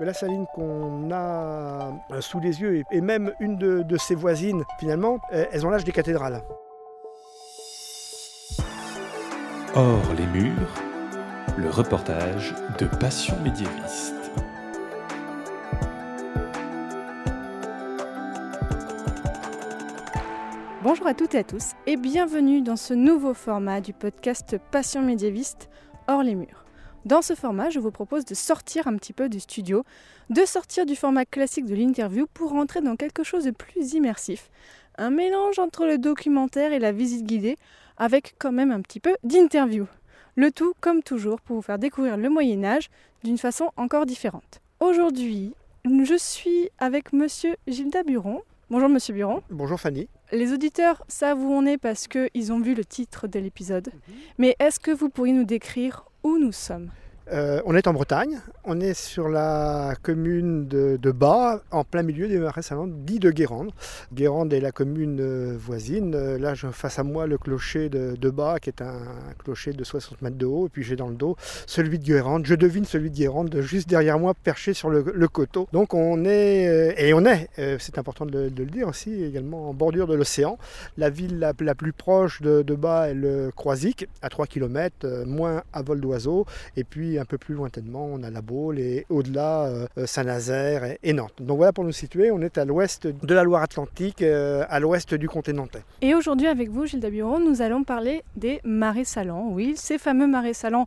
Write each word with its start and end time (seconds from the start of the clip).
La 0.00 0.14
saline 0.14 0.46
qu'on 0.54 1.10
a 1.10 1.92
euh, 2.12 2.20
sous 2.20 2.38
les 2.38 2.60
yeux, 2.60 2.84
et 2.92 3.00
même 3.00 3.32
une 3.40 3.56
de, 3.56 3.96
ses 3.96 4.14
voisines, 4.14 4.62
finalement, 4.78 5.18
euh, 5.32 5.44
elles 5.50 5.66
ont 5.66 5.70
l'âge 5.70 5.82
des 5.82 5.90
cathédrales. 5.90 6.40
Hors 9.74 10.14
les 10.16 10.26
murs, 10.26 10.72
le 11.56 11.68
reportage 11.68 12.54
de 12.78 12.86
Passion 12.86 13.34
médiéviste. 13.42 14.14
Bonjour 20.84 21.08
à 21.08 21.14
toutes 21.14 21.34
et 21.34 21.38
à 21.38 21.44
tous 21.44 21.72
et 21.88 21.96
bienvenue 21.96 22.62
dans 22.62 22.76
ce 22.76 22.94
nouveau 22.94 23.34
format 23.34 23.80
du 23.80 23.92
podcast 23.92 24.56
Passion 24.70 25.02
médiéviste 25.02 25.68
hors 26.06 26.22
les 26.22 26.36
murs. 26.36 26.67
Dans 27.08 27.22
ce 27.22 27.34
format, 27.34 27.70
je 27.70 27.80
vous 27.80 27.90
propose 27.90 28.26
de 28.26 28.34
sortir 28.34 28.86
un 28.86 28.94
petit 28.98 29.14
peu 29.14 29.30
du 29.30 29.40
studio, 29.40 29.82
de 30.28 30.44
sortir 30.44 30.84
du 30.84 30.94
format 30.94 31.24
classique 31.24 31.64
de 31.64 31.74
l'interview 31.74 32.26
pour 32.34 32.50
rentrer 32.50 32.82
dans 32.82 32.96
quelque 32.96 33.22
chose 33.22 33.44
de 33.44 33.50
plus 33.50 33.94
immersif. 33.94 34.50
Un 34.98 35.08
mélange 35.08 35.58
entre 35.58 35.86
le 35.86 35.96
documentaire 35.96 36.70
et 36.70 36.78
la 36.78 36.92
visite 36.92 37.24
guidée, 37.24 37.56
avec 37.96 38.34
quand 38.38 38.52
même 38.52 38.70
un 38.70 38.82
petit 38.82 39.00
peu 39.00 39.16
d'interview. 39.24 39.86
Le 40.36 40.52
tout, 40.52 40.74
comme 40.82 41.02
toujours, 41.02 41.40
pour 41.40 41.56
vous 41.56 41.62
faire 41.62 41.78
découvrir 41.78 42.18
le 42.18 42.28
Moyen 42.28 42.62
Âge 42.62 42.90
d'une 43.24 43.38
façon 43.38 43.70
encore 43.78 44.04
différente. 44.04 44.60
Aujourd'hui, 44.78 45.54
je 45.86 46.14
suis 46.18 46.68
avec 46.78 47.14
Monsieur 47.14 47.56
Gilda 47.66 48.02
Buron. 48.02 48.42
Bonjour 48.68 48.90
Monsieur 48.90 49.14
Buron. 49.14 49.42
Bonjour 49.48 49.80
Fanny. 49.80 50.08
Les 50.30 50.52
auditeurs 50.52 51.02
savent 51.08 51.42
où 51.42 51.50
on 51.54 51.64
est 51.64 51.78
parce 51.78 52.06
qu'ils 52.06 52.52
ont 52.52 52.60
vu 52.60 52.74
le 52.74 52.84
titre 52.84 53.26
de 53.28 53.38
l'épisode. 53.38 53.88
Mhm. 53.94 54.14
Mais 54.36 54.56
est-ce 54.58 54.78
que 54.78 54.90
vous 54.90 55.08
pourriez 55.08 55.32
nous 55.32 55.44
décrire 55.44 56.04
où 56.22 56.38
nous 56.38 56.52
sommes 56.52 56.90
euh, 57.32 57.60
on 57.66 57.74
est 57.74 57.86
en 57.86 57.92
Bretagne, 57.92 58.38
on 58.64 58.80
est 58.80 58.94
sur 58.94 59.28
la 59.28 59.94
commune 60.02 60.66
de, 60.66 61.10
Bas, 61.10 61.60
en 61.70 61.84
plein 61.84 62.02
milieu 62.02 62.28
des 62.28 62.38
marais 62.38 62.62
salants 62.62 62.86
dit 62.86 63.18
de 63.18 63.30
Guérande. 63.30 63.70
Guérande 64.14 64.52
est 64.52 64.60
la 64.60 64.72
commune 64.72 65.20
euh, 65.20 65.56
voisine. 65.58 66.14
Euh, 66.14 66.38
là, 66.38 66.54
j'ai 66.54 66.70
face 66.72 66.98
à 66.98 67.02
moi 67.02 67.26
le 67.26 67.36
clocher 67.36 67.88
de, 67.88 68.30
Bas, 68.30 68.58
qui 68.60 68.70
est 68.70 68.82
un, 68.82 69.00
clocher 69.38 69.72
de 69.72 69.84
60 69.84 70.22
mètres 70.22 70.36
de 70.36 70.46
haut. 70.46 70.66
Et 70.66 70.68
puis 70.70 70.82
j'ai 70.82 70.96
dans 70.96 71.08
le 71.08 71.16
dos 71.16 71.36
celui 71.66 71.98
de 71.98 72.04
Guérande. 72.04 72.46
Je 72.46 72.54
devine 72.54 72.84
celui 72.84 73.10
de 73.10 73.16
Guérande 73.16 73.54
juste 73.60 73.88
derrière 73.88 74.18
moi, 74.18 74.34
perché 74.34 74.72
sur 74.72 74.88
le, 74.88 75.28
coteau. 75.28 75.68
Donc 75.72 75.92
on 75.92 76.24
est, 76.24 76.94
et 76.96 77.12
on 77.12 77.24
est, 77.26 77.48
c'est 77.78 77.98
important 77.98 78.24
de, 78.24 78.50
le 78.56 78.64
dire 78.66 78.88
aussi, 78.88 79.22
également 79.22 79.68
en 79.68 79.74
bordure 79.74 80.06
de 80.06 80.14
l'océan. 80.14 80.56
La 80.96 81.10
ville 81.10 81.38
la, 81.38 81.74
plus 81.74 81.92
proche 81.92 82.40
de, 82.40 82.74
Bas 82.74 83.10
est 83.10 83.14
le 83.14 83.50
Croisic, 83.54 84.08
à 84.22 84.30
3 84.30 84.46
km, 84.46 85.24
moins 85.26 85.62
à 85.72 85.82
vol 85.82 86.00
d'oiseau. 86.00 86.46
Et 86.76 86.84
puis 86.84 87.17
un 87.18 87.24
peu 87.24 87.38
plus 87.38 87.54
lointainement, 87.54 88.06
on 88.06 88.22
a 88.22 88.30
la 88.30 88.42
Baule 88.42 88.78
et 88.78 89.06
au-delà, 89.08 89.66
euh, 89.66 89.86
Saint-Nazaire 90.06 90.96
et, 91.02 91.12
Nantes. 91.12 91.34
Donc 91.40 91.56
voilà 91.56 91.72
pour 91.72 91.84
nous 91.84 91.92
situer, 91.92 92.30
on 92.30 92.40
est 92.40 92.58
à 92.58 92.64
l'ouest 92.64 93.06
de 93.06 93.34
la 93.34 93.42
Loire-Atlantique, 93.42 94.22
euh, 94.22 94.64
à 94.68 94.80
l'ouest 94.80 95.14
du 95.14 95.28
comté 95.28 95.52
nantais. 95.52 95.82
Et 96.02 96.14
aujourd'hui 96.14 96.46
avec 96.46 96.70
vous, 96.70 96.86
Gilles 96.86 97.00
Daburon, 97.00 97.40
nous 97.40 97.62
allons 97.62 97.84
parler 97.84 98.22
des 98.36 98.60
marais 98.64 99.04
salants. 99.04 99.48
Oui, 99.50 99.74
ces 99.76 99.98
fameux 99.98 100.26
marais 100.26 100.54
salants 100.54 100.86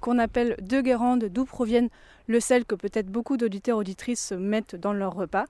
qu'on 0.00 0.18
appelle 0.18 0.56
de 0.60 0.80
Guérande, 0.80 1.24
d'où 1.24 1.44
proviennent 1.44 1.88
le 2.26 2.40
sel 2.40 2.64
que 2.64 2.74
peut-être 2.74 3.08
beaucoup 3.08 3.36
d'auditeurs 3.36 3.78
auditrices 3.78 4.32
mettent 4.32 4.76
dans 4.76 4.92
leur 4.92 5.14
repas. 5.14 5.44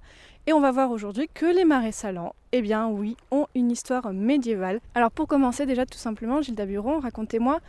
Et 0.46 0.52
on 0.52 0.60
va 0.60 0.72
voir 0.72 0.90
aujourd'hui 0.90 1.28
que 1.32 1.46
les 1.46 1.64
marais 1.64 1.92
salants, 1.92 2.34
eh 2.52 2.62
bien 2.62 2.88
oui, 2.88 3.16
ont 3.30 3.46
une 3.54 3.70
histoire 3.70 4.12
médiévale. 4.12 4.80
Alors 4.94 5.10
pour 5.10 5.28
commencer 5.28 5.66
déjà 5.66 5.86
tout 5.86 5.98
simplement, 5.98 6.42
Gilles 6.42 6.56
Daburon, 6.56 7.00
racontez-moi 7.00 7.60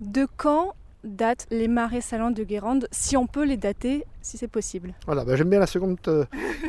de 0.00 0.26
quand 0.36 0.74
date 1.04 1.46
les 1.50 1.68
marais 1.68 2.00
salants 2.00 2.30
de 2.30 2.44
Guérande, 2.44 2.88
si 2.90 3.16
on 3.16 3.26
peut 3.26 3.44
les 3.44 3.56
dater 3.56 4.04
si 4.22 4.38
c'est 4.38 4.48
possible. 4.48 4.94
Voilà, 5.06 5.24
ben, 5.24 5.36
j'aime 5.36 5.50
bien 5.50 5.58
la 5.58 5.66
seconde 5.66 5.98
euh, 6.08 6.24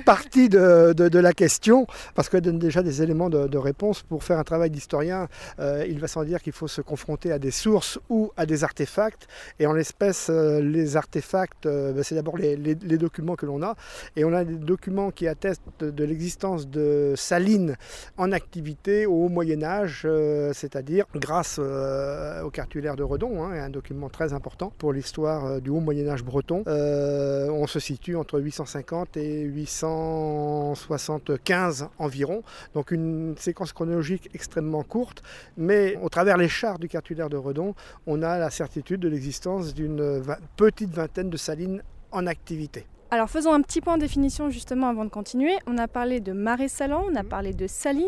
partie 0.06 0.50
de, 0.50 1.18
la 1.18 1.34
question, 1.34 1.88
parce 2.16 2.30
qu'elle 2.30 2.42
donne 2.42 2.60
déjà 2.60 2.82
des 2.82 3.02
éléments 3.02 3.30
de, 3.30 3.58
réponse. 3.58 4.02
Pour 4.02 4.24
faire 4.24 4.40
un 4.40 4.44
travail 4.44 4.70
d'historien, 4.70 5.28
euh, 5.60 5.86
il 5.88 6.00
va 6.00 6.08
sans 6.08 6.24
dire 6.24 6.42
qu'il 6.42 6.54
faut 6.54 6.68
se 6.68 6.82
confronter 6.82 7.32
à 7.32 7.40
des 7.40 7.52
sources 7.52 8.00
ou 8.10 8.32
à 8.36 8.46
des 8.46 8.64
artefacts. 8.64 9.28
Et 9.60 9.68
en 9.68 9.74
l'espèce, 9.74 10.28
euh, 10.30 10.60
les 10.60 10.98
artefacts, 10.98 11.66
ben, 11.66 12.04
c'est 12.04 12.16
d'abord 12.16 12.38
les, 12.38 12.76
documents 12.98 13.36
que 13.36 13.46
l'on 13.46 13.62
a. 13.62 13.76
Et 14.16 14.26
on 14.26 14.34
a 14.34 14.44
des 14.44 14.56
documents 14.56 15.12
qui 15.12 15.28
attestent 15.28 15.62
de, 15.80 16.04
l'existence 16.04 16.68
de 16.68 17.14
salines 17.16 17.76
en 18.18 18.32
activité 18.32 19.06
au 19.06 19.26
Haut 19.26 19.30
Moyen 19.30 19.64
Âge, 19.64 20.08
c'est-à-dire 20.54 21.06
grâce 21.16 21.60
au 21.60 22.50
cartulaire 22.50 22.96
de 22.96 23.04
Redon, 23.04 23.44
hein, 23.44 23.52
un 23.52 23.70
document 23.70 24.10
très 24.10 24.34
important 24.34 24.74
pour 24.78 24.94
l'histoire 24.94 25.62
du 25.62 25.70
Haut 25.70 25.80
Moyen 25.80 26.08
Âge 26.10 26.24
breton. 26.24 26.64
On 27.50 27.68
se 27.68 27.80
situe 27.80 28.16
entre 28.16 28.40
850 28.40 29.18
et 29.18 29.42
875 29.42 31.90
environ. 32.00 32.44
Donc 32.74 32.92
une 32.92 33.36
séquence 33.38 33.74
chronologique 33.74 34.30
extrêmement 34.34 34.84
courte, 34.84 35.22
mais 35.58 35.98
au 36.02 36.10
travers 36.10 36.38
les 36.38 36.50
chars 36.50 36.80
du 36.80 36.88
cartulaire 36.88 37.30
de 37.30 37.38
Redon, 37.38 37.76
on 38.08 38.22
a 38.22 38.38
la 38.38 38.50
certitude 38.50 39.00
de 39.00 39.08
l'existence 39.08 39.74
d'une 39.74 40.22
petite 40.56 40.92
vingtaine 40.92 41.30
de 41.30 41.38
salines 41.38 41.84
en 42.12 42.28
activité. 42.28 42.86
Alors 43.12 43.30
faisons 43.30 43.54
un 43.54 43.62
petit 43.62 43.80
point 43.80 43.98
de 43.98 44.02
définition 44.02 44.50
justement 44.50 44.90
avant 44.90 45.06
de 45.06 45.10
continuer. 45.10 45.54
On 45.68 45.78
a 45.78 45.88
parlé 45.88 46.20
de 46.20 46.32
marais 46.32 46.68
salants, 46.68 47.06
on 47.12 47.16
a 47.16 47.24
parlé 47.24 47.54
de 47.54 47.68
salines. 47.68 48.08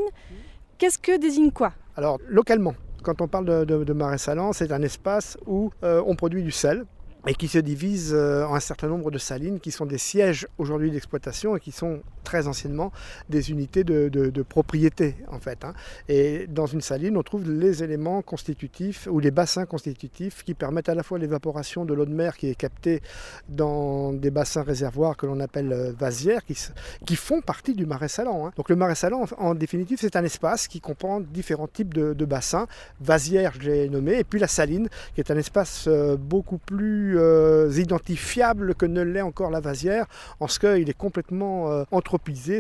Qu'est-ce 0.78 0.98
que 0.98 1.18
désigne 1.18 1.52
quoi? 1.52 1.74
Alors 1.96 2.20
localement, 2.28 2.74
quand 3.04 3.22
on 3.22 3.28
parle 3.28 3.46
de, 3.46 3.94
marais 3.94 4.18
salants, 4.18 4.52
c'est 4.52 4.72
un 4.72 4.82
espace 4.82 5.38
où 5.46 5.72
euh, 5.84 6.02
on 6.08 6.16
produit 6.16 6.42
du 6.42 6.52
sel, 6.52 6.86
et 7.28 7.34
qui 7.36 7.48
se 7.48 7.58
divise 7.58 8.14
euh, 8.14 8.46
en 8.46 8.56
un 8.56 8.60
certain 8.60 8.88
nombre 8.88 9.12
de 9.12 9.18
salines 9.18 9.60
qui 9.60 9.72
sont 9.72 9.86
des 9.86 9.98
sièges 9.98 10.48
aujourd'hui 10.58 10.92
d'exploitation 10.92 11.56
et 11.56 11.60
qui 11.60 11.72
sont 11.72 12.02
très 12.26 12.48
anciennement 12.48 12.92
des 13.30 13.52
unités 13.52 13.86
de, 13.86 14.44
propriété 14.44 15.16
en 15.32 15.40
fait. 15.40 15.64
Hein. 15.64 15.74
Et 16.10 16.48
dans 16.48 16.66
une 16.66 16.82
saline, 16.82 17.16
on 17.16 17.24
trouve 17.24 17.50
les 17.50 17.84
éléments 17.84 18.22
constitutifs 18.22 19.08
ou 19.10 19.20
les 19.20 19.32
bassins 19.32 19.66
constitutifs 19.66 20.44
qui 20.44 20.54
permettent 20.54 20.90
à 20.90 20.96
la 20.96 21.04
fois 21.04 21.18
l'évaporation 21.18 21.86
de 21.86 21.94
l'eau 21.94 22.06
de 22.06 22.14
mer 22.14 22.36
qui 22.36 22.50
est 22.50 22.56
captée 22.56 23.02
dans 23.48 24.12
des 24.12 24.32
bassins 24.32 24.64
réservoirs 24.64 25.16
que 25.16 25.26
l'on 25.26 25.40
appelle 25.40 25.72
euh, 25.72 25.94
vasières, 25.98 26.44
qui, 26.46 26.58
qui, 27.06 27.16
font 27.16 27.42
partie 27.42 27.74
du 27.74 27.86
marais 27.86 28.10
salant. 28.10 28.48
Hein. 28.48 28.52
Donc 28.58 28.70
le 28.70 28.76
marais 28.76 28.96
salant, 28.96 29.26
en, 29.38 29.56
définitive, 29.56 30.00
c'est 30.02 30.16
un 30.16 30.24
espace 30.24 30.68
qui 30.68 30.82
comprend 30.82 31.22
différents 31.22 31.68
types 31.68 31.94
de, 31.94 32.26
bassins. 32.26 32.68
Vasière, 33.00 33.54
je 33.60 33.70
l'ai 33.70 33.90
nommé, 33.90 34.20
et 34.20 34.24
puis 34.24 34.40
la 34.40 34.48
saline, 34.48 34.90
qui 35.14 35.22
est 35.22 35.32
un 35.32 35.38
espace 35.38 35.86
euh, 35.88 36.18
beaucoup 36.18 36.58
plus 36.58 37.20
euh, 37.20 37.72
identifiable 37.78 38.76
que 38.76 38.86
ne 38.86 39.02
l'est 39.02 39.22
encore 39.22 39.52
la 39.52 39.60
vasière, 39.60 40.08
en 40.40 40.48
ce 40.48 40.60
qu'il 40.60 40.90
est 40.90 40.98
complètement 40.98 41.72
euh, 41.72 41.84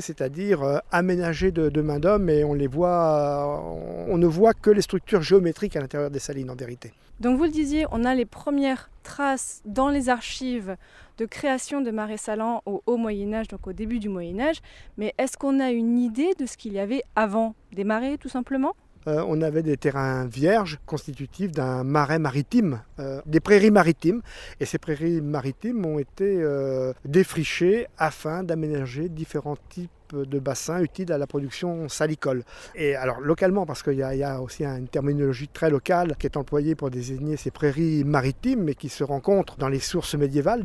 c'est-à-dire 0.01 0.63
euh, 0.63 0.77
aménagé 0.91 1.51
de, 1.51 1.81
main 1.81 1.99
d'homme, 1.99 2.29
et 2.29 2.43
on 2.43 2.53
les 2.53 2.67
voit, 2.67 3.61
on 4.07 4.17
ne 4.17 4.27
voit 4.27 4.53
que 4.53 4.69
les 4.69 4.81
structures 4.81 5.21
géométriques 5.21 5.75
à 5.75 5.81
l'intérieur 5.81 6.09
des 6.09 6.19
salines 6.19 6.49
en 6.49 6.55
vérité. 6.55 6.93
Donc 7.19 7.37
vous 7.37 7.45
le 7.45 7.49
disiez, 7.49 7.85
on 7.91 8.03
a 8.03 8.13
les 8.13 8.25
premières 8.25 8.89
traces 9.03 9.61
dans 9.65 9.89
les 9.89 10.09
archives 10.09 10.75
de 11.17 11.25
création 11.25 11.79
de 11.79 11.91
marais 11.91 12.17
salants 12.17 12.61
au 12.65 12.83
Haut 12.85 12.97
Moyen 12.97 13.33
Âge, 13.33 13.47
donc 13.47 13.67
au 13.67 13.73
début 13.73 13.99
du 13.99 14.09
Moyen 14.09 14.39
Âge, 14.39 14.61
mais 14.97 15.13
est-ce 15.17 15.37
qu'on 15.37 15.59
a 15.59 15.71
une 15.71 15.97
idée 15.97 16.33
de 16.37 16.45
ce 16.45 16.57
qu'il 16.57 16.73
y 16.73 16.79
avait 16.79 17.03
avant 17.15 17.55
des 17.71 17.85
marais 17.85 18.17
tout 18.17 18.29
simplement? 18.29 18.75
Euh, 19.07 19.23
on 19.27 19.41
avait 19.41 19.63
des 19.63 19.77
terrains 19.77 20.25
vierges 20.25 20.79
constitutifs 20.85 21.51
d'un 21.51 21.83
marais 21.83 22.19
maritime, 22.19 22.81
euh, 22.99 23.21
des 23.25 23.39
prairies 23.39 23.71
maritimes. 23.71 24.21
Et 24.59 24.65
ces 24.65 24.77
prairies 24.77 25.21
maritimes 25.21 25.85
ont 25.85 25.99
été 25.99 26.37
euh, 26.41 26.93
défrichées 27.05 27.87
afin 27.97 28.43
d'aménager 28.43 29.09
différents 29.09 29.57
types 29.69 29.91
de 30.13 30.39
bassins 30.39 30.81
utiles 30.81 31.11
à 31.11 31.17
la 31.17 31.27
production 31.27 31.89
salicole. 31.89 32.43
Et 32.75 32.95
alors 32.95 33.19
localement, 33.21 33.65
parce 33.65 33.83
qu'il 33.83 33.93
y, 33.93 34.03
a 34.23 34.41
aussi 34.41 34.63
une 34.63 34.87
terminologie 34.87 35.47
très 35.47 35.69
locale 35.69 36.15
qui 36.17 36.27
est 36.27 36.37
employée 36.37 36.75
pour 36.75 36.89
désigner 36.89 37.37
ces 37.37 37.51
prairies 37.51 38.03
maritimes, 38.03 38.63
mais 38.63 38.75
qui 38.75 38.89
se 38.89 39.03
rencontre 39.03 39.57
dans 39.57 39.69
les 39.69 39.79
sources 39.79 40.15
médiévales, 40.15 40.63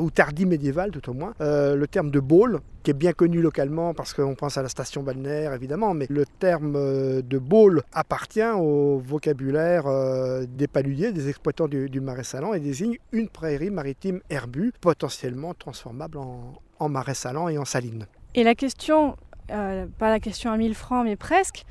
ou 0.00 0.10
tardives 0.10 0.46
médiévales 0.46 0.90
tout 0.90 1.10
au 1.10 1.14
moins, 1.14 1.34
euh, 1.40 1.74
le 1.76 1.86
terme 1.86 2.10
de 2.10 2.20
bowl, 2.20 2.60
qui 2.82 2.90
est 2.90 2.94
bien 2.94 3.12
connu 3.12 3.40
localement 3.40 3.94
parce 3.94 4.12
qu'on 4.12 4.34
pense 4.34 4.58
à 4.58 4.62
la 4.62 4.68
station 4.68 5.02
balnéaire 5.02 5.54
évidemment, 5.54 5.94
mais 5.94 6.06
le 6.10 6.24
terme 6.26 6.74
euh, 6.76 7.22
de 7.22 7.38
bowl 7.38 7.82
appartient 7.92 8.42
au 8.42 8.98
vocabulaire 8.98 9.86
euh, 9.86 10.44
des 10.48 10.66
paludiers, 10.66 11.12
des 11.12 11.28
exploitants 11.28 11.68
du, 11.68 11.88
du 11.88 12.00
marais 12.00 12.24
salant 12.24 12.54
et 12.54 12.60
désigne 12.60 12.96
une 13.12 13.28
prairie 13.28 13.70
maritime 13.70 14.20
herbue 14.30 14.72
potentiellement 14.80 15.54
transformable 15.54 16.18
en, 16.18 16.54
en 16.78 16.88
marais 16.88 17.14
salant 17.14 17.48
et 17.48 17.58
en 17.58 17.64
saline. 17.64 18.06
Et 18.34 18.44
la 18.44 18.54
question, 18.54 19.16
euh, 19.50 19.86
pas 19.98 20.08
la 20.08 20.18
question 20.18 20.50
à 20.50 20.56
1000 20.56 20.74
francs, 20.74 21.04
mais 21.04 21.16
presque, 21.16 21.64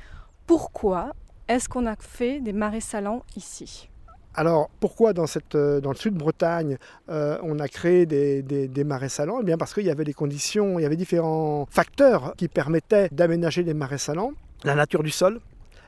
pourquoi 0.46 1.12
est-ce 1.48 1.68
qu'on 1.68 1.86
a 1.86 1.96
fait 1.96 2.40
des 2.40 2.52
marais 2.52 2.80
salants 2.80 3.24
ici? 3.36 3.88
Alors 4.34 4.70
pourquoi 4.80 5.12
dans, 5.12 5.26
cette, 5.26 5.56
euh, 5.56 5.80
le 5.82 5.94
sud 5.94 6.14
de 6.14 6.18
Bretagne 6.18 6.78
euh, 7.10 7.36
on 7.42 7.58
a 7.58 7.68
créé 7.68 8.06
des, 8.06 8.42
des, 8.42 8.84
marais 8.84 9.10
salants? 9.10 9.40
Eh 9.42 9.44
bien 9.44 9.58
parce 9.58 9.74
qu'il 9.74 9.84
y 9.84 9.90
avait 9.90 10.04
des 10.04 10.14
conditions, 10.14 10.78
il 10.78 10.82
y 10.82 10.86
avait 10.86 10.96
différents 10.96 11.66
facteurs 11.70 12.34
qui 12.36 12.48
permettaient 12.48 13.08
d'aménager 13.12 13.62
des 13.62 13.74
marais 13.74 13.98
salants. 13.98 14.32
La 14.64 14.74
nature 14.74 15.02
du 15.02 15.10
sol, 15.10 15.40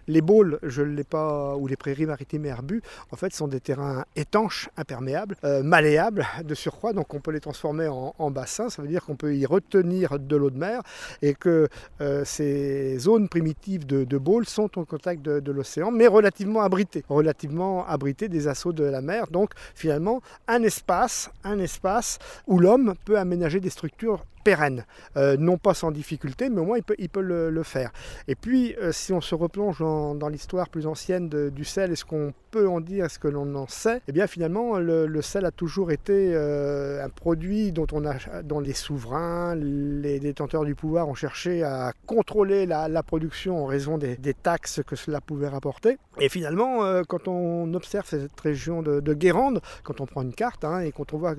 Les 0.06 0.20
boules, 0.20 0.58
je 0.62 0.82
l'ai 0.82 1.04
pas, 1.04 1.56
ou 1.56 1.66
les 1.66 1.76
prairies 1.76 2.06
maritimes 2.06 2.46
et 2.46 2.48
herbus, 2.48 2.82
en 3.10 3.16
fait, 3.16 3.32
sont 3.32 3.48
des 3.48 3.60
terrains 3.60 4.04
étanches, 4.16 4.68
imperméables, 4.76 5.36
euh, 5.44 5.62
malléables 5.62 6.26
de 6.44 6.54
surcroît, 6.54 6.92
donc 6.92 7.14
on 7.14 7.20
peut 7.20 7.30
les 7.30 7.40
transformer 7.40 7.88
en, 7.88 8.14
en 8.18 8.30
bassin. 8.30 8.68
Ça 8.68 8.82
veut 8.82 8.88
dire 8.88 9.04
qu'on 9.04 9.16
peut 9.16 9.34
y 9.34 9.46
retenir 9.46 10.18
de 10.18 10.36
l'eau 10.36 10.50
de 10.50 10.58
mer 10.58 10.82
et 11.22 11.34
que 11.34 11.68
euh, 12.00 12.24
ces 12.24 12.98
zones 12.98 13.28
primitives 13.28 13.86
de, 13.86 14.04
de 14.04 14.18
boules 14.18 14.46
sont 14.46 14.78
au 14.78 14.84
contact 14.84 15.22
de, 15.22 15.40
de 15.40 15.52
l'océan, 15.52 15.90
mais 15.90 16.06
relativement 16.06 16.62
abritées, 16.62 17.04
relativement 17.08 17.86
abritées 17.86 18.28
des 18.28 18.48
assauts 18.48 18.72
de 18.72 18.84
la 18.84 19.00
mer. 19.00 19.26
Donc 19.30 19.50
finalement, 19.74 20.20
un 20.48 20.62
espace, 20.62 21.30
un 21.44 21.58
espace 21.58 22.18
où 22.46 22.58
l'homme 22.58 22.94
peut 23.04 23.18
aménager 23.18 23.60
des 23.60 23.70
structures 23.70 24.24
pérennes, 24.44 24.84
euh, 25.16 25.36
non 25.38 25.58
pas 25.58 25.74
sans 25.74 25.90
difficulté, 25.90 26.50
mais 26.50 26.60
au 26.60 26.64
moins 26.64 26.78
il 26.98 27.08
peut, 27.08 27.20
le, 27.20 27.62
faire. 27.62 27.92
Et 28.28 28.34
puis, 28.34 28.74
euh, 28.76 28.92
si 28.92 29.12
on 29.12 29.20
se 29.20 29.34
replonge 29.34 29.78
dans, 29.78 30.28
l'histoire 30.28 30.68
plus 30.68 30.86
ancienne 30.86 31.28
du 31.28 31.64
sel, 31.64 31.92
est-ce 31.92 32.04
qu'on 32.04 32.32
peut 32.54 32.68
en 32.68 32.80
dire, 32.80 33.06
est-ce 33.06 33.18
que 33.18 33.26
l'on 33.26 33.52
en 33.56 33.66
sait 33.66 34.00
Eh 34.06 34.12
bien, 34.12 34.28
finalement, 34.28 34.78
le, 34.78 35.22
sel 35.22 35.44
a 35.44 35.50
toujours 35.50 35.90
été 35.90 36.30
euh, 36.34 37.04
un 37.04 37.08
produit 37.08 37.72
dont, 37.72 37.88
on 37.90 38.06
a, 38.06 38.14
dont 38.44 38.60
les 38.60 38.74
souverains, 38.74 39.56
les 39.56 40.20
détenteurs 40.20 40.64
du 40.64 40.76
pouvoir 40.76 41.08
ont 41.08 41.14
cherché 41.14 41.64
à 41.64 41.92
contrôler 42.06 42.64
la, 42.64 43.02
production 43.02 43.64
en 43.64 43.66
raison 43.66 43.98
des, 43.98 44.34
taxes 44.34 44.82
que 44.86 44.94
cela 44.94 45.20
pouvait 45.20 45.48
rapporter. 45.48 45.98
Et 46.20 46.28
finalement, 46.28 46.84
euh, 46.84 47.02
quand 47.08 47.26
on 47.26 47.74
observe 47.74 48.06
cette 48.06 48.40
région 48.40 48.82
de, 48.82 49.00
de 49.00 49.14
Guérande, 49.14 49.60
quand 49.82 50.00
on 50.00 50.06
prend 50.06 50.22
une 50.22 50.34
carte 50.34 50.64
hein, 50.64 50.78
et 50.80 50.92
quand 50.92 51.12
on 51.12 51.18
voit 51.18 51.34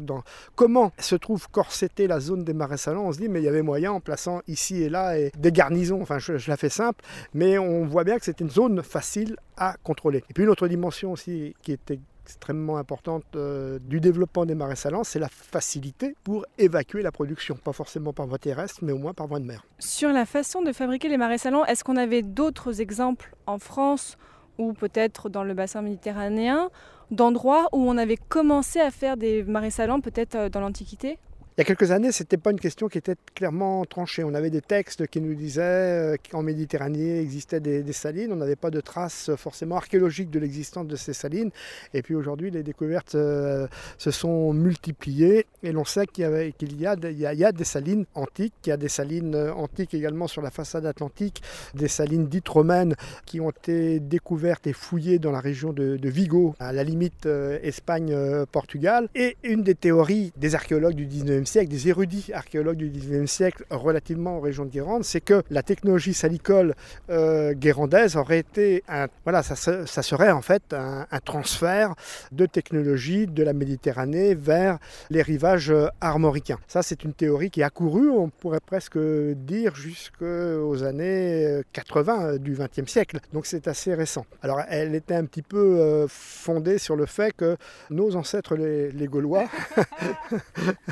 comment 0.56 0.92
se 1.00 1.16
trouve 1.16 1.50
corsetée 1.50 2.08
la 2.08 2.20
zone 2.20 2.44
des 2.44 2.54
marais 2.54 2.78
salants, 2.78 3.06
on 3.06 3.14
se 3.14 3.20
dit 3.20 3.30
mais 3.30 3.40
il 3.40 3.46
y 3.46 3.48
avait 3.48 3.62
moyen 3.62 3.94
en 3.94 4.00
plaçant 4.02 4.42
ici 4.48 4.84
et 4.84 4.90
là 4.90 5.14
des 5.38 5.52
garnisons, 5.52 6.02
enfin 6.02 6.20
je, 6.20 6.38
je 6.38 6.50
la 6.50 6.58
fais 6.58 6.70
simple, 6.70 7.04
mais 7.34 7.58
on 7.58 7.86
voit 7.86 8.04
bien 8.04 8.18
que 8.18 8.26
c'était 8.26 8.44
une 8.44 8.50
zone 8.50 8.84
facile 8.84 9.38
à 9.58 9.76
contrôler. 9.84 10.24
Et 10.30 10.34
puis 10.34 10.44
une 10.44 10.50
autre 10.50 10.68
dimension 10.68 11.05
aussi 11.12 11.56
qui 11.62 11.72
était 11.72 12.00
extrêmement 12.26 12.78
importante 12.78 13.24
euh, 13.36 13.78
du 13.80 14.00
développement 14.00 14.46
des 14.48 14.56
marais 14.56 14.76
salants, 14.76 15.04
c'est 15.04 15.20
la 15.20 15.30
facilité 15.30 16.16
pour 16.24 16.44
évacuer 16.58 17.04
la 17.04 17.12
production, 17.12 17.56
pas 17.56 17.72
forcément 17.72 18.14
par 18.14 18.26
voie 18.26 18.40
terrestre, 18.40 18.80
mais 18.82 18.92
au 18.92 18.98
moins 18.98 19.14
par 19.14 19.28
voie 19.28 19.40
de 19.40 19.46
mer. 19.46 19.64
Sur 19.78 20.10
la 20.10 20.26
façon 20.26 20.64
de 20.64 20.72
fabriquer 20.72 21.08
les 21.08 21.18
marais 21.18 21.38
salants, 21.38 21.66
est-ce 21.66 21.84
qu'on 21.84 21.98
avait 21.98 22.24
d'autres 22.24 22.82
exemples 22.82 23.36
en 23.46 23.60
France 23.60 24.18
ou 24.58 24.74
peut-être 24.74 25.30
dans 25.30 25.44
le 25.44 25.54
bassin 25.54 25.84
méditerranéen 25.84 26.72
d'endroits 27.12 27.68
où 27.74 27.88
on 27.88 27.98
avait 27.98 28.18
commencé 28.18 28.80
à 28.80 28.90
faire 28.90 29.18
des 29.18 29.44
marais 29.44 29.70
salants 29.70 30.02
peut-être 30.02 30.36
euh, 30.36 30.50
dans 30.50 30.62
l'Antiquité? 30.62 31.20
Il 31.58 31.62
y 31.62 31.64
a 31.64 31.66
quelques 31.66 31.92
années, 31.92 32.12
ce 32.12 32.22
n'était 32.24 32.36
pas 32.36 32.52
une 32.52 32.60
question 32.60 32.90
qui 32.90 32.98
était 32.98 33.16
clairement 33.34 33.86
tranchée. 33.86 34.26
On 34.26 34.34
avait 34.34 34.50
des 34.50 34.60
textes 34.60 35.08
qui 35.08 35.22
nous 35.22 35.36
disaient 35.36 35.62
euh, 35.62 36.18
qu'en 36.30 36.44
Méditerranée 36.44 37.22
existaient 37.22 37.62
des, 37.62 37.94
salines. 37.94 38.34
On 38.34 38.36
n'avait 38.36 38.58
pas 38.58 38.72
de 38.72 38.82
traces 38.82 39.30
euh, 39.30 39.38
forcément 39.38 39.78
archéologiques 39.78 40.30
de 40.30 40.40
l'existence 40.40 40.86
de 40.86 40.98
ces 40.98 41.14
salines. 41.14 41.52
Et 41.94 42.02
puis 42.02 42.14
aujourd'hui, 42.14 42.52
les 42.52 42.62
découvertes 42.62 43.16
euh, 43.16 43.68
se 43.98 44.12
sont 44.12 44.52
multipliées 44.52 45.46
et 45.64 45.72
l'on 45.72 45.86
sait 45.86 46.08
qu'il 46.08 46.26
y, 46.26 46.52
qu'il 46.52 46.86
a 46.86 46.98
des- 47.54 47.64
salines 47.64 48.06
antiques. 48.16 48.54
Il 48.66 48.70
y 48.72 48.74
a 48.74 48.78
des 48.78 48.90
salines 48.90 49.38
antiques 49.56 49.94
également 49.94 50.28
sur 50.28 50.42
la 50.42 50.52
façade 50.52 50.86
atlantique, 50.86 51.42
des 51.74 51.88
salines 51.88 52.28
dites 52.28 52.50
romaines 52.50 52.96
qui 53.26 53.40
ont 53.40 53.52
été 53.52 54.02
découvertes 54.02 54.68
et 54.68 54.74
fouillées 54.74 55.20
dans 55.20 55.32
la 55.32 55.40
région 55.40 55.72
de, 55.72 55.98
Vigo, 56.04 56.54
à 56.60 56.74
la 56.74 56.84
limite 56.84 57.26
Espagne-Portugal. 57.26 59.08
Et 59.16 59.38
une 59.44 59.64
des 59.64 59.76
théories 59.76 60.34
des 60.36 60.54
archéologues 60.54 60.96
du 60.96 61.08
19e 61.08 61.45
siècle, 61.46 61.70
des 61.70 61.88
érudits 61.88 62.32
archéologues 62.34 62.78
du 62.78 62.90
19e 62.90 63.28
siècle 63.28 63.66
relativement 63.70 64.38
aux 64.38 64.42
régions 64.42 64.66
de 64.66 64.70
Guérande, 64.70 65.04
c'est 65.04 65.22
que 65.22 65.44
la 65.50 65.64
technologie 65.64 66.14
salicole 66.14 66.76
euh, 67.10 67.54
guérandaise 67.54 68.16
aurait 68.16 68.40
été 68.40 68.84
un, 68.88 69.08
voilà, 69.24 69.44
ça, 69.44 69.56
ça 69.56 70.02
serait 70.02 70.32
en 70.32 70.42
fait 70.42 70.74
un, 70.74 71.08
un 71.10 71.20
transfert 71.20 71.96
de 72.32 72.46
technologie 72.46 73.28
de 73.28 73.44
la 73.44 73.54
Méditerranée 73.54 74.36
vers 74.36 74.80
les 75.10 75.22
rivages 75.22 75.72
euh, 75.72 75.88
armoricains. 76.02 76.60
Ça, 76.68 76.84
c'est 76.84 77.04
une 77.04 77.14
théorie 77.14 77.50
qui 77.50 77.64
a 77.64 77.70
couru, 77.70 78.10
on 78.10 78.30
pourrait 78.30 78.60
presque 78.66 78.98
dire, 78.98 79.76
jusqu'aux 79.76 80.84
années 80.84 81.46
euh, 81.46 81.64
80 81.74 82.26
euh, 82.26 82.38
du 82.38 82.54
XXe 82.54 82.90
siècle. 82.90 83.20
Donc 83.34 83.46
c'est 83.46 83.68
assez 83.68 83.94
récent. 83.94 84.26
Alors 84.42 84.62
elle 84.70 84.96
était 84.96 85.16
un 85.16 85.26
petit 85.26 85.42
peu 85.42 85.80
euh, 85.80 86.08
fondée 86.10 86.78
sur 86.78 86.96
le 86.96 87.06
fait 87.06 87.34
que 87.34 87.58
nos 87.90 88.16
ancêtres, 88.16 88.56
les, 88.56 88.92
les 88.92 89.08
Gaulois, 89.08 89.46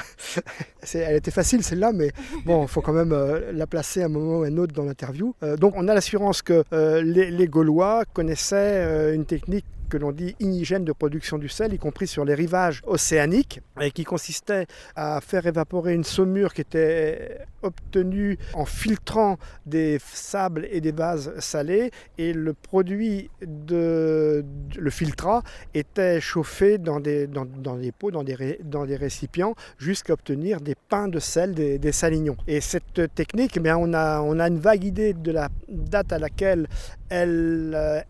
elle 0.93 1.15
était 1.15 1.31
facile 1.31 1.63
celle-là, 1.63 1.91
mais 1.93 2.11
bon, 2.45 2.63
il 2.63 2.67
faut 2.67 2.81
quand 2.81 2.93
même 2.93 3.11
euh, 3.11 3.51
la 3.51 3.67
placer 3.67 4.01
à 4.01 4.05
un 4.05 4.09
moment 4.09 4.39
ou 4.39 4.43
à 4.43 4.47
un 4.47 4.57
autre 4.57 4.73
dans 4.73 4.83
l'interview. 4.83 5.35
Euh, 5.43 5.57
donc 5.57 5.73
on 5.75 5.87
a 5.87 5.93
l'assurance 5.93 6.41
que 6.41 6.63
euh, 6.73 7.01
les, 7.01 7.47
Gaulois 7.47 8.03
connaissaient 8.13 9.13
une 9.13 9.25
technique 9.25 9.65
que 9.93 9.97
l'on 9.99 10.11
dit 10.11 10.35
inigène 10.39 10.85
de 10.85 10.91
production 10.91 11.37
du 11.37 11.47
sel, 11.47 11.71
y 11.71 11.77
compris 11.77 12.07
sur 12.07 12.25
les 12.25 12.33
rivages 12.33 12.81
océaniques, 12.87 13.61
et 13.79 13.91
qui 13.91 14.05
consistait 14.05 14.65
à 14.95 15.21
faire 15.21 15.45
évaporer 15.45 15.93
une 15.93 16.03
saumure 16.03 16.51
qui 16.55 16.61
était 16.61 17.37
obtenue 17.61 18.39
en 18.55 18.65
filtrant 18.65 19.37
des 19.67 19.99
sables 20.01 20.67
et 20.71 20.81
des 20.81 20.91
vases 20.91 21.31
salés, 21.37 21.91
et 22.17 22.33
le 22.33 22.53
produit 22.53 23.29
de, 23.45 24.43
le 24.75 24.89
filtrat 24.89 25.43
était 25.75 26.19
chauffé 26.19 26.79
dans 26.79 26.99
des, 26.99 27.27
dans, 27.27 27.75
des 27.75 27.91
pots, 27.91 28.09
dans 28.09 28.23
des, 28.23 28.59
dans 28.63 28.87
des 28.87 28.95
récipients, 28.95 29.53
jusqu'à 29.77 30.13
obtenir 30.13 30.59
des 30.59 30.73
pains 30.73 31.07
de 31.07 31.19
sel, 31.19 31.53
des, 31.53 31.77
des 31.77 31.91
salignons. 31.91 32.37
Et 32.47 32.61
cette 32.61 33.13
technique, 33.13 33.57
eh 33.57 33.59
bien, 33.59 33.77
on, 33.77 33.93
a, 33.93 34.21
on 34.21 34.39
a 34.39 34.47
une 34.47 34.57
vague 34.59 34.85
idée 34.85 35.13
de 35.13 35.31
la 35.31 35.49
date 35.69 36.11
à 36.11 36.17
laquelle 36.17 36.67
elle 37.09 37.73
euh, 37.75 38.01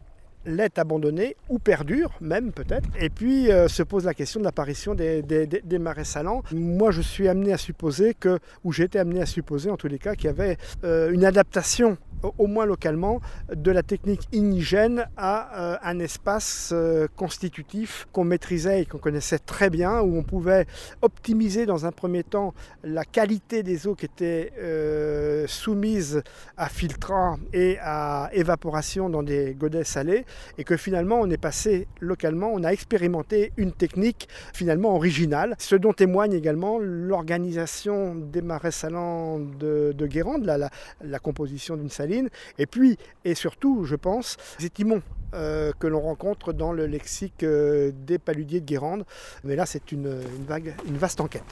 l'est 0.45 0.77
abandonnée 0.79 1.35
ou 1.49 1.59
perdure 1.59 2.11
même 2.21 2.51
peut-être. 2.51 2.87
Et 2.99 3.09
puis 3.09 3.51
euh, 3.51 3.67
se 3.67 3.83
pose 3.83 4.05
la 4.05 4.13
question 4.13 4.39
de 4.39 4.45
l'apparition 4.45 4.95
des, 4.95 5.21
des- 5.21 5.47
marais 5.79 6.03
salants. 6.05 6.43
Moi 6.51 6.91
je 6.91 7.01
suis 7.01 7.27
amené 7.27 7.53
à 7.53 7.57
supposer 7.57 8.13
que, 8.13 8.39
ou 8.63 8.71
été 8.85 8.99
amené 8.99 9.21
à 9.21 9.25
supposer 9.25 9.69
en 9.69 9.77
tous 9.77 9.87
les 9.87 9.99
cas, 9.99 10.15
qu'il 10.15 10.25
y 10.25 10.29
avait 10.29 10.57
euh, 10.83 11.11
une 11.11 11.25
adaptation 11.25 11.97
au- 12.23 12.47
moins 12.47 12.65
localement, 12.65 13.19
de 13.53 13.71
la 13.71 13.83
technique 13.83 14.21
inigène 14.31 15.05
à 15.17 15.73
euh, 15.73 15.77
un 15.83 15.99
espace 15.99 16.69
euh, 16.73 17.07
constitutif 17.15 18.07
qu'on 18.11 18.23
maîtrisait 18.25 18.81
et 18.81 18.85
qu'on 18.85 18.97
connaissait 18.99 19.39
très 19.39 19.69
bien, 19.69 20.01
où 20.01 20.17
on 20.17 20.23
pouvait 20.23 20.65
optimiser 21.01 21.65
dans 21.65 21.85
un 21.85 21.91
premier 21.91 22.23
temps 22.23 22.53
la 22.83 23.05
qualité 23.05 23.63
des 23.63 23.87
eaux 23.87 23.95
qui 23.95 24.05
étaient 24.05 24.51
euh, 24.59 25.45
soumises 25.47 26.21
à 26.57 26.69
filtrant 26.69 27.37
et 27.53 27.77
à 27.81 28.29
évaporation 28.33 29.09
dans 29.09 29.23
des 29.23 29.55
godets 29.55 29.83
salés, 29.83 30.25
et 30.57 30.63
que 30.63 30.77
finalement 30.77 31.19
on 31.19 31.29
est 31.29 31.37
passé 31.37 31.87
localement, 31.99 32.51
on 32.53 32.63
a 32.63 32.69
expérimenté 32.69 33.51
une 33.57 33.71
technique 33.71 34.27
finalement 34.53 34.95
originale, 34.95 35.55
ce 35.57 35.75
dont 35.75 35.93
témoigne 35.93 36.33
également 36.33 36.77
l'organisation 36.79 38.15
des 38.15 38.41
marais 38.41 38.71
salants 38.71 39.39
de, 39.39 39.93
de 39.97 40.07
Guérande, 40.07 40.45
la 40.45 41.19
composition 41.19 41.75
d'une 41.77 41.89
saline, 41.89 42.12
et 42.57 42.65
puis, 42.65 42.97
et 43.25 43.35
surtout, 43.35 43.85
je 43.85 43.95
pense, 43.95 44.37
les 44.59 44.69
timons 44.69 45.01
euh, 45.33 45.71
que 45.79 45.87
l'on 45.87 46.01
rencontre 46.01 46.53
dans 46.53 46.71
le 46.71 46.85
lexique 46.85 47.43
euh, 47.43 47.91
des 47.93 48.19
paludiers 48.19 48.59
de 48.59 48.65
Guérande. 48.65 49.05
Mais 49.43 49.55
là, 49.55 49.65
c'est 49.65 49.91
une, 49.91 50.21
une 50.37 50.45
vague, 50.45 50.75
une 50.87 50.97
vaste 50.97 51.21
enquête. 51.21 51.43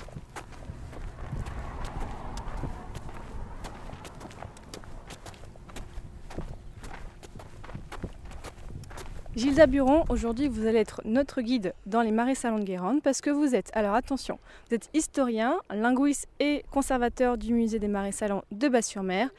Gilda 9.33 9.65
Buron, 9.65 10.03
aujourd'hui 10.09 10.49
vous 10.49 10.67
allez 10.67 10.79
être 10.79 11.01
notre 11.05 11.41
guide 11.41 11.73
dans 11.85 12.01
les 12.01 12.11
marais 12.11 12.35
salants 12.35 12.59
de 12.59 12.65
Guérande 12.65 13.01
parce 13.01 13.21
que 13.21 13.29
vous 13.29 13.55
êtes, 13.55 13.71
alors 13.73 13.95
attention, 13.95 14.37
vous 14.69 14.75
êtes 14.75 14.89
historien, 14.93 15.55
linguiste 15.73 16.27
et 16.41 16.63
conservateur 16.69 17.37
du 17.37 17.53
musée 17.53 17.79
des 17.79 17.87
marais 17.87 18.11
salants 18.11 18.43
de 18.51 18.67
Bas-sur-Mer, 18.67 19.29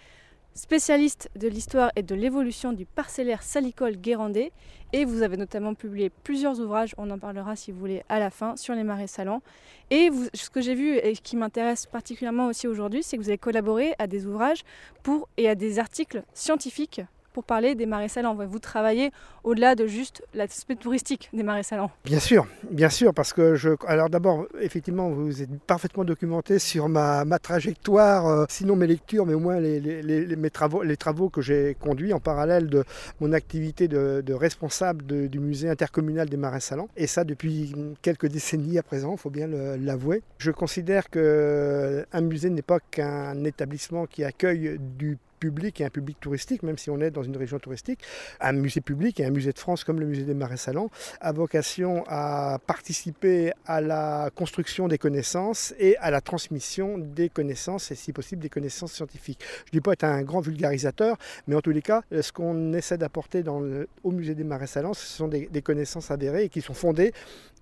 spécialiste 0.54 1.30
de 1.36 1.48
l'histoire 1.48 1.90
et 1.96 2.02
de 2.02 2.14
l'évolution 2.14 2.72
du 2.72 2.86
parcellaire 2.86 3.42
salicole 3.42 3.96
guérandais 3.96 4.52
et 4.92 5.04
vous 5.04 5.22
avez 5.22 5.36
notamment 5.36 5.74
publié 5.74 6.10
plusieurs 6.10 6.60
ouvrages, 6.60 6.94
on 6.98 7.10
en 7.10 7.18
parlera 7.18 7.56
si 7.56 7.72
vous 7.72 7.78
voulez 7.78 8.02
à 8.08 8.18
la 8.18 8.30
fin, 8.30 8.56
sur 8.56 8.74
les 8.74 8.84
marais 8.84 9.06
salants. 9.06 9.42
Et 9.90 10.10
ce 10.34 10.50
que 10.50 10.60
j'ai 10.60 10.74
vu 10.74 10.96
et 10.96 11.14
qui 11.14 11.36
m'intéresse 11.36 11.86
particulièrement 11.86 12.46
aussi 12.46 12.66
aujourd'hui, 12.66 13.02
c'est 13.02 13.16
que 13.16 13.22
vous 13.22 13.28
avez 13.28 13.38
collaboré 13.38 13.94
à 13.98 14.06
des 14.06 14.26
ouvrages 14.26 14.64
pour, 15.02 15.28
et 15.38 15.48
à 15.48 15.54
des 15.54 15.78
articles 15.78 16.22
scientifiques 16.34 17.00
pour 17.32 17.44
parler 17.44 17.74
des 17.74 17.86
marais 17.86 18.08
salants. 18.08 18.34
Vous 18.34 18.58
travaillez 18.58 19.10
au-delà 19.44 19.74
de 19.74 19.86
juste 19.86 20.22
l'aspect 20.34 20.76
touristique 20.76 21.30
des 21.32 21.42
marais 21.42 21.62
salants. 21.62 21.90
Bien 22.04 22.20
sûr, 22.20 22.46
bien 22.70 22.88
sûr, 22.88 23.14
parce 23.14 23.32
que. 23.32 23.56
Alors 23.86 24.10
d'abord, 24.10 24.46
effectivement, 24.60 25.10
vous 25.10 25.42
êtes 25.42 25.50
parfaitement 25.66 26.04
documenté 26.04 26.58
sur 26.58 26.88
ma, 26.88 27.24
ma 27.24 27.38
trajectoire, 27.38 28.26
euh, 28.26 28.44
sinon 28.48 28.76
mes 28.76 28.86
lectures, 28.86 29.26
mais 29.26 29.34
au 29.34 29.40
moins 29.40 29.60
les, 29.60 30.36
mes 30.36 30.50
travaux, 30.50 30.82
les 30.82 30.96
travaux 30.96 31.28
que 31.28 31.40
j'ai 31.40 31.76
conduits 31.80 32.12
en 32.12 32.20
parallèle 32.20 32.68
de 32.68 32.84
mon 33.20 33.32
activité 33.32 33.88
de, 33.88 34.32
responsable 34.32 35.28
du 35.28 35.38
musée 35.38 35.68
intercommunal 35.68 36.28
des 36.28 36.36
marais 36.36 36.60
salants. 36.60 36.88
Et 36.96 37.06
ça 37.06 37.24
depuis 37.24 37.74
quelques 38.02 38.26
décennies 38.26 38.78
à 38.78 38.82
présent, 38.82 39.12
il 39.12 39.18
faut 39.18 39.30
bien 39.30 39.46
l'avouer. 39.46 40.22
Je 40.38 40.50
considère 40.50 41.10
qu'un 41.10 42.20
musée 42.20 42.50
n'est 42.50 42.62
pas 42.62 42.80
qu'un 42.80 43.44
établissement 43.44 44.06
qui 44.06 44.24
accueille 44.24 44.78
du 44.98 45.18
public 45.42 45.80
et 45.80 45.84
un 45.84 45.90
public 45.90 46.18
touristique, 46.20 46.62
même 46.62 46.78
si 46.78 46.88
on 46.88 47.00
est 47.00 47.10
dans 47.10 47.24
une 47.24 47.36
région 47.36 47.58
touristique. 47.58 47.98
Un 48.40 48.52
musée 48.52 48.80
public 48.80 49.18
et 49.18 49.24
un 49.24 49.30
musée 49.30 49.52
de 49.52 49.58
France 49.58 49.82
comme 49.82 49.98
le 49.98 50.06
musée 50.06 50.22
des 50.22 50.34
Marais 50.34 50.56
Salants 50.56 50.90
a 51.20 51.32
vocation 51.32 52.04
à 52.06 52.60
participer 52.64 53.52
à 53.66 53.80
la 53.80 54.30
construction 54.36 54.86
des 54.86 54.98
connaissances 54.98 55.74
et 55.80 55.96
à 55.98 56.12
la 56.12 56.20
transmission 56.20 56.96
des 56.98 57.28
connaissances 57.28 57.90
et 57.90 57.96
si 57.96 58.12
possible 58.12 58.40
des 58.40 58.48
connaissances 58.48 58.92
scientifiques. 58.92 59.40
Je 59.64 59.70
ne 59.70 59.72
dis 59.72 59.80
pas 59.80 59.94
être 59.94 60.04
un 60.04 60.22
grand 60.22 60.40
vulgarisateur, 60.40 61.16
mais 61.48 61.56
en 61.56 61.60
tous 61.60 61.72
les 61.72 61.82
cas, 61.82 62.02
ce 62.12 62.30
qu'on 62.30 62.72
essaie 62.72 62.98
d'apporter 62.98 63.42
au 63.48 64.10
musée 64.12 64.36
des 64.36 64.44
Marais 64.44 64.68
Salants, 64.68 64.94
ce 64.94 65.06
sont 65.06 65.26
des, 65.26 65.48
des 65.48 65.62
connaissances 65.62 66.12
avérées 66.12 66.44
et 66.44 66.48
qui 66.48 66.60
sont 66.60 66.74
fondées 66.74 67.12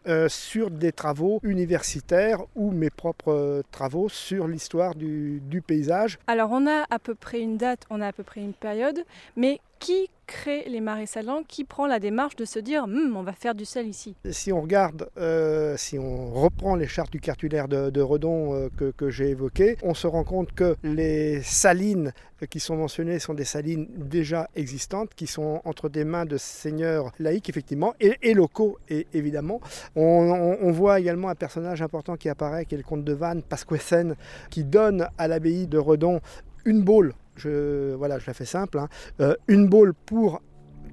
euh, 0.07 0.29
sur 0.29 0.71
des 0.71 0.93
travaux 0.93 1.41
universitaires 1.43 2.41
ou 2.57 2.71
mes 2.71 2.89
propres 2.89 3.33
euh, 3.33 3.63
travaux 3.71 4.09
sur 4.09 4.49
l'histoire 4.49 4.95
du, 4.95 5.41
du, 5.45 5.61
paysage. 5.61 6.19
Alors 6.27 6.51
on 6.53 6.67
a 6.67 6.87
à 6.91 6.99
peu 6.99 7.15
près 7.15 7.41
une 7.41 7.59
date, 7.59 7.85
on 7.91 8.01
a 8.01 8.07
à 8.09 8.13
peu 8.13 8.23
près 8.23 8.41
une 8.41 8.55
période, 8.55 9.05
mais 9.37 9.61
qui 9.79 10.09
crée 10.31 10.65
les 10.69 10.81
marais 10.81 11.07
salants, 11.07 11.43
qui 11.43 11.65
prend 11.65 11.89
la 11.89 11.99
démarche 11.99 12.37
de 12.37 12.45
se 12.45 12.61
dire 12.61 12.85
hm, 12.85 13.17
on 13.17 13.23
va 13.25 13.33
faire 13.33 13.55
du 13.55 13.65
sel 13.65 13.89
ici 13.89 14.15
Si 14.31 14.53
on 14.53 14.61
regarde, 14.61 15.11
euh, 15.19 15.77
si 15.77 15.99
on 15.99 16.31
reprend 16.33 16.77
les 16.77 16.87
chartes 16.87 17.11
du 17.11 17.21
cartulaire 17.21 17.67
de, 17.67 18.01
Redon 18.01 18.55
euh, 18.55 18.93
que, 18.97 19.11
j'ai 19.11 19.31
évoquées, 19.31 19.77
on 19.83 19.93
se 19.93 20.07
rend 20.07 20.23
compte 20.23 20.53
que 20.53 20.77
les 20.85 21.43
salines 21.43 22.13
qui 22.49 22.61
sont 22.61 22.77
mentionnées 22.77 23.19
sont 23.19 23.35
des 23.35 23.45
salines 23.45 23.89
déjà 23.97 24.49
existantes, 24.55 25.11
qui 25.15 25.27
sont 25.27 25.61
entre 25.65 25.89
des 25.89 26.05
mains 26.05 26.27
de 26.27 26.37
seigneurs 26.37 27.13
laïcs, 27.19 27.51
effectivement, 27.51 27.95
et, 28.01 28.33
locaux, 28.33 28.79
et, 28.89 29.07
évidemment. 29.13 29.61
On, 29.97 30.71
voit 30.71 31.01
également 31.01 31.29
un 31.29 31.35
personnage 31.35 31.83
important 31.83 32.17
qui 32.17 32.29
apparaît, 32.29 32.65
qui 32.65 32.77
est 32.77 32.79
le 32.79 32.85
comte 32.85 33.05
de 33.05 33.13
Vannes, 33.13 33.43
Pasquessen, 33.43 34.15
qui 34.49 34.65
donne 34.65 35.09
à 35.19 35.29
l'abbaye 35.29 35.67
de 35.67 35.77
Redon 35.77 36.21
une 36.65 36.83
boule 36.83 37.15
je, 37.41 37.95
voilà, 37.95 38.19
je 38.19 38.27
la 38.27 38.35
fais 38.35 38.45
simple, 38.45 38.79
hein, 38.79 38.89
euh, 39.21 39.35
une 39.49 39.69
boule 39.69 39.95
pour 39.95 40.43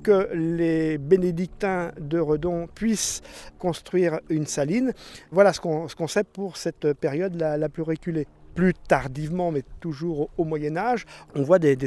que 0.04 0.30
les 0.34 0.98
bénédictins 0.98 1.92
de 2.00 2.20
Redon 2.20 2.68
puissent 2.74 3.22
construire 3.60 4.20
une 4.30 4.46
saline. 4.46 4.94
Voilà 5.32 5.54
ce 5.54 5.60
qu'on 5.60 5.88
qu 5.88 6.08
sait 6.08 6.24
pour 6.24 6.58
cette 6.58 6.94
période 6.94 7.36
la, 7.36 7.58
la 7.58 7.70
plus 7.70 7.84
reculée 7.84 8.28
plus 8.58 8.74
tardivement, 8.74 9.52
mais 9.52 9.62
toujours 9.80 10.30
au 10.36 10.44
Moyen 10.44 10.78
Âge, 10.78 11.06
on 11.36 11.44
voit 11.44 11.60
des, 11.60 11.78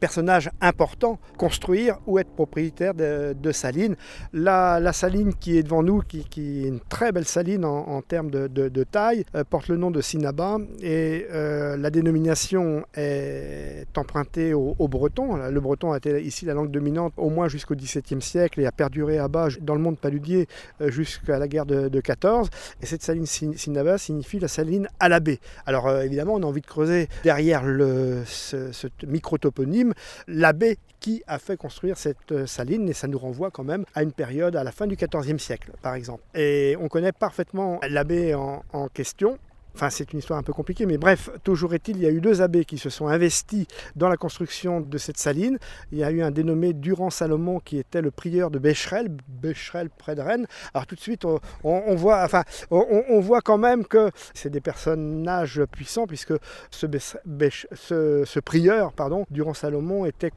personnages 0.00 0.48
importants 0.60 1.18
construire 1.36 1.98
ou 2.06 2.20
être 2.20 2.30
propriétaires 2.30 2.94
de, 2.94 3.52
salines. 3.52 3.96
La, 4.32 4.78
la, 4.78 4.92
saline 4.92 5.34
qui 5.34 5.58
est 5.58 5.64
devant 5.64 5.82
nous, 5.82 6.00
qui, 6.02 6.20
est 6.20 6.68
une 6.68 6.78
très 6.78 7.10
belle 7.10 7.24
saline 7.24 7.64
en, 7.64 8.00
termes 8.00 8.30
de, 8.30 8.84
taille, 8.84 9.24
euh, 9.34 9.42
porte 9.42 9.66
le 9.66 9.76
nom 9.76 9.90
de 9.90 10.00
Sinaba 10.00 10.58
et 10.80 11.26
euh, 11.32 11.76
la 11.76 11.90
dénomination 11.90 12.84
est 12.94 13.86
empruntée 13.96 14.54
au, 14.54 14.86
breton. 14.86 15.36
Le 15.50 15.60
breton 15.60 15.90
a 15.90 15.96
été 15.96 16.22
ici 16.22 16.44
la 16.44 16.54
langue 16.54 16.70
dominante 16.70 17.12
au 17.16 17.28
moins 17.28 17.48
jusqu'au 17.48 17.74
XVIIe 17.74 18.22
siècle 18.22 18.60
et 18.60 18.66
a 18.66 18.72
perduré 18.72 19.18
à 19.18 19.26
bas 19.26 19.48
dans 19.60 19.74
le 19.74 19.80
monde 19.80 19.98
paludier 19.98 20.46
euh, 20.80 20.92
jusqu'à 20.92 21.40
la 21.40 21.48
guerre 21.48 21.66
de, 21.66 21.88
de 21.88 22.00
14. 22.00 22.50
Et 22.82 22.86
cette 22.86 23.02
saline 23.02 23.26
Sinaba 23.26 23.98
signifie 23.98 24.38
la 24.38 24.46
saline 24.46 24.86
à 25.00 25.08
la 25.08 25.18
baie. 25.18 25.40
Alors 25.66 25.87
euh, 25.88 26.02
évidemment, 26.02 26.34
on 26.34 26.42
a 26.42 26.46
envie 26.46 26.60
de 26.60 26.66
creuser 26.66 27.08
derrière 27.22 27.64
le, 27.64 28.22
ce, 28.24 28.70
micro-toponyme 29.06 29.94
la 30.26 30.52
baie 30.52 30.78
qui 31.00 31.22
a 31.26 31.38
fait 31.38 31.56
construire 31.56 31.96
cette 31.96 32.32
euh, 32.32 32.46
saline 32.46 32.88
et 32.88 32.92
ça 32.92 33.06
nous 33.06 33.18
renvoie 33.18 33.50
quand 33.50 33.64
même 33.64 33.84
à 33.94 34.02
une 34.02 34.12
période 34.12 34.56
à 34.56 34.64
la 34.64 34.72
fin 34.72 34.86
du 34.86 34.96
XIVe 34.96 35.38
siècle, 35.38 35.72
par 35.82 35.94
exemple. 35.94 36.22
Et 36.34 36.76
on 36.80 36.88
connaît 36.88 37.12
parfaitement 37.12 37.80
la 37.88 38.04
baie 38.04 38.34
en, 38.34 38.64
en 38.72 38.88
question 38.88 39.38
Enfin, 39.78 39.90
c'est 39.90 40.12
une 40.12 40.18
histoire 40.18 40.40
un 40.40 40.42
peu 40.42 40.52
compliquée, 40.52 40.86
mais 40.86 40.98
bref, 40.98 41.30
toujours 41.44 41.72
est-il, 41.72 41.98
il 41.98 42.02
y 42.02 42.06
a 42.06 42.10
eu 42.10 42.20
deux 42.20 42.42
abbés 42.42 42.64
qui 42.64 42.78
se 42.78 42.90
sont 42.90 43.06
investis 43.06 43.64
dans 43.94 44.08
la 44.08 44.16
construction 44.16 44.80
de 44.80 44.98
cette 44.98 45.18
saline. 45.18 45.56
Il 45.92 45.98
y 45.98 46.02
a 46.02 46.10
eu 46.10 46.20
un 46.20 46.32
dénommé 46.32 46.72
Durand 46.72 47.10
Salomon 47.10 47.60
qui 47.60 47.78
était 47.78 48.02
le 48.02 48.10
prieur 48.10 48.50
de 48.50 48.58
Becherel, 48.58 49.06
Becherel 49.28 49.88
près 49.88 50.16
de 50.16 50.20
Rennes. 50.20 50.48
Alors 50.74 50.88
tout 50.88 50.96
de 50.96 51.00
suite, 51.00 51.24
on, 51.24 51.38
on 51.62 51.94
voit, 51.94 52.24
enfin, 52.24 52.42
on, 52.72 53.04
on, 53.08 53.20
voit 53.20 53.40
quand 53.40 53.56
même 53.56 53.86
que 53.86 54.10
c'est 54.34 54.50
des 54.50 54.60
personnages 54.60 55.62
puissants 55.70 56.08
puisque 56.08 56.34
ce, 56.72 56.86
Bech, 57.24 57.68
ce, 57.72 58.24
ce, 58.26 58.40
prieur, 58.40 58.92
pardon, 58.92 59.26
Durand 59.30 59.54
Salomon 59.54 60.06
était, 60.06 60.32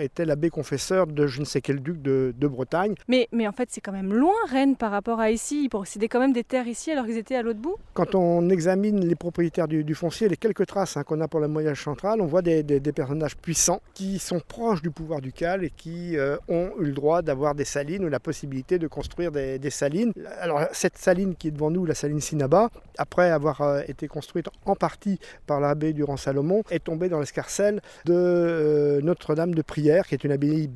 était 0.00 0.26
l'abbé 0.26 0.50
confesseur 0.50 1.06
de 1.06 1.26
je 1.26 1.40
ne 1.40 1.46
sais 1.46 1.62
quel 1.62 1.80
duc 1.80 2.02
de, 2.02 2.34
de 2.36 2.46
Bretagne. 2.46 2.94
Mais, 3.08 3.26
mais 3.32 3.48
en 3.48 3.52
fait, 3.52 3.70
c'est 3.72 3.80
quand 3.80 3.92
même 3.92 4.12
loin 4.12 4.34
Rennes 4.50 4.76
par 4.76 4.90
rapport 4.90 5.18
à 5.18 5.30
ici. 5.30 5.62
Ils 5.64 5.70
possédaient 5.70 6.08
quand 6.08 6.20
même 6.20 6.34
des 6.34 6.44
terres 6.44 6.68
ici 6.68 6.90
alors 6.90 7.06
qu'ils 7.06 7.16
étaient 7.16 7.36
à 7.36 7.42
l'autre 7.42 7.60
bout. 7.60 7.76
Quand 7.94 8.14
on 8.14 8.50
examine 8.50 8.81
les 8.90 9.14
propriétaires 9.14 9.68
du, 9.68 9.94
foncier, 9.94 10.28
les 10.28 10.36
quelques 10.36 10.66
traces 10.66 10.96
hein, 10.96 11.04
qu'on 11.04 11.20
a 11.20 11.28
pour 11.28 11.40
le 11.40 11.48
moyen 11.48 11.74
central, 11.74 12.20
on 12.20 12.26
voit 12.26 12.42
des, 12.42 12.62
personnages 12.92 13.36
puissants 13.36 13.80
qui 13.94 14.18
sont 14.18 14.40
proches 14.40 14.82
du 14.82 14.90
pouvoir 14.90 15.20
ducal 15.20 15.64
et 15.64 15.70
qui 15.70 16.16
euh, 16.16 16.36
ont 16.48 16.70
eu 16.78 16.86
le 16.86 16.92
droit 16.92 17.22
d'avoir 17.22 17.54
des 17.54 17.64
salines 17.64 18.04
ou 18.04 18.08
la 18.08 18.20
possibilité 18.20 18.78
de 18.78 18.86
construire 18.86 19.32
des, 19.32 19.70
salines. 19.70 20.12
Alors 20.40 20.62
cette 20.72 20.98
saline 20.98 21.34
qui 21.34 21.48
est 21.48 21.50
devant 21.52 21.70
nous, 21.70 21.86
la 21.86 21.94
saline 21.94 22.20
Sinaba, 22.20 22.70
après 22.98 23.30
avoir 23.30 23.60
euh, 23.62 23.80
été 23.86 24.08
construite 24.08 24.48
en 24.66 24.76
partie 24.76 25.18
par 25.46 25.60
l'abbé 25.60 25.92
Durand 25.92 26.16
Salomon, 26.16 26.62
est 26.70 26.84
tombée 26.84 27.08
dans 27.08 27.20
l'escarcelle 27.20 27.80
de 28.04 28.12
euh, 28.14 29.00
Notre-Dame 29.02 29.54
de 29.54 29.62
Prière, 29.62 30.06
qui 30.06 30.14
est 30.14 30.24
une 30.24 30.32
abbaye 30.32 30.68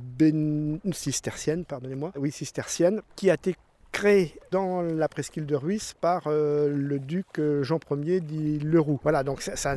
cistercienne, 0.92 1.64
pardonnez-moi, 1.64 2.12
oui 2.16 2.30
cistercienne, 2.30 3.02
qui 3.16 3.30
a 3.30 3.34
été 3.34 3.54
créé 3.96 4.34
dans 4.50 4.82
la 4.82 5.08
presqu'île 5.08 5.46
de 5.46 5.54
Ruisse 5.54 5.94
par 5.98 6.24
euh, 6.26 6.68
le 6.68 6.98
duc 6.98 7.38
euh, 7.38 7.62
Jean 7.62 7.80
Ier 7.90 8.20
dit 8.20 8.58
Leroux. 8.58 9.00
Voilà, 9.02 9.22
donc 9.22 9.40
ça, 9.40 9.74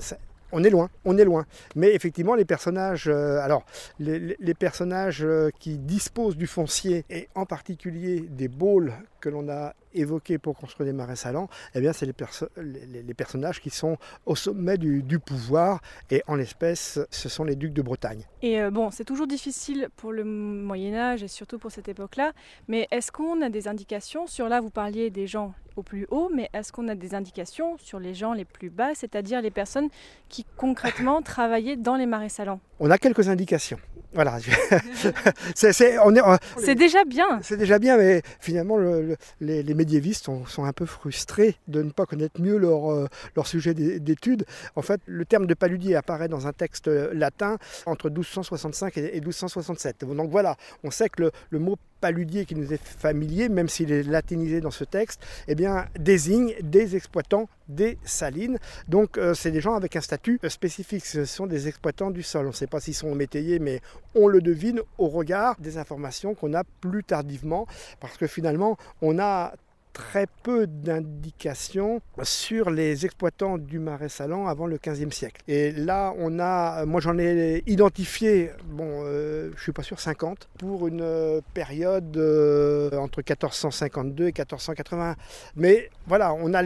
on 0.51 0.63
est 0.63 0.69
loin, 0.69 0.89
on 1.05 1.17
est 1.17 1.25
loin. 1.25 1.45
Mais 1.75 1.93
effectivement, 1.93 2.35
les 2.35 2.45
personnages, 2.45 3.07
euh, 3.07 3.39
alors 3.39 3.65
les, 3.99 4.35
personnages 4.53 5.25
qui 5.59 5.77
disposent 5.77 6.35
du 6.35 6.47
foncier 6.47 7.05
et 7.09 7.29
en 7.35 7.45
particulier 7.45 8.21
des 8.21 8.47
bôles 8.47 8.93
que 9.21 9.29
l'on 9.29 9.49
a 9.49 9.73
évoqués 9.93 10.37
pour 10.37 10.57
construire 10.57 10.87
des 10.87 10.93
marais 10.93 11.15
salants, 11.15 11.49
eh 11.75 11.81
bien, 11.81 11.93
c'est 11.93 12.05
les, 12.05 12.13
perso 12.13 12.47
les, 12.57 13.03
les, 13.03 13.13
personnages 13.13 13.61
qui 13.61 13.69
sont 13.69 13.97
au 14.25 14.35
sommet 14.35 14.77
du, 14.77 15.03
du 15.03 15.19
pouvoir 15.19 15.81
et 16.09 16.23
en 16.27 16.35
l'espèce, 16.35 16.99
ce 17.09 17.29
sont 17.29 17.43
les 17.43 17.55
ducs 17.55 17.73
de 17.73 17.81
Bretagne. 17.81 18.23
Et 18.41 18.61
euh, 18.61 18.71
bon, 18.71 18.91
c'est 18.91 19.03
toujours 19.03 19.27
difficile 19.27 19.89
pour 19.95 20.11
le 20.11 20.23
Moyen 20.23 20.95
Âge 20.95 21.23
et 21.23 21.27
surtout 21.27 21.59
pour 21.59 21.71
cette 21.71 21.87
époque-là, 21.87 22.33
mais 22.67 22.87
est-ce 22.91 23.11
qu'on 23.11 23.41
a 23.41 23.49
des 23.49 23.67
indications 23.67 24.27
sur 24.27 24.47
là, 24.47 24.61
vous 24.61 24.69
parliez 24.69 25.09
des 25.09 25.27
gens 25.27 25.53
plus 25.83 26.07
haut, 26.09 26.29
mais 26.33 26.49
est-ce 26.53 26.71
qu'on 26.71 26.87
a 26.87 26.95
des 26.95 27.15
indications 27.15 27.77
sur 27.77 27.99
les 27.99 28.13
gens 28.13 28.33
les 28.33 28.45
plus 28.45 28.69
bas, 28.69 28.95
c'est-à-dire 28.95 29.41
les 29.41 29.51
personnes 29.51 29.89
qui 30.29 30.45
concrètement 30.57 31.21
travaillaient 31.21 31.77
dans 31.77 31.95
les 31.95 32.05
marais 32.05 32.29
salants? 32.29 32.59
On 32.79 32.89
a 32.89 32.97
quelques 32.97 33.27
indications. 33.27 33.79
Voilà, 34.13 34.39
c'est 35.53 36.75
déjà 36.75 37.05
bien. 37.05 37.39
C'est 37.43 37.57
déjà 37.57 37.77
bien, 37.77 37.95
mais 37.95 38.23
finalement, 38.39 38.77
le, 38.77 39.01
le, 39.01 39.17
les, 39.39 39.61
les, 39.61 39.73
médiévistes 39.75 40.25
sont, 40.25 40.47
sont, 40.47 40.63
un 40.63 40.73
peu 40.73 40.87
frustrés 40.87 41.57
de 41.67 41.83
ne 41.83 41.91
pas 41.91 42.07
connaître 42.07 42.41
mieux 42.41 42.57
leur, 42.57 42.91
euh, 42.91 43.07
leur 43.35 43.45
sujet 43.45 43.75
d'étude. 43.75 44.45
En 44.75 44.81
fait, 44.81 44.99
le 45.05 45.25
terme 45.25 45.45
de 45.45 45.53
paludier 45.53 45.95
apparaît 45.95 46.27
dans 46.27 46.47
un 46.47 46.53
texte 46.53 46.87
latin 46.87 47.57
entre 47.85 48.09
1265 48.09 48.97
et, 48.97 49.15
et 49.15 49.19
1267. 49.19 50.05
Donc 50.05 50.31
voilà, 50.31 50.55
on 50.83 50.89
sait 50.89 51.09
que 51.09 51.23
le, 51.23 51.31
le 51.51 51.59
mot 51.59 51.77
paludier 51.99 52.45
qui 52.45 52.55
nous 52.55 52.73
est 52.73 52.81
familier, 52.83 53.49
même 53.49 53.69
s'il 53.69 53.91
est 53.91 54.03
latinisé 54.03 54.61
dans 54.61 54.71
ce 54.71 54.83
texte, 54.83 55.21
eh 55.47 55.55
bien, 55.55 55.87
désigne 55.99 56.53
des 56.61 56.95
exploitants 56.95 57.49
des 57.67 57.97
salines. 58.03 58.57
Donc, 58.87 59.17
euh, 59.17 59.33
c'est 59.33 59.51
des 59.51 59.61
gens 59.61 59.75
avec 59.75 59.95
un 59.95 60.01
statut 60.01 60.39
spécifique. 60.47 61.05
Ce 61.05 61.25
sont 61.25 61.45
des 61.45 61.67
exploitants 61.67 62.09
du 62.09 62.23
sol. 62.23 62.45
On 62.45 62.49
ne 62.49 62.53
sait 62.53 62.67
pas 62.69 62.79
s'ils 62.79 62.93
sont 62.93 63.13
métayers, 63.15 63.59
mais 63.59 63.81
on 64.15 64.27
le 64.27 64.41
devine 64.41 64.81
au 64.97 65.07
regard 65.07 65.59
des 65.59 65.77
informations 65.77 66.35
qu'on 66.35 66.53
a 66.53 66.63
plus 66.63 67.03
tardivement, 67.03 67.67
parce 67.99 68.17
que 68.17 68.27
finalement, 68.27 68.77
on 69.01 69.19
a 69.19 69.53
très 69.93 70.27
peu 70.43 70.67
d'indications 70.67 72.01
sur 72.23 72.69
les 72.69 73.05
exploitants 73.05 73.57
du 73.57 73.79
marais 73.79 74.09
salant 74.09 74.47
avant 74.47 74.67
le 74.67 74.77
15e 74.77 75.11
siècle. 75.11 75.41
Et 75.47 75.71
là, 75.71 76.13
on 76.17 76.39
a, 76.39 76.85
moi 76.85 77.01
j'en 77.01 77.17
ai 77.17 77.63
identifié, 77.67 78.51
bon, 78.65 79.03
euh, 79.05 79.51
je 79.55 79.61
suis 79.61 79.71
pas 79.71 79.83
sûr 79.83 79.99
50, 79.99 80.49
pour 80.57 80.87
une 80.87 81.41
période 81.53 82.15
euh, 82.17 82.91
entre 82.97 83.19
1452 83.19 84.23
et 84.23 84.27
1480. 84.27 85.15
Mais 85.55 85.89
voilà, 86.07 86.33
on 86.33 86.53
a, 86.53 86.63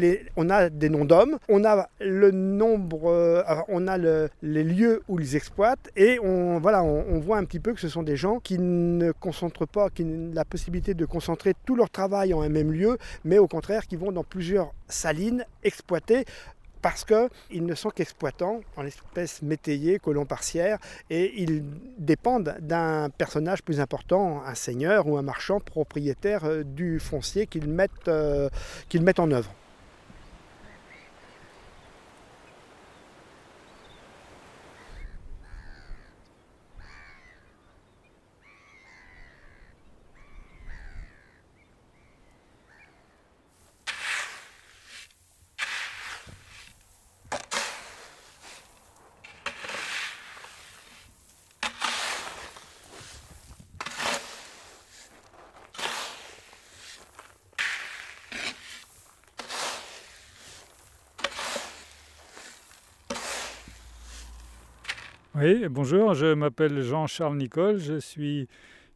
des 0.69 0.89
noms 0.89 1.05
d'hommes, 1.05 1.37
on 1.49 1.65
a 1.65 1.89
le 1.99 2.31
nombre, 2.31 3.09
euh, 3.09 3.43
on 3.67 3.87
a 3.87 3.97
le, 3.97 4.29
les 4.41 4.63
lieux 4.63 5.01
où 5.07 5.19
ils 5.19 5.35
exploitent, 5.35 5.89
et 5.95 6.19
on, 6.21 6.59
voilà, 6.59 6.83
on, 6.83 7.05
on, 7.09 7.19
voit 7.19 7.37
un 7.37 7.45
petit 7.45 7.59
peu 7.59 7.73
que 7.73 7.79
ce 7.79 7.89
sont 7.89 8.03
des 8.03 8.15
gens 8.15 8.39
qui 8.39 8.57
ne 8.59 9.11
concentrent 9.11 9.67
pas, 9.67 9.89
qui 9.89 10.03
ont 10.03 10.31
la 10.33 10.45
possibilité 10.45 10.93
de 10.93 11.05
concentrer 11.05 11.53
tout 11.65 11.75
leur 11.75 11.89
travail 11.89 12.33
en 12.33 12.41
un 12.41 12.49
même 12.49 12.71
lieu, 12.71 12.97
mais 13.25 13.37
au 13.37 13.47
contraire 13.47 13.87
qui 13.87 13.95
vont 13.95 14.11
dans 14.11 14.23
plusieurs 14.23 14.73
salines 14.87 15.45
exploitées 15.63 16.25
parce 16.83 17.05
qu'ils 17.05 17.65
ne 17.65 17.75
sont 17.75 17.89
qu'exploitants 17.89 18.59
en 18.75 18.85
espèces 18.85 19.41
métayers, 19.41 19.99
colons 19.99 20.25
parcières, 20.25 20.79
et 21.09 21.41
ils 21.41 21.63
dépendent 21.97 22.57
d'un 22.59 23.09
personnage 23.09 23.63
plus 23.63 23.79
important, 23.79 24.43
un 24.45 24.53
seigneur 24.53 25.07
ou 25.07 25.17
un 25.17 25.21
marchand 25.21 25.61
propriétaire 25.61 26.43
euh, 26.43 26.63
du 26.63 26.99
foncier 26.99 27.47
qu'ils 27.47 27.69
mettent, 27.69 28.09
euh, 28.09 28.49
qu'ils 28.89 29.01
mettent 29.01 29.21
en 29.21 29.31
œuvre. 29.31 29.49
Oui, 65.43 65.65
bonjour, 65.69 66.13
je 66.13 66.33
m'appelle 66.33 66.81
Jean-Charles 66.83 67.35
Nicole, 67.35 67.77
je 67.77 67.99
suis 67.99 68.47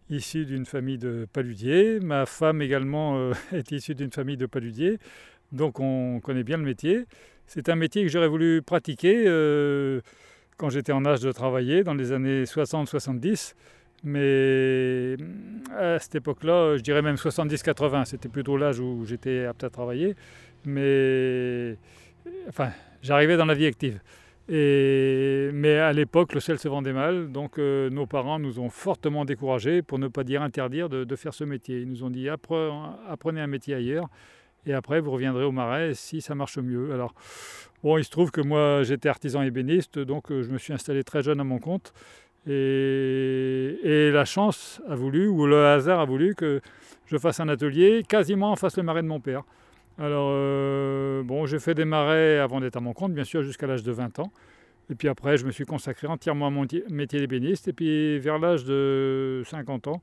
issu 0.09 0.45
d'une 0.45 0.65
famille 0.65 0.97
de 0.97 1.27
paludiers. 1.33 1.99
Ma 1.99 2.25
femme 2.25 2.61
également 2.61 3.17
euh, 3.17 3.33
est 3.51 3.69
issue 3.73 3.95
d'une 3.95 4.13
famille 4.13 4.37
de 4.37 4.45
paludiers, 4.45 4.97
donc 5.51 5.81
on 5.81 6.21
connaît 6.21 6.45
bien 6.45 6.55
le 6.55 6.63
métier. 6.63 7.03
C'est 7.47 7.67
un 7.67 7.75
métier 7.75 8.01
que 8.03 8.07
j'aurais 8.07 8.29
voulu 8.29 8.61
pratiquer 8.61 9.25
euh, 9.27 9.99
quand 10.55 10.69
j'étais 10.69 10.93
en 10.93 11.05
âge 11.05 11.19
de 11.19 11.33
travailler, 11.33 11.83
dans 11.83 11.93
les 11.93 12.13
années 12.13 12.45
60-70. 12.45 13.53
Mais 14.05 15.17
à 15.77 15.99
cette 15.99 16.15
époque-là, 16.15 16.77
je 16.77 16.81
dirais 16.81 17.01
même 17.01 17.15
70-80, 17.15 18.05
c'était 18.05 18.29
plutôt 18.29 18.55
l'âge 18.55 18.79
où 18.79 19.03
j'étais 19.05 19.43
apte 19.43 19.65
à 19.65 19.69
travailler. 19.69 20.15
Mais 20.63 21.75
enfin, 22.47 22.71
j'arrivais 23.01 23.35
dans 23.35 23.45
la 23.45 23.53
vie 23.53 23.65
active. 23.65 23.99
Et, 24.49 25.49
mais 25.53 25.77
à 25.77 25.91
l'époque, 25.91 26.33
le 26.33 26.39
sel 26.39 26.57
se 26.57 26.69
vendait 26.69 26.93
mal, 26.93 27.31
donc 27.31 27.59
euh, 27.59 27.89
nos 27.89 28.05
parents 28.05 28.39
nous 28.39 28.59
ont 28.59 28.69
fortement 28.69 29.25
découragés, 29.25 29.81
pour 29.81 29.99
ne 29.99 30.07
pas 30.07 30.23
dire 30.23 30.41
interdire, 30.41 30.87
de, 30.87 31.15
faire 31.15 31.33
ce 31.33 31.43
métier. 31.43 31.79
Ils 31.79 31.87
nous 31.87 32.03
ont 32.03 32.09
dit 32.09 32.29
apprenez 32.29 33.41
un 33.41 33.47
métier 33.47 33.75
ailleurs, 33.75 34.07
et 34.65 34.73
après 34.73 35.01
vous 35.01 35.11
reviendrez 35.11 35.43
au 35.43 35.51
marais 35.51 35.93
si 35.93 36.21
ça 36.21 36.33
marche 36.33 36.57
mieux. 36.59 36.93
Alors, 36.93 37.13
bon, 37.83 37.97
il 37.97 38.05
se 38.05 38.09
trouve 38.09 38.31
que 38.31 38.41
moi 38.41 38.83
j'étais 38.83 39.09
artisan 39.09 39.41
ébéniste, 39.41 39.99
donc 39.99 40.31
euh, 40.31 40.43
je 40.43 40.49
me 40.49 40.57
suis 40.57 40.71
installé 40.71 41.03
très 41.03 41.21
jeune 41.21 41.41
à 41.41 41.43
mon 41.43 41.59
compte. 41.59 41.93
Et, 42.49 44.09
la 44.13 44.23
chance 44.23 44.81
a 44.87 44.95
voulu, 44.95 45.27
ou 45.27 45.45
le 45.45 45.65
hasard 45.65 45.99
a 45.99 46.05
voulu, 46.05 46.33
que 46.33 46.61
je 47.05 47.17
fasse 47.17 47.41
un 47.41 47.49
atelier 47.49 48.03
quasiment 48.07 48.51
en 48.51 48.55
face 48.55 48.77
le 48.77 48.83
marais 48.83 49.01
de 49.01 49.07
mon 49.07 49.19
père. 49.19 49.43
Alors, 49.99 50.29
euh, 50.31 51.23
bon, 51.23 51.47
j'ai 51.47 51.57
fait 51.57 51.73
des 51.73 51.85
marais 51.85 52.37
avant 52.37 52.59
d'être 52.59 52.75
à 52.77 52.81
mon 52.81 52.93
compte, 52.93 53.13
bien 53.13 53.23
sûr, 53.23 53.41
jusqu'à 53.41 53.65
l'âge 53.65 53.83
de 53.83 53.91
20 53.91 54.19
ans. 54.19 54.31
Et 54.91 54.95
puis 54.95 55.07
après, 55.07 55.37
je 55.37 55.45
me 55.45 55.51
suis 55.51 55.65
consacré 55.65 56.07
entièrement 56.07 56.47
à 56.47 56.49
mon 56.49 56.65
métier 56.89 57.19
d'ébéniste. 57.19 57.67
Et 57.67 57.73
puis, 57.73 58.19
vers 58.19 58.37
l'âge 58.37 58.63
de 58.63 59.41
50 59.47 59.87
ans, 59.87 60.01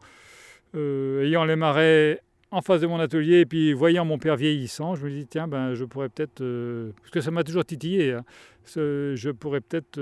euh, 0.74 1.24
ayant 1.24 1.44
les 1.44 1.56
marais 1.56 2.20
en 2.50 2.60
face 2.60 2.80
de 2.80 2.86
mon 2.86 2.98
atelier 2.98 3.40
et 3.40 3.46
puis 3.46 3.72
voyant 3.72 4.04
mon 4.04 4.18
père 4.18 4.36
vieillissant, 4.36 4.96
je 4.96 5.04
me 5.04 5.10
dis, 5.10 5.26
tiens, 5.26 5.46
ben, 5.46 5.74
je 5.74 5.84
pourrais 5.84 6.08
peut-être, 6.08 6.40
euh, 6.40 6.90
parce 6.98 7.10
que 7.10 7.20
ça 7.20 7.30
m'a 7.30 7.44
toujours 7.44 7.64
titillé, 7.64 8.12
hein, 8.12 8.24
je 8.66 9.30
pourrais 9.30 9.60
peut-être 9.60 10.00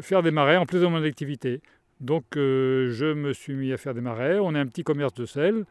faire 0.00 0.22
des 0.22 0.30
marais 0.30 0.56
en 0.56 0.66
plus 0.66 0.80
de 0.80 0.86
mon 0.86 1.02
activité. 1.02 1.60
Donc, 2.00 2.24
je 2.34 3.14
me 3.14 3.32
suis 3.32 3.54
mis 3.54 3.72
à 3.72 3.76
faire 3.76 3.94
des 3.94 4.00
marais. 4.00 4.38
On 4.40 4.54
a 4.54 4.60
un 4.60 4.66
petit 4.66 4.82
commerce 4.82 5.14
de 5.14 5.24
sel 5.24 5.64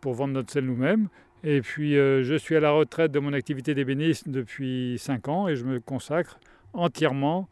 pour 0.00 0.14
vendre 0.14 0.34
notre 0.34 0.50
sel 0.50 0.64
nous-mêmes. 0.64 1.08
Et 1.42 1.62
puis 1.62 1.96
euh, 1.96 2.22
je 2.22 2.34
suis 2.34 2.56
à 2.56 2.60
la 2.60 2.70
retraite 2.70 3.12
de 3.12 3.18
mon 3.18 3.32
activité 3.32 3.74
d'ébéniste 3.74 4.28
depuis 4.28 4.96
5 4.98 5.28
ans 5.28 5.48
et 5.48 5.56
je 5.56 5.64
me 5.64 5.80
consacre 5.80 6.38
entièrement 6.74 7.48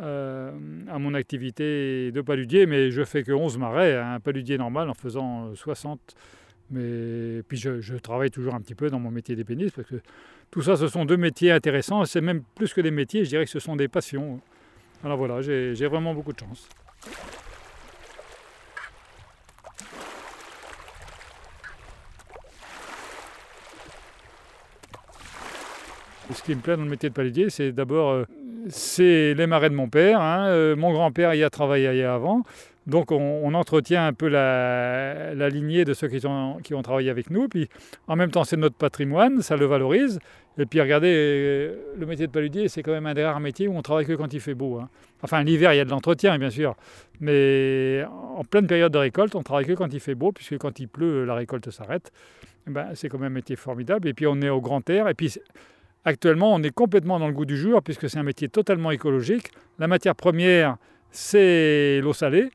euh, 0.00 0.52
à 0.88 0.98
mon 0.98 1.14
activité 1.14 2.12
de 2.12 2.20
paludier, 2.20 2.66
mais 2.66 2.90
je 2.90 3.02
fais 3.04 3.22
que 3.22 3.32
11 3.32 3.58
marais, 3.58 3.96
hein, 3.96 4.14
un 4.14 4.20
paludier 4.20 4.58
normal 4.58 4.90
en 4.90 4.94
faisant 4.94 5.54
60. 5.54 5.98
Euh, 5.98 6.14
mais 6.72 7.42
puis 7.42 7.58
je, 7.58 7.96
travaille 7.96 8.30
toujours 8.30 8.54
un 8.54 8.60
petit 8.60 8.76
peu 8.76 8.90
dans 8.90 9.00
mon 9.00 9.10
métier 9.10 9.34
d'ébéniste 9.34 9.74
parce 9.74 9.88
que 9.88 10.00
tout 10.50 10.62
ça, 10.62 10.76
ce 10.76 10.86
sont 10.86 11.04
deux 11.04 11.16
métiers 11.16 11.50
intéressants. 11.50 12.04
C'est 12.04 12.20
même 12.20 12.42
plus 12.54 12.72
que 12.72 12.80
des 12.80 12.90
métiers, 12.90 13.24
je 13.24 13.30
dirais 13.30 13.44
que 13.44 13.50
ce 13.50 13.58
sont 13.58 13.74
des 13.74 13.88
passions. 13.88 14.40
Alors 15.02 15.16
voilà, 15.16 15.40
j'ai 15.42 15.86
vraiment 15.86 16.14
beaucoup 16.14 16.32
de 16.32 16.38
chance. 16.38 16.68
Ce 26.32 26.42
qui 26.42 26.54
me 26.54 26.60
plaît 26.60 26.76
dans 26.76 26.84
le 26.84 26.90
métier 26.90 27.08
de 27.08 27.14
paludier, 27.14 27.50
c'est 27.50 27.72
d'abord 27.72 28.10
euh, 28.10 28.24
les 28.98 29.46
marais 29.46 29.70
de 29.70 29.74
mon 29.74 29.88
père. 29.88 30.20
Hein. 30.20 30.46
Euh, 30.48 30.76
mon 30.76 30.92
grand-père 30.92 31.34
y 31.34 31.42
a 31.42 31.50
travaillé 31.50 32.04
avant. 32.04 32.42
Donc 32.86 33.12
on, 33.12 33.54
entretient 33.54 34.06
un 34.06 34.12
peu 34.12 34.28
la, 34.28 35.48
lignée 35.48 35.84
de 35.84 35.92
ceux 35.92 36.08
qui 36.08 36.20
qui 36.62 36.74
ont, 36.74 36.82
travaillé 36.82 37.10
avec 37.10 37.30
nous. 37.30 37.48
Puis 37.48 37.68
en 38.08 38.16
même 38.16 38.30
temps, 38.30 38.44
c'est 38.44 38.56
notre 38.56 38.76
patrimoine, 38.76 39.42
ça 39.42 39.56
le 39.56 39.66
valorise. 39.66 40.18
Et 40.58 40.66
puis 40.66 40.80
regardez, 40.80 41.70
le 41.96 42.06
métier 42.06 42.26
de 42.26 42.32
paludier, 42.32 42.68
c'est 42.68 42.82
quand 42.82 42.92
même 42.92 43.06
un 43.06 43.14
des 43.14 43.24
rares 43.24 43.40
métiers 43.40 43.68
où 43.68 43.76
on 43.76 43.82
travaille 43.82 44.06
que 44.06 44.14
quand 44.14 44.32
il 44.32 44.40
fait 44.40 44.54
beau. 44.54 44.78
Hein. 44.78 44.88
Enfin, 45.22 45.42
l'hiver, 45.44 45.72
il 45.72 45.76
y 45.76 45.80
a 45.80 45.84
de 45.84 45.90
l'entretien, 45.90 46.38
bien 46.38 46.50
sûr. 46.50 46.74
Mais 47.20 48.04
en 48.36 48.44
pleine 48.44 48.66
période 48.66 48.92
de 48.92 48.98
récolte, 48.98 49.34
on 49.34 49.42
travaille 49.42 49.66
que 49.66 49.74
quand 49.74 49.92
il 49.92 50.00
fait 50.00 50.14
beau, 50.14 50.32
puisque 50.32 50.58
quand 50.58 50.80
il 50.80 50.88
pleut, 50.88 51.24
la 51.24 51.34
récolte 51.34 51.70
s'arrête. 51.70 52.12
Ben, 52.66 52.88
c'est 52.94 53.08
quand 53.08 53.18
même 53.18 53.32
un 53.32 53.34
métier 53.34 53.56
formidable. 53.56 54.08
Et 54.08 54.14
puis 54.14 54.26
on 54.26 54.40
est 54.40 54.50
au 54.50 54.60
grand 54.60 54.88
air. 54.90 55.08
Et 55.08 55.14
puis 55.14 55.38
Actuellement, 56.04 56.54
on 56.54 56.62
est 56.62 56.70
complètement 56.70 57.18
dans 57.18 57.28
le 57.28 57.34
goût 57.34 57.44
du 57.44 57.56
jour 57.56 57.82
puisque 57.82 58.08
c'est 58.08 58.18
un 58.18 58.22
métier 58.22 58.48
totalement 58.48 58.90
écologique. 58.90 59.50
La 59.78 59.86
matière 59.86 60.14
première, 60.14 60.76
c'est 61.10 62.00
l'eau 62.02 62.12
salée 62.12 62.50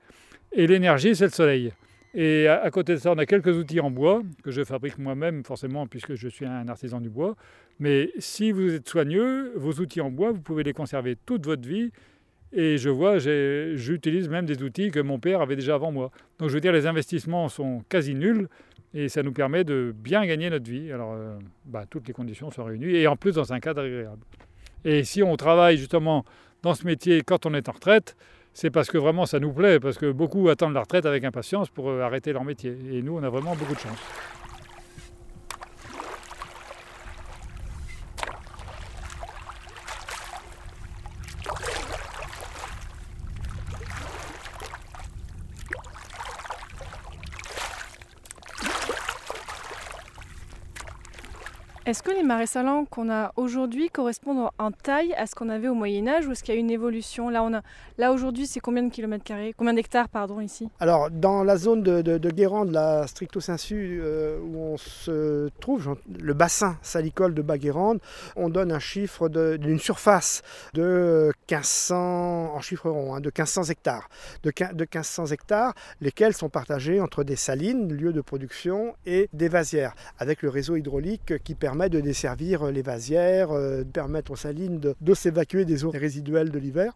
et 0.51 0.67
l'énergie, 0.67 1.15
c'est 1.15 1.25
le 1.25 1.31
soleil. 1.31 1.73
Et 2.17 2.47
à, 2.47 2.71
côté 2.71 2.93
de 2.93 2.97
ça, 2.97 3.11
on 3.11 3.17
a 3.17 3.25
quelques 3.25 3.57
outils 3.57 3.81
en 3.81 3.91
bois 3.91 4.23
que 4.41 4.49
je 4.49 4.63
fabrique 4.63 4.97
moi-même, 4.97 5.43
forcément, 5.43 5.85
puisque 5.85 6.15
je 6.15 6.29
suis 6.29 6.45
un 6.45 6.67
artisan 6.69 7.01
du 7.01 7.09
bois. 7.09 7.35
Mais 7.77 8.09
si 8.19 8.53
vous 8.53 8.73
êtes 8.73 8.87
soigneux, 8.87 9.51
vos 9.57 9.73
outils 9.73 9.99
en 9.99 10.09
bois, 10.11 10.31
vous 10.31 10.39
pouvez 10.39 10.63
les 10.63 10.71
conserver 10.71 11.17
toute 11.25 11.45
votre 11.45 11.67
vie. 11.67 11.91
Et 12.53 12.77
je 12.77 12.89
vois, 12.89 13.17
j'utilise 13.17 14.29
même 14.29 14.45
des 14.45 14.63
outils 14.63 14.91
que 14.91 15.01
mon 15.01 15.19
père 15.19 15.41
avait 15.41 15.57
déjà 15.57 15.75
avant 15.75 15.91
moi. 15.91 16.09
Donc 16.39 16.47
je 16.47 16.53
veux 16.53 16.61
dire, 16.61 16.71
les 16.71 16.87
investissements 16.87 17.49
sont 17.49 17.83
quasi 17.89 18.15
nuls 18.15 18.47
et 18.95 19.09
ça 19.09 19.21
nous 19.21 19.33
permet 19.33 19.65
de 19.65 19.93
bien 19.95 20.25
gagner 20.25 20.49
notre 20.49 20.71
vie. 20.71 20.91
Alors, 20.91 21.13
euh, 21.13 21.37
bah, 21.65 21.83
toutes 21.87 22.07
les 22.07 22.13
conditions 22.13 22.49
sont 22.49 22.63
réunies 22.63 22.95
et 22.95 23.07
en 23.07 23.17
plus 23.17 23.33
dans 23.35 23.51
un 23.51 23.59
cadre 23.59 23.81
agréable. 23.81 24.23
Et 24.85 25.03
si 25.03 25.21
on 25.21 25.35
travaille 25.35 25.77
justement 25.77 26.23
dans 26.63 26.73
ce 26.73 26.85
métier 26.85 27.21
quand 27.21 27.45
on 27.45 27.53
est 27.53 27.67
en 27.67 27.73
retraite, 27.73 28.15
c'est 28.53 28.71
parce 28.71 28.89
que 28.89 28.97
vraiment 28.97 29.25
ça 29.25 29.39
nous 29.39 29.51
plaît, 29.51 29.81
parce 29.81 29.97
que 29.97 30.11
beaucoup 30.11 30.47
attendent 30.47 30.73
la 30.73 30.79
retraite 30.79 31.05
avec 31.05 31.25
impatience 31.25 31.69
pour 31.69 31.89
euh, 31.89 32.01
arrêter 32.01 32.31
leur 32.31 32.45
métier. 32.45 32.77
Et 32.91 33.01
nous, 33.01 33.17
on 33.17 33.23
a 33.23 33.29
vraiment 33.29 33.53
beaucoup 33.55 33.75
de 33.75 33.79
chance. 33.79 33.99
Est-ce 51.85 52.01
que 52.01 52.09
les 52.09 52.23
marais 52.23 52.47
salants 52.47 52.85
qu'on 52.85 53.11
a 53.11 53.31
aujourd'hui 53.35 53.91
correspondent 53.91 54.49
en 54.57 54.71
taille 54.71 55.13
à 55.13 55.27
ce 55.27 55.35
qu'on 55.35 55.49
avait 55.49 55.67
au 55.67 55.75
Moyen 55.75 56.07
Âge 56.07 56.25
ou 56.25 56.31
est-ce 56.31 56.43
qu'il 56.43 56.55
y 56.55 56.57
a 56.57 56.59
une 56.59 56.71
évolution? 56.71 57.29
Là, 57.29 58.11
aujourd'hui, 58.11 58.47
c'est 58.47 58.59
combien 58.59 58.81
de 58.81 58.89
kilomètres 58.89 59.23
carrés 59.23 59.53
Combien 59.55 59.75
d'hectares, 59.75 60.09
pardon, 60.09 60.41
ici? 60.41 60.67
Alors, 60.79 61.11
dans 61.11 61.43
la 61.43 61.57
zone 61.57 61.83
de, 61.83 62.01
de, 62.01 62.17
de 62.17 62.29
Guérande, 62.31 62.71
la 62.71 63.05
stricto 63.05 63.39
sensu, 63.39 63.99
euh, 64.01 64.39
où 64.39 64.57
on 64.57 64.77
se 64.77 65.49
trouve, 65.59 65.95
le 66.09 66.33
bassin 66.33 66.75
salicole 66.81 67.35
de 67.35 67.43
Bas-Guérande, 67.43 67.99
on 68.35 68.49
donne 68.49 68.71
un 68.71 68.79
chiffre 68.79 69.29
d'une 69.29 69.77
surface 69.77 70.41
de 70.73 71.31
1500, 71.51 72.55
en 72.55 72.61
chiffre 72.61 72.89
rond, 72.89 73.13
hein, 73.13 73.19
de 73.21 73.27
1500 73.27 73.65
hectares. 73.65 74.09
De 74.41 74.51
1500 74.57 75.27
hectares, 75.27 75.75
lesquels 76.01 76.33
sont 76.33 76.49
partagés 76.49 76.99
entre 76.99 77.23
des 77.23 77.35
salines, 77.35 77.93
lieux 77.93 78.11
de 78.11 78.21
production, 78.21 78.95
et 79.05 79.29
des 79.33 79.49
vasières, 79.49 79.93
avec 80.17 80.41
le 80.41 80.49
réseau 80.49 80.77
hydraulique 80.77 81.35
qui 81.43 81.53
permet 81.53 81.74
de 81.75 81.99
desservir 81.99 82.71
les 82.71 82.81
vasières, 82.81 83.51
euh, 83.51 83.79
de 83.79 83.89
permettre 83.89 84.31
aux 84.31 84.35
salines 84.35 84.79
de, 84.79 85.13
s'évacuer 85.13 85.65
des 85.65 85.83
eaux 85.83 85.91
résiduelles 85.91 86.49
de 86.49 86.59
l'hiver 86.59 86.93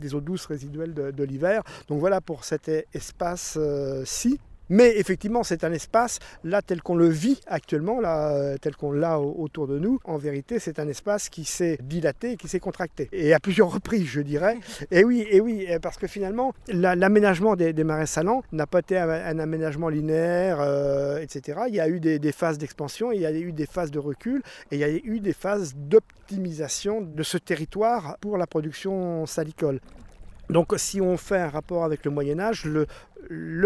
des 0.00 0.14
eaux 0.14 0.20
douces 0.20 0.46
résiduelles 0.46 0.94
de, 0.94 1.22
l'hiver. 1.22 1.62
Donc 1.86 2.00
voilà 2.00 2.20
pour 2.20 2.44
cet 2.44 2.68
espace-ci 2.92 4.40
mais 4.72 4.96
effectivement, 4.96 5.42
c'est 5.42 5.64
un 5.64 5.72
espace, 5.72 6.18
là, 6.44 6.62
tel 6.62 6.80
qu'on 6.80 6.96
le 6.96 7.06
vit 7.06 7.38
actuellement, 7.46 8.00
là, 8.00 8.34
euh, 8.34 8.56
tel 8.58 8.74
qu'on 8.74 8.90
l'a 8.90 9.20
autour 9.20 9.68
de 9.68 9.78
nous, 9.78 10.00
en 10.04 10.16
vérité, 10.16 10.58
c'est 10.58 10.78
un 10.78 10.88
espace 10.88 11.28
qui 11.28 11.44
s'est 11.44 11.78
dilaté, 11.82 12.38
qui 12.38 12.48
s'est 12.48 12.58
contracté. 12.58 13.10
Et 13.12 13.34
à 13.34 13.38
plusieurs 13.38 13.70
reprises, 13.70 14.06
je 14.06 14.22
dirais. 14.22 14.56
Et 14.90 15.04
oui, 15.04 15.26
et 15.30 15.40
oui, 15.40 15.66
parce 15.82 15.98
que 15.98 16.06
finalement, 16.06 16.54
l'aménagement 16.68 17.54
des, 17.54 17.84
marais 17.84 18.06
salants 18.06 18.42
n'a 18.52 18.66
pas 18.66 18.78
été 18.78 18.96
un, 18.96 19.38
aménagement 19.38 19.90
linéaire, 19.90 20.58
euh, 20.60 21.18
etc. 21.18 21.62
Il 21.68 21.74
y 21.74 21.80
a 21.80 21.88
eu 21.88 22.00
des, 22.00 22.18
des 22.18 22.32
phases 22.32 22.56
d'expansion, 22.56 23.12
il 23.12 23.20
y 23.20 23.26
a 23.26 23.32
eu 23.32 23.52
des 23.52 23.66
phases 23.66 23.90
de 23.90 23.98
recul, 23.98 24.42
et 24.70 24.76
il 24.76 24.78
y 24.78 24.84
a 24.84 24.88
eu 24.88 25.20
des 25.20 25.34
phases 25.34 25.74
d'optimisation 25.76 27.02
de 27.02 27.22
ce 27.22 27.36
territoire 27.36 28.16
pour 28.22 28.38
la 28.38 28.46
production 28.46 29.26
salicole. 29.26 29.80
Donc 30.52 30.74
si 30.76 31.00
on 31.00 31.16
fait 31.16 31.38
un 31.38 31.48
rapport 31.48 31.84
avec 31.84 32.04
le 32.04 32.10
Moyen 32.10 32.38
Âge, 32.38 32.66
le 32.66 32.86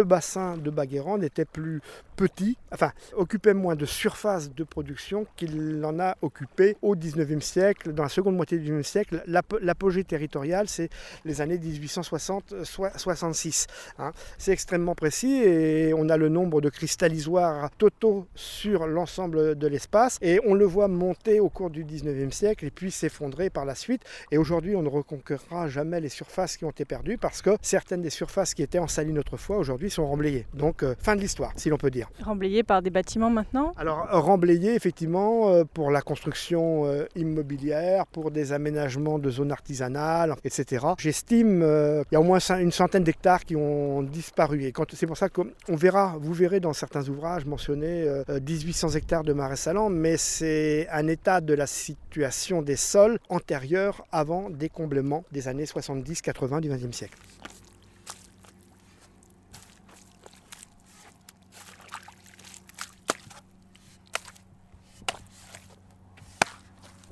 bassin 0.07 0.57
de 0.57 0.71
Baguérande 0.71 1.25
était 1.25 1.45
plus 1.45 1.83
petit, 2.17 2.57
enfin 2.73 2.93
occupait 3.15 3.55
moins 3.55 3.77
de 3.77 3.85
surface 3.85 4.55
de 4.55 4.65
production 4.65 5.27
qu'il 5.37 5.85
en 5.85 6.01
a 6.01 6.17
occupé 6.23 6.79
au 6.81 6.97
19e 6.97 7.41
siècle, 7.41 7.93
dans 7.93 8.05
la 8.05 8.09
seconde 8.09 8.37
moitié 8.37 8.59
du 8.59 8.73
19e 8.73 8.83
siècle. 8.83 9.23
L'apogée 9.27 10.05
territoriale, 10.05 10.67
c'est 10.69 10.89
les 11.25 11.43
années 11.43 11.59
1860-66. 11.59 13.67
Hein. 13.99 14.13
C'est 14.39 14.53
extrêmement 14.53 14.95
précis 14.95 15.43
et 15.43 15.93
on 15.95 16.09
a 16.09 16.17
le 16.17 16.31
nombre 16.31 16.61
de 16.61 16.69
cristallisoires 16.71 17.69
totaux 17.73 18.29
sur 18.35 18.87
l'ensemble 18.87 19.57
de 19.57 19.67
l'espace 19.67 20.19
et 20.23 20.41
on 20.47 20.55
le 20.55 20.65
voit 20.65 20.89
monter 20.89 21.41
au 21.41 21.51
cours 21.51 21.71
du 21.71 21.85
19e 21.85 22.31
siècle 22.31 22.65
et 22.65 22.71
puis 22.71 22.91
s'effondrer 22.91 23.51
par 23.51 23.67
la 23.67 23.75
suite. 23.75 24.03
Et 24.31 24.39
aujourd'hui, 24.39 24.77
on 24.77 24.83
ne 24.83 24.89
reconquérera 24.89 25.69
jamais 25.69 26.01
les 26.01 26.09
surfaces 26.09 26.57
qui 26.57 26.65
ont 26.65 26.71
été 26.71 26.85
perdues 26.85 27.19
parce 27.19 27.43
que 27.43 27.51
certaines 27.61 28.03
des 28.03 28.11
surfaces 28.11 28.55
qui 28.55 28.63
étaient 28.63 28.79
en 28.79 28.87
saline 28.89 29.19
autrefois 29.19 29.46
aujourd'hui 29.55 29.91
sont 29.91 30.07
remblayées. 30.07 30.47
Donc 30.55 30.83
euh, 30.83 30.95
fin 30.99 31.17
de 31.17 31.21
l'histoire, 31.21 31.53
si 31.57 31.69
l'on 31.69 31.77
peut 31.77 31.91
dire. 31.91 32.09
Remblayées 32.23 32.63
par 32.63 32.83
des 32.83 32.91
bâtiments 32.91 33.31
maintenant 33.31 33.73
Alors 33.77 34.09
remblayées 34.11 34.75
effectivement 34.75 35.51
euh, 35.51 35.65
pour 35.65 35.91
la 35.91 36.03
construction 36.03 36.87
euh, 36.87 37.05
immobilière, 37.15 38.07
pour 38.07 38.31
des 38.31 38.53
aménagements 38.53 39.19
de 39.19 39.31
zones 39.31 39.53
artisanales, 39.53 40.35
etc. 40.45 40.87
J'estime 40.99 41.61
qu'il 41.61 42.13
y 42.13 42.17
a 42.17 42.21
au 42.21 42.25
moins 42.25 42.39
une 42.59 42.73
centaine 42.73 43.05
d'hectares 43.05 43.45
qui 43.45 43.57
ont 43.57 44.03
disparu. 44.03 44.65
Et 44.65 44.73
c'est 44.93 45.07
pour 45.07 45.17
ça 45.17 45.29
qu'on 45.29 45.47
verra, 45.69 46.17
vous 46.21 46.33
verrez 46.33 46.61
dans 46.61 46.73
certains 46.73 47.09
ouvrages 47.09 47.45
mentionner 47.45 48.07
1800 48.29 48.91
hectares 48.91 49.25
de 49.25 49.33
marais 49.33 49.57
salants, 49.57 49.91
mais 49.91 50.17
c'est 50.17 50.89
un 50.91 51.07
état 51.09 51.41
de 51.41 51.55
la 51.55 51.67
situation 51.67 52.63
des 52.63 52.77
sols 52.77 53.19
antérieur 53.29 54.05
avant 54.13 54.51
décomblement 54.51 55.25
des 55.33 55.49
années 55.49 55.65
70-80 55.65 56.61
du 56.61 56.69
XXe 56.69 56.97
siècle. 56.97 57.19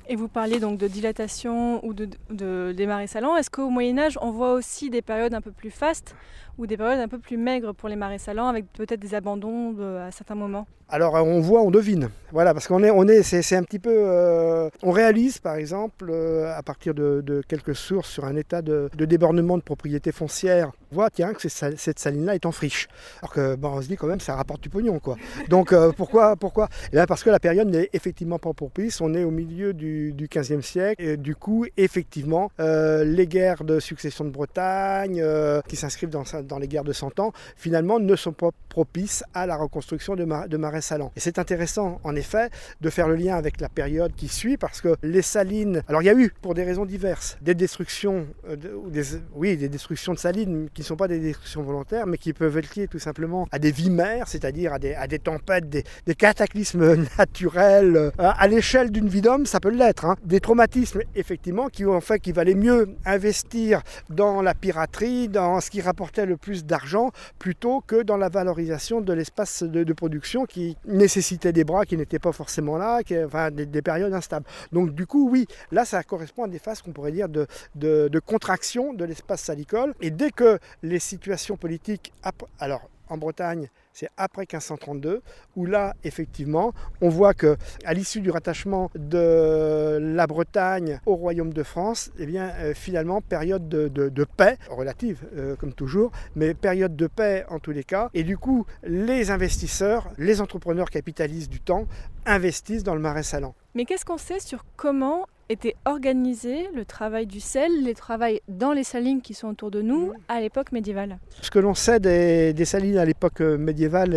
Et 0.07 0.15
vous 0.15 0.27
parlez 0.27 0.59
donc 0.59 0.77
de 0.77 0.87
dilatation 0.87 1.83
ou 1.85 1.93
de, 1.93 2.07
de 2.29 2.75
salants. 3.07 3.35
Est-ce 3.37 3.49
qu'au 3.49 3.69
Moyen 3.69 3.97
Âge, 3.97 4.19
on 4.21 4.31
voit 4.31 4.53
aussi 4.53 4.89
des 4.89 5.01
périodes 5.01 5.33
un 5.33 5.41
peu 5.41 5.51
plus 5.51 5.71
fastes 5.71 6.15
ou 6.57 6.67
des 6.67 6.77
périodes 6.77 6.99
un 6.99 7.07
peu 7.07 7.19
plus 7.19 7.37
maigres 7.37 7.73
pour 7.73 7.89
les 7.89 7.95
marais 7.95 8.19
salants, 8.19 8.47
avec 8.47 8.71
peut-être 8.71 8.99
des 8.99 9.15
abandons 9.15 9.75
à 9.99 10.11
certains 10.11 10.35
moments? 10.35 10.67
Alors 10.87 11.15
on 11.15 11.41
voit, 11.41 11.63
on 11.63 11.71
devine. 11.71 12.09
Voilà, 12.31 12.53
parce 12.53 12.67
qu'on 12.67 12.83
est, 12.83 12.91
on 12.91 13.07
est, 13.07 13.23
c'est, 13.23 13.55
un 13.55 13.63
petit 13.63 13.79
peu, 13.79 13.91
euh, 13.91 14.69
on 14.83 14.91
réalise 14.91 15.39
par 15.39 15.55
exemple 15.55 16.09
euh, 16.09 16.55
à 16.55 16.61
partir 16.61 16.93
de, 16.93 17.41
quelques 17.47 17.75
sources 17.75 18.09
sur 18.09 18.25
un 18.25 18.35
état 18.35 18.61
de, 18.61 18.89
débordement 18.95 19.57
de 19.57 19.63
propriété 19.63 20.11
foncière, 20.11 20.71
on 20.84 20.84
voit 20.95 21.09
tiens 21.09 21.33
que 21.33 21.47
cette 21.47 21.99
saline-là 21.99 22.35
est 22.35 22.45
en 22.45 22.51
friche. 22.51 22.87
Alors 23.21 23.33
que 23.33 23.57
on 23.61 23.81
se 23.81 23.87
dit 23.87 23.95
quand 23.95 24.07
même 24.07 24.19
ça 24.19 24.35
rapporte 24.35 24.61
du 24.61 24.69
pognon 24.69 24.99
quoi. 24.99 25.17
Donc 25.49 25.73
euh, 25.73 25.91
pourquoi, 25.91 26.35
pourquoi? 26.35 26.69
Parce 27.07 27.23
que 27.23 27.29
la 27.29 27.39
période 27.39 27.67
n'est 27.67 27.89
effectivement 27.93 28.39
pas 28.39 28.53
propice. 28.53 29.01
On 29.01 29.13
est 29.13 29.23
au 29.23 29.31
milieu 29.31 29.73
du, 29.73 30.13
du 30.13 30.27
15e 30.27 30.61
siècle 30.61 31.03
et 31.03 31.17
du 31.17 31.35
coup 31.35 31.65
effectivement 31.77 32.51
les 32.57 33.27
guerres 33.27 33.63
de 33.63 33.79
succession 33.79 34.25
de 34.25 34.29
Bretagne 34.29 35.23
qui 35.67 35.75
s'inscrivent 35.75 36.09
dans, 36.09 36.23
dans, 36.43 36.59
les 36.59 36.67
guerres 36.67 36.83
de 36.83 36.93
100 36.93 37.19
ans 37.19 37.31
finalement 37.55 37.99
ne 37.99 38.15
sont 38.15 38.33
pas 38.33 38.49
propices 38.69 39.23
à 39.33 39.45
la 39.45 39.55
reconstruction 39.55 40.15
de, 40.15 40.25
de 40.47 40.57
marais 40.57 40.81
salants. 40.81 41.11
Et 41.15 41.19
c'est 41.19 41.39
intéressant, 41.39 41.99
en 42.03 42.15
effet, 42.15 42.49
de 42.81 42.89
faire 42.89 43.07
le 43.07 43.15
lien 43.15 43.35
avec 43.35 43.61
la 43.61 43.69
période 43.69 44.13
qui 44.15 44.27
suit, 44.27 44.57
parce 44.57 44.81
que 44.81 44.95
les 45.03 45.21
salines, 45.21 45.83
alors 45.87 46.01
il 46.01 46.05
y 46.05 46.09
a 46.09 46.13
eu, 46.13 46.33
pour 46.41 46.53
des 46.53 46.63
raisons 46.63 46.85
diverses, 46.85 47.37
des 47.41 47.55
destructions, 47.55 48.27
euh, 48.49 48.55
des, 48.87 49.03
oui, 49.33 49.57
des 49.57 49.69
destructions 49.69 50.13
de 50.13 50.19
salines 50.19 50.69
qui 50.73 50.83
ne 50.85 50.89
sont 50.89 50.95
pas 50.95 51.07
des 51.07 51.19
destructions 51.19 51.63
volontaires, 51.63 52.07
mais 52.07 52.17
qui 52.17 52.33
peuvent 52.33 52.57
être 52.57 52.75
liées 52.75 52.87
tout 52.87 52.99
simplement 52.99 53.47
à 53.51 53.59
des 53.59 53.71
vies 53.71 53.89
mères, 53.89 54.27
c'est-à-dire 54.27 54.73
à 54.73 54.79
des, 54.79 54.93
à 54.93 55.07
des 55.07 55.19
tempêtes, 55.19 55.69
des, 55.69 55.83
cataclysmes 56.15 57.05
naturels. 57.17 57.95
Euh, 57.97 58.11
à 58.17 58.47
l'échelle 58.47 58.91
d'une 58.91 59.09
vie 59.09 59.21
d'homme, 59.21 59.45
ça 59.45 59.59
peut 59.59 59.69
l'être. 59.69 60.05
Hein. 60.05 60.15
Des 60.23 60.39
traumatismes, 60.39 61.01
effectivement, 61.15 61.67
qui 61.67 61.85
ont 61.85 61.99
fait 62.01 62.19
qu'il 62.19 62.33
valait 62.33 62.55
mieux 62.55 62.95
investir 63.05 63.81
dans 64.09 64.41
la 64.41 64.53
piraterie, 64.53 65.27
dans 65.27 65.59
ce 65.59 65.69
qui 65.69 65.81
rapportait 65.81 66.25
le 66.25 66.37
plus 66.37 66.65
d'argent, 66.65 67.11
plutôt 67.39 67.81
que 67.81 68.03
dans 68.03 68.17
la 68.17 68.29
valorisation 68.29 69.01
de 69.01 69.13
l'espace 69.13 69.63
de, 69.63 69.83
de 69.83 69.93
production 69.93 70.45
qui 70.45 70.77
nécessitait 70.85 71.51
des 71.51 71.63
bras 71.63 71.85
qui 71.85 71.97
n'étaient 71.97 72.19
pas 72.19 72.31
forcément 72.31 72.77
là, 72.77 73.03
qui, 73.03 73.17
enfin 73.23 73.51
des, 73.51 73.81
périodes 73.81 74.13
instables. 74.13 74.45
Donc 74.71 74.93
du 74.93 75.05
coup, 75.05 75.29
oui, 75.29 75.47
là 75.71 75.85
ça 75.85 76.03
correspond 76.03 76.43
à 76.43 76.47
des 76.47 76.59
phases 76.59 76.81
qu'on 76.81 76.91
pourrait 76.91 77.11
dire 77.11 77.29
de, 77.29 77.47
de, 77.75 78.19
contraction 78.19 78.93
de 78.93 79.05
l'espace 79.05 79.41
salicole. 79.41 79.93
Et 80.01 80.11
dès 80.11 80.31
que 80.31 80.59
les 80.83 80.99
situations 80.99 81.57
politiques, 81.57 82.13
alors 82.59 82.89
en 83.09 83.17
Bretagne, 83.17 83.69
c'est 83.93 84.09
après 84.17 84.41
1532, 84.41 85.21
où 85.55 85.65
là, 85.65 85.95
effectivement, 86.03 86.73
on 87.01 87.09
voit 87.09 87.33
que 87.33 87.57
à 87.85 87.93
l'issue 87.93 88.21
du 88.21 88.29
rattachement 88.29 88.91
de 88.95 89.97
la 90.01 90.27
Bretagne 90.27 90.99
au 91.05 91.15
royaume 91.15 91.53
de 91.53 91.63
France, 91.63 92.11
eh 92.17 92.25
bien, 92.25 92.51
euh, 92.59 92.73
finalement, 92.73 93.21
période 93.21 93.67
de, 93.69 94.25
paix, 94.37 94.57
relative 94.69 95.23
euh, 95.35 95.55
comme 95.55 95.73
toujours, 95.73 96.11
mais 96.35 96.53
période 96.53 96.95
de 96.95 97.07
paix 97.07 97.45
en 97.49 97.59
tous 97.59 97.71
les 97.71 97.83
cas. 97.83 98.09
Et 98.13 98.23
du 98.23 98.37
coup, 98.37 98.65
les 98.83 99.31
investisseurs, 99.31 100.09
les 100.17 100.41
entrepreneurs 100.41 100.89
capitalistes 100.89 101.51
du 101.51 101.59
temps 101.59 101.87
investissent 102.25 102.83
dans 102.83 102.95
le 102.95 103.01
marais 103.01 103.23
salant. 103.23 103.55
Mais 103.75 103.85
qu'est-ce 103.85 104.05
qu'on 104.05 104.17
sait 104.17 104.39
sur 104.39 104.65
comment 104.75 105.27
était 105.49 105.75
organisé 105.85 106.69
le 106.73 106.85
travail 106.85 107.27
du 107.27 107.39
sel, 107.39 107.83
les 107.83 107.93
travails 107.93 108.41
dans 108.47 108.73
les 108.73 108.83
salines 108.83 109.21
qui 109.21 109.33
sont 109.33 109.47
autour 109.47 109.71
de 109.71 109.81
nous 109.81 110.13
à 110.27 110.39
l'époque 110.39 110.71
médiévale 110.71 111.19
Ce 111.41 111.51
que 111.51 111.59
l'on 111.59 111.73
sait 111.73 111.99
des, 111.99 112.65
salines 112.65 112.97
à 112.97 113.05
l'époque 113.05 113.41
euh, 113.41 113.57
médiévale 113.57 114.15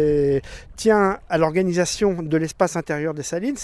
tient 0.77 1.19
à 1.29 1.39
l'organisation 1.39 2.23
de 2.23 2.37
l'espace 2.37 2.77
intérieur 2.77 3.15
des 3.15 3.23
salines. 3.23 3.57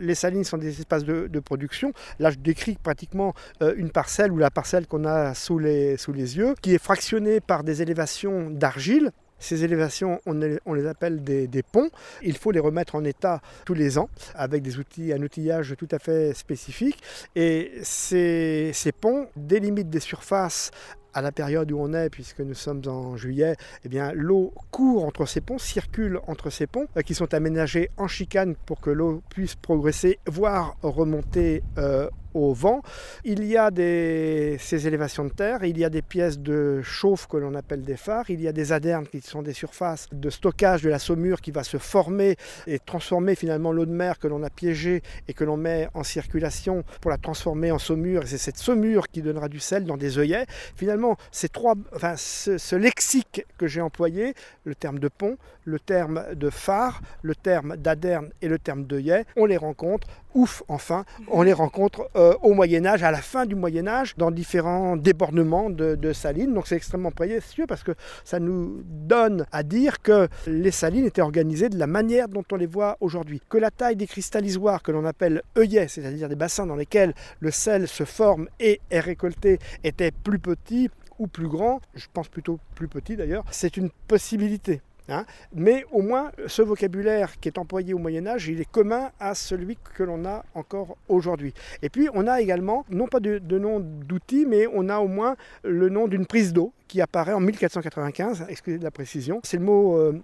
Les 0.00 0.14
salines 0.14 0.44
sont 0.44 0.58
des 0.58 0.80
espaces 0.80 1.04
de, 1.04 1.40
production. 1.40 1.92
Là, 2.18 2.30
je 2.30 2.38
décris 2.38 2.76
pratiquement 2.82 3.34
euh, 3.62 3.74
une 3.76 3.90
parcelle 3.90 4.32
ou 4.32 4.38
la 4.38 4.50
parcelle 4.50 4.86
qu'on 4.86 5.04
a 5.04 5.34
sous 5.34 5.58
les, 5.58 5.96
sous 5.96 6.12
les 6.12 6.38
yeux, 6.38 6.54
qui 6.60 6.74
est 6.74 6.82
fractionnée 6.82 7.40
par 7.40 7.62
des 7.62 7.82
élévations 7.82 8.50
d'argile 8.50 9.12
ces 9.38 9.64
élévations, 9.64 10.20
on, 10.26 10.74
les 10.74 10.86
appelle 10.86 11.22
des, 11.22 11.62
ponts. 11.62 11.90
Il 12.22 12.36
faut 12.36 12.50
les 12.50 12.60
remettre 12.60 12.94
en 12.94 13.04
état 13.04 13.40
tous 13.64 13.74
les 13.74 13.98
ans 13.98 14.08
avec 14.34 14.62
des 14.62 14.78
outils, 14.78 15.12
un 15.12 15.22
outillage 15.22 15.74
tout 15.78 15.88
à 15.90 15.98
fait 15.98 16.34
spécifique. 16.34 17.02
Et 17.34 17.72
ces, 17.82 18.72
ponts 19.00 19.28
délimitent 19.36 19.90
des 19.90 20.00
surfaces 20.00 20.70
à 21.12 21.22
la 21.22 21.32
période 21.32 21.72
où 21.72 21.78
on 21.78 21.94
est, 21.94 22.10
puisque 22.10 22.40
nous 22.40 22.54
sommes 22.54 22.82
en 22.86 23.16
juillet, 23.16 23.56
eh 23.84 23.88
bien, 23.88 24.12
l'eau 24.12 24.52
court 24.70 25.06
entre 25.06 25.24
ces 25.24 25.40
ponts, 25.40 25.56
circule 25.56 26.20
entre 26.26 26.50
ces 26.50 26.66
ponts, 26.66 26.88
euh, 26.98 27.00
qui 27.00 27.14
sont 27.14 27.32
aménagés 27.32 27.90
en 27.96 28.06
chicane 28.06 28.54
pour 28.66 28.82
que 28.82 28.90
l'eau 28.90 29.22
puisse 29.30 29.54
progresser, 29.54 30.18
voire 30.26 30.76
remonter 30.82 31.62
euh, 31.78 32.10
au 32.36 32.52
vent. 32.52 32.82
Il 33.24 33.44
y 33.44 33.56
a 33.56 33.70
des, 33.70 34.56
ces 34.60 34.86
élévations 34.86 35.24
de 35.24 35.30
terre, 35.30 35.64
il 35.64 35.78
y 35.78 35.84
a 35.84 35.90
des 35.90 36.02
pièces 36.02 36.38
de 36.38 36.80
chauffe 36.82 37.26
que 37.26 37.36
l'on 37.36 37.54
appelle 37.54 37.82
des 37.82 37.96
phares, 37.96 38.30
il 38.30 38.40
y 38.40 38.48
a 38.48 38.52
des 38.52 38.72
adernes 38.72 39.06
qui 39.06 39.20
sont 39.20 39.42
des 39.42 39.52
surfaces 39.52 40.08
de 40.12 40.30
stockage 40.30 40.82
de 40.82 40.90
la 40.90 40.98
saumure 40.98 41.40
qui 41.40 41.50
va 41.50 41.64
se 41.64 41.78
former 41.78 42.36
et 42.66 42.78
transformer 42.78 43.34
finalement 43.34 43.72
l'eau 43.72 43.86
de 43.86 43.92
mer 43.92 44.18
que 44.18 44.28
l'on 44.28 44.42
a 44.42 44.50
piégée 44.50 45.02
et 45.28 45.32
que 45.32 45.44
l'on 45.44 45.56
met 45.56 45.88
en 45.94 46.02
circulation 46.02 46.84
pour 47.00 47.10
la 47.10 47.18
transformer 47.18 47.70
en 47.70 47.78
saumure. 47.78 48.22
Et 48.22 48.26
c'est 48.26 48.38
cette 48.38 48.58
saumure 48.58 49.08
qui 49.08 49.22
donnera 49.22 49.48
du 49.48 49.60
sel 49.60 49.84
dans 49.84 49.96
des 49.96 50.18
œillets. 50.18 50.46
Finalement, 50.76 51.16
ces 51.30 51.48
trois, 51.48 51.74
enfin, 51.94 52.14
ce, 52.16 52.76
lexique 52.76 53.44
que 53.58 53.66
j'ai 53.66 53.80
employé, 53.80 54.34
le 54.64 54.74
terme 54.74 54.98
de 54.98 55.08
pont, 55.08 55.36
le 55.64 55.78
terme 55.78 56.24
de 56.34 56.50
phare, 56.50 57.00
le 57.22 57.34
terme 57.34 57.76
d'aderne 57.76 58.30
et 58.42 58.48
le 58.48 58.58
terme 58.58 58.84
d'œillet, 58.84 59.24
on 59.36 59.46
les 59.46 59.56
rencontre 59.56 60.06
ouf, 60.36 60.62
enfin, 60.68 61.04
on 61.28 61.42
les 61.42 61.54
rencontre 61.54 62.08
euh, 62.14 62.34
au 62.42 62.52
Moyen 62.52 62.84
Âge, 62.84 63.02
à 63.02 63.10
la 63.10 63.22
fin 63.22 63.46
du 63.46 63.54
Moyen 63.54 63.88
Âge, 63.88 64.14
dans 64.16 64.30
différents 64.30 64.96
débordements 64.96 65.70
de, 65.70 66.12
salines. 66.12 66.54
Donc 66.54 66.66
c'est 66.68 66.76
extrêmement 66.76 67.10
précieux 67.10 67.66
parce 67.66 67.82
que 67.82 67.92
ça 68.22 68.38
nous 68.38 68.82
donne 68.84 69.46
à 69.50 69.62
dire 69.62 70.00
que 70.02 70.28
les 70.46 70.70
salines 70.70 71.06
étaient 71.06 71.22
organisées 71.22 71.68
de 71.68 71.78
la 71.78 71.86
manière 71.86 72.28
dont 72.28 72.44
on 72.52 72.56
les 72.56 72.66
voit 72.66 72.96
aujourd'hui. 73.00 73.40
Que 73.48 73.58
la 73.58 73.70
taille 73.70 73.96
des 73.96 74.06
cristallisoires 74.06 74.82
que 74.82 74.92
l'on 74.92 75.04
appelle 75.04 75.42
œillets, 75.56 75.88
c'est-à-dire 75.88 76.28
des 76.28 76.36
bassins 76.36 76.66
dans 76.66 76.76
lesquels 76.76 77.14
le 77.40 77.50
sel 77.50 77.88
se 77.88 78.04
forme 78.04 78.48
et 78.60 78.80
est 78.90 79.00
récolté, 79.00 79.58
était 79.82 80.10
plus 80.10 80.38
petit 80.38 80.90
ou 81.18 81.26
plus 81.26 81.48
grand, 81.48 81.80
je 81.94 82.06
pense 82.12 82.28
plutôt 82.28 82.58
plus 82.74 82.88
petit 82.88 83.16
d'ailleurs, 83.16 83.44
c'est 83.50 83.78
une 83.78 83.90
possibilité. 84.06 84.82
Hein. 85.08 85.24
Mais 85.54 85.84
au 85.92 86.02
moins, 86.02 86.32
ce 86.46 86.62
vocabulaire 86.62 87.38
qui 87.40 87.48
est 87.48 87.58
employé 87.58 87.94
au 87.94 87.98
Moyen 87.98 88.26
Âge, 88.26 88.48
il 88.48 88.60
est 88.60 88.70
commun 88.70 89.10
à 89.20 89.34
celui 89.34 89.78
que 89.94 90.02
l'on 90.02 90.24
a 90.24 90.44
encore 90.54 90.96
aujourd'hui. 91.08 91.54
Et 91.82 91.88
puis, 91.88 92.08
on 92.14 92.26
a 92.26 92.40
également, 92.40 92.84
non 92.90 93.06
pas 93.06 93.20
de, 93.20 93.58
nom 93.58 93.80
d'outil, 93.80 94.46
mais 94.46 94.66
on 94.72 94.88
a 94.88 94.98
au 94.98 95.08
moins 95.08 95.36
le 95.64 95.88
nom 95.88 96.08
d'une 96.08 96.26
prise 96.26 96.52
d'eau 96.52 96.72
qui 96.88 97.00
apparaît 97.00 97.32
en 97.32 97.40
1495, 97.40 98.46
excusez 98.48 98.78
la 98.78 98.90
précision. 98.90 99.40
C'est 99.42 99.56
le 99.56 99.64
mot 99.64 99.96
euh, 99.96 100.20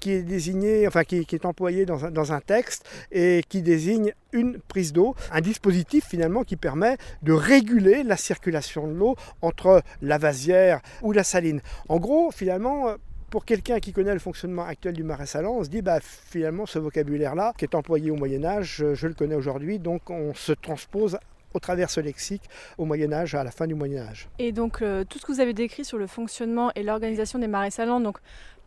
qui, 0.00 0.12
est 0.12 1.44
employé 1.44 1.84
dans 1.84 2.06
un, 2.06 2.10
dans 2.10 2.32
un, 2.32 2.40
texte 2.40 2.88
et 3.12 3.42
qui 3.48 3.62
désigne 3.62 4.12
une 4.32 4.58
prise 4.58 4.92
d'eau, 4.92 5.14
un 5.30 5.40
dispositif 5.40 6.06
finalement 6.06 6.42
qui 6.42 6.56
permet 6.56 6.96
de 7.22 7.32
réguler 7.32 8.02
la 8.02 8.16
circulation 8.16 8.88
de 8.88 8.94
l'eau 8.94 9.16
entre 9.42 9.82
la 10.00 10.16
vasière 10.16 10.80
ou 11.02 11.12
la 11.12 11.24
saline. 11.24 11.60
En 11.88 11.98
gros, 11.98 12.30
finalement, 12.30 12.94
pour 13.30 13.44
quelqu'un 13.44 13.78
qui 13.78 13.92
connaît 13.92 14.12
le 14.12 14.18
fonctionnement 14.18 14.64
actuel 14.64 14.94
du 14.94 15.04
marais 15.04 15.26
salant, 15.26 15.54
on 15.58 15.64
se 15.64 15.68
dit 15.68 15.82
bah, 15.82 16.00
finalement 16.02 16.66
ce 16.66 16.78
vocabulaire-là, 16.78 17.52
qui 17.56 17.64
est 17.64 17.74
employé 17.74 18.10
au 18.10 18.16
Moyen 18.16 18.44
Âge, 18.44 18.84
je, 18.92 19.06
le 19.06 19.14
connais 19.14 19.36
aujourd'hui, 19.36 19.78
donc 19.78 20.10
on 20.10 20.34
se 20.34 20.52
transpose 20.52 21.18
au 21.54 21.58
travers 21.58 21.90
ce 21.90 22.00
lexique 22.00 22.42
au 22.78 22.84
Moyen 22.84 23.12
Âge, 23.12 23.34
à 23.34 23.44
la 23.44 23.50
fin 23.50 23.66
du 23.66 23.74
Moyen 23.74 24.02
Âge. 24.02 24.28
Et 24.38 24.52
donc 24.52 24.82
euh, 24.82 25.04
tout 25.04 25.18
ce 25.18 25.26
que 25.26 25.32
vous 25.32 25.40
avez 25.40 25.52
décrit 25.52 25.84
sur 25.84 25.98
le 25.98 26.06
fonctionnement 26.06 26.72
et 26.74 26.82
l'organisation 26.82 27.38
des 27.38 27.48
marais 27.48 27.70
salants, 27.70 28.00
donc 28.00 28.18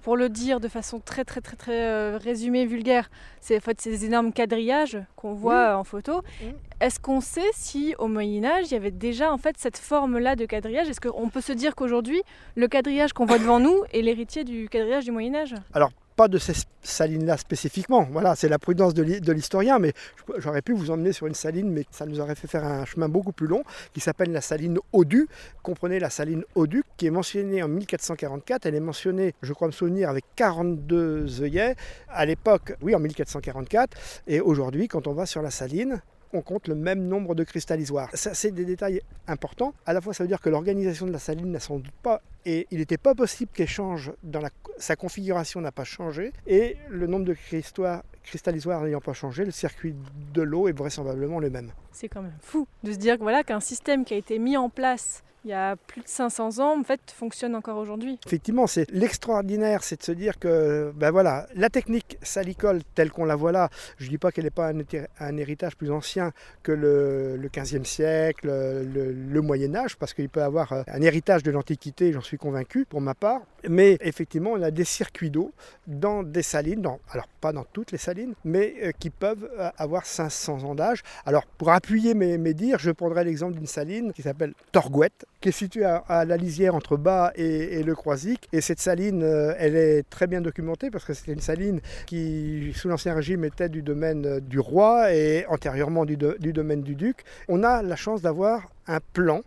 pour 0.03 0.17
le 0.17 0.29
dire 0.29 0.59
de 0.59 0.67
façon 0.67 0.99
très 0.99 1.23
très 1.23 1.41
très 1.41 1.55
très 1.55 1.87
euh, 1.87 2.19
résumée, 2.21 2.65
vulgaire, 2.65 3.09
c'est 3.39 3.57
en 3.57 3.61
fait 3.61 3.81
ces 3.81 4.05
énormes 4.05 4.33
quadrillages 4.33 4.99
qu'on 5.15 5.33
voit 5.33 5.77
en 5.77 5.83
photo. 5.83 6.21
Est-ce 6.81 6.99
qu'on 6.99 7.21
sait 7.21 7.49
si 7.53 7.95
au 7.97 8.07
Moyen 8.07 8.43
Âge 8.43 8.65
il 8.67 8.73
y 8.73 8.77
avait 8.77 8.91
déjà 8.91 9.31
en 9.31 9.37
fait 9.37 9.55
cette 9.57 9.77
forme-là 9.77 10.35
de 10.35 10.45
quadrillage? 10.45 10.89
Est-ce 10.89 10.99
qu'on 10.99 11.29
peut 11.29 11.41
se 11.41 11.53
dire 11.53 11.73
qu'aujourd'hui 11.75 12.21
le 12.55 12.67
quadrillage 12.67 13.13
qu'on 13.13 13.25
voit 13.25 13.39
devant 13.39 13.59
nous 13.59 13.83
est 13.93 14.01
l'héritier 14.01 14.43
du 14.43 14.67
quadrillage 14.67 15.05
du 15.05 15.11
Moyen 15.11 15.33
Âge? 15.35 15.55
Alors 15.73 15.91
pas 16.15 16.27
de 16.27 16.37
ces 16.37 16.53
salines-là 16.81 17.37
spécifiquement. 17.37 18.07
Voilà, 18.11 18.35
c'est 18.35 18.49
la 18.49 18.59
prudence 18.59 18.93
de 18.93 19.31
l'historien, 19.31 19.79
mais 19.79 19.93
j'aurais 20.37 20.61
pu 20.61 20.73
vous 20.73 20.91
emmener 20.91 21.13
sur 21.13 21.27
une 21.27 21.33
saline, 21.33 21.71
mais 21.71 21.85
ça 21.91 22.05
nous 22.05 22.19
aurait 22.19 22.35
fait 22.35 22.47
faire 22.47 22.63
un 22.63 22.85
chemin 22.85 23.09
beaucoup 23.09 23.31
plus 23.31 23.47
long, 23.47 23.63
qui 23.93 23.99
s'appelle 23.99 24.31
la 24.31 24.41
saline 24.41 24.79
Audu. 24.91 25.27
Comprenez 25.61 25.99
la 25.99 26.09
saline 26.09 26.43
Audu, 26.55 26.83
qui 26.97 27.07
est 27.07 27.11
mentionnée 27.11 27.63
en 27.63 27.67
1444. 27.67 28.65
Elle 28.65 28.75
est 28.75 28.79
mentionnée, 28.79 29.33
je 29.41 29.53
crois 29.53 29.67
me 29.67 29.73
souvenir, 29.73 30.09
avec 30.09 30.25
42 30.35 31.41
œillets. 31.41 31.75
À 32.09 32.25
l'époque, 32.25 32.75
oui, 32.81 32.93
en 32.95 32.99
1444. 32.99 33.97
Et 34.27 34.39
aujourd'hui, 34.41 34.87
quand 34.87 35.07
on 35.07 35.13
va 35.13 35.25
sur 35.25 35.41
la 35.41 35.51
saline, 35.51 36.01
on 36.33 36.41
compte 36.41 36.67
le 36.67 36.75
même 36.75 37.07
nombre 37.07 37.35
de 37.35 37.43
cristallisoires. 37.43 38.09
Ça, 38.13 38.33
c'est 38.33 38.51
des 38.51 38.65
détails 38.65 39.01
importants. 39.27 39.73
À 39.85 39.93
la 39.93 40.01
fois, 40.01 40.13
ça 40.13 40.23
veut 40.23 40.27
dire 40.27 40.41
que 40.41 40.49
l'organisation 40.49 41.05
de 41.05 41.11
la 41.11 41.19
saline 41.19 41.51
n'a 41.51 41.59
sans 41.59 41.77
doute 41.77 41.93
pas 42.01 42.21
et 42.45 42.67
il 42.71 42.79
n'était 42.79 42.97
pas 42.97 43.15
possible 43.15 43.51
qu'elle 43.53 43.67
change 43.67 44.11
dans 44.23 44.41
la, 44.41 44.49
sa 44.77 44.95
configuration 44.95 45.61
n'a 45.61 45.71
pas 45.71 45.83
changé 45.85 46.33
et 46.45 46.77
le 46.89 47.07
nombre 47.07 47.25
de 47.25 47.33
cristallisoires 48.23 48.81
n'ayant 48.81 49.01
pas 49.01 49.13
changé, 49.13 49.45
le 49.45 49.51
circuit 49.51 49.95
de 50.33 50.41
l'eau 50.41 50.67
est 50.67 50.77
vraisemblablement 50.77 51.39
le 51.39 51.49
même. 51.49 51.71
C'est 51.91 52.07
quand 52.07 52.21
même 52.21 52.37
fou 52.41 52.67
de 52.83 52.91
se 52.91 52.97
dire 52.97 53.17
que 53.17 53.23
voilà 53.23 53.43
qu'un 53.43 53.59
système 53.59 54.05
qui 54.05 54.13
a 54.13 54.17
été 54.17 54.39
mis 54.39 54.57
en 54.57 54.69
place 54.69 55.23
il 55.45 55.49
y 55.49 55.53
a 55.53 55.75
plus 55.75 56.01
de 56.01 56.07
500 56.07 56.59
ans, 56.59 56.79
en 56.79 56.83
fait, 56.83 57.01
fonctionne 57.13 57.55
encore 57.55 57.77
aujourd'hui. 57.77 58.17
Effectivement, 58.25 58.65
c'est 58.65 58.89
l'extraordinaire, 58.91 59.83
c'est 59.83 59.99
de 59.99 60.03
se 60.03 60.13
dire 60.13 60.39
que, 60.39 60.93
ben 60.95 61.11
voilà, 61.11 61.47
la 61.53 61.69
technique 61.69 62.17
salicole 62.21 62.81
telle 62.95 63.11
qu'on 63.11 63.25
la 63.25 63.35
voit 63.35 63.51
là, 63.51 63.69
je 63.97 64.05
ne 64.05 64.09
dis 64.09 64.17
pas 64.17 64.31
qu'elle 64.31 64.45
n'est 64.45 64.51
pas 64.51 64.71
un, 65.19 65.37
héritage 65.37 65.75
plus 65.75 65.91
ancien 65.91 66.31
que 66.63 66.71
le, 66.71 67.35
le 67.35 67.49
15e 67.49 67.83
siècle, 67.83 68.47
le, 68.47 69.41
Moyen 69.41 69.75
Âge, 69.75 69.97
parce 69.97 70.13
qu'il 70.13 70.29
peut 70.29 70.41
avoir 70.41 70.71
euh, 70.71 70.83
un 70.87 71.01
héritage 71.01 71.43
de 71.43 71.51
l'Antiquité, 71.51 72.13
j'en 72.13 72.21
suis 72.21 72.37
convaincu 72.37 72.85
pour 72.85 73.01
ma 73.01 73.13
part. 73.13 73.41
Mais 73.69 73.97
effectivement, 74.01 74.51
on 74.51 74.61
a 74.61 74.71
des 74.71 74.83
circuits 74.83 75.29
d'eau 75.29 75.51
dans 75.87 76.23
des 76.23 76.41
salines, 76.41 76.85
alors 77.09 77.27
pas 77.41 77.53
dans 77.53 77.65
toutes 77.65 77.91
les 77.91 77.97
salines, 77.97 78.33
mais 78.43 78.75
euh, 78.83 78.91
qui 78.97 79.09
peuvent 79.09 79.49
euh, 79.57 79.69
avoir 79.77 80.05
500 80.05 80.63
ans 80.63 80.75
d'âge. 80.75 81.03
Alors 81.25 81.45
pour 81.45 81.71
appuyer 81.71 82.13
mes, 82.13 82.37
mes 82.37 82.53
dires, 82.53 82.79
je 82.79 82.91
prendrai 82.91 83.23
l'exemple 83.23 83.53
d'une 83.53 83.67
saline 83.67 84.13
qui 84.13 84.21
s'appelle 84.21 84.53
Torgouette 84.71 85.25
qui 85.43 85.49
est 85.49 85.51
située 85.51 85.83
à, 85.83 86.23
la 86.23 86.37
lisière 86.37 86.73
entre 86.73 86.95
Bas 86.95 87.33
et, 87.35 87.83
le 87.83 87.95
Croisic. 87.95 88.47
Et 88.53 88.61
cette 88.61 88.79
saline, 88.79 89.23
euh, 89.23 89.53
elle 89.59 89.75
est 89.75 90.09
très 90.09 90.25
bien 90.25 90.39
documentée 90.39 90.89
parce 90.89 91.03
que 91.03 91.13
c'était 91.13 91.33
une 91.33 91.41
saline 91.41 91.81
qui, 92.05 92.71
sous 92.73 92.87
l'Ancien 92.87 93.13
Régime, 93.13 93.43
était 93.43 93.67
du 93.67 93.81
domaine 93.81 94.39
du 94.39 94.59
roi 94.59 95.13
et 95.13 95.45
antérieurement 95.47 96.05
du 96.05 96.15
domaine 96.15 96.81
du 96.81 96.95
duc. 96.95 97.25
On 97.49 97.61
a 97.63 97.81
la 97.81 97.97
chance 97.97 98.21
d'avoir 98.21 98.69
un 98.87 98.99
plan 99.11 99.41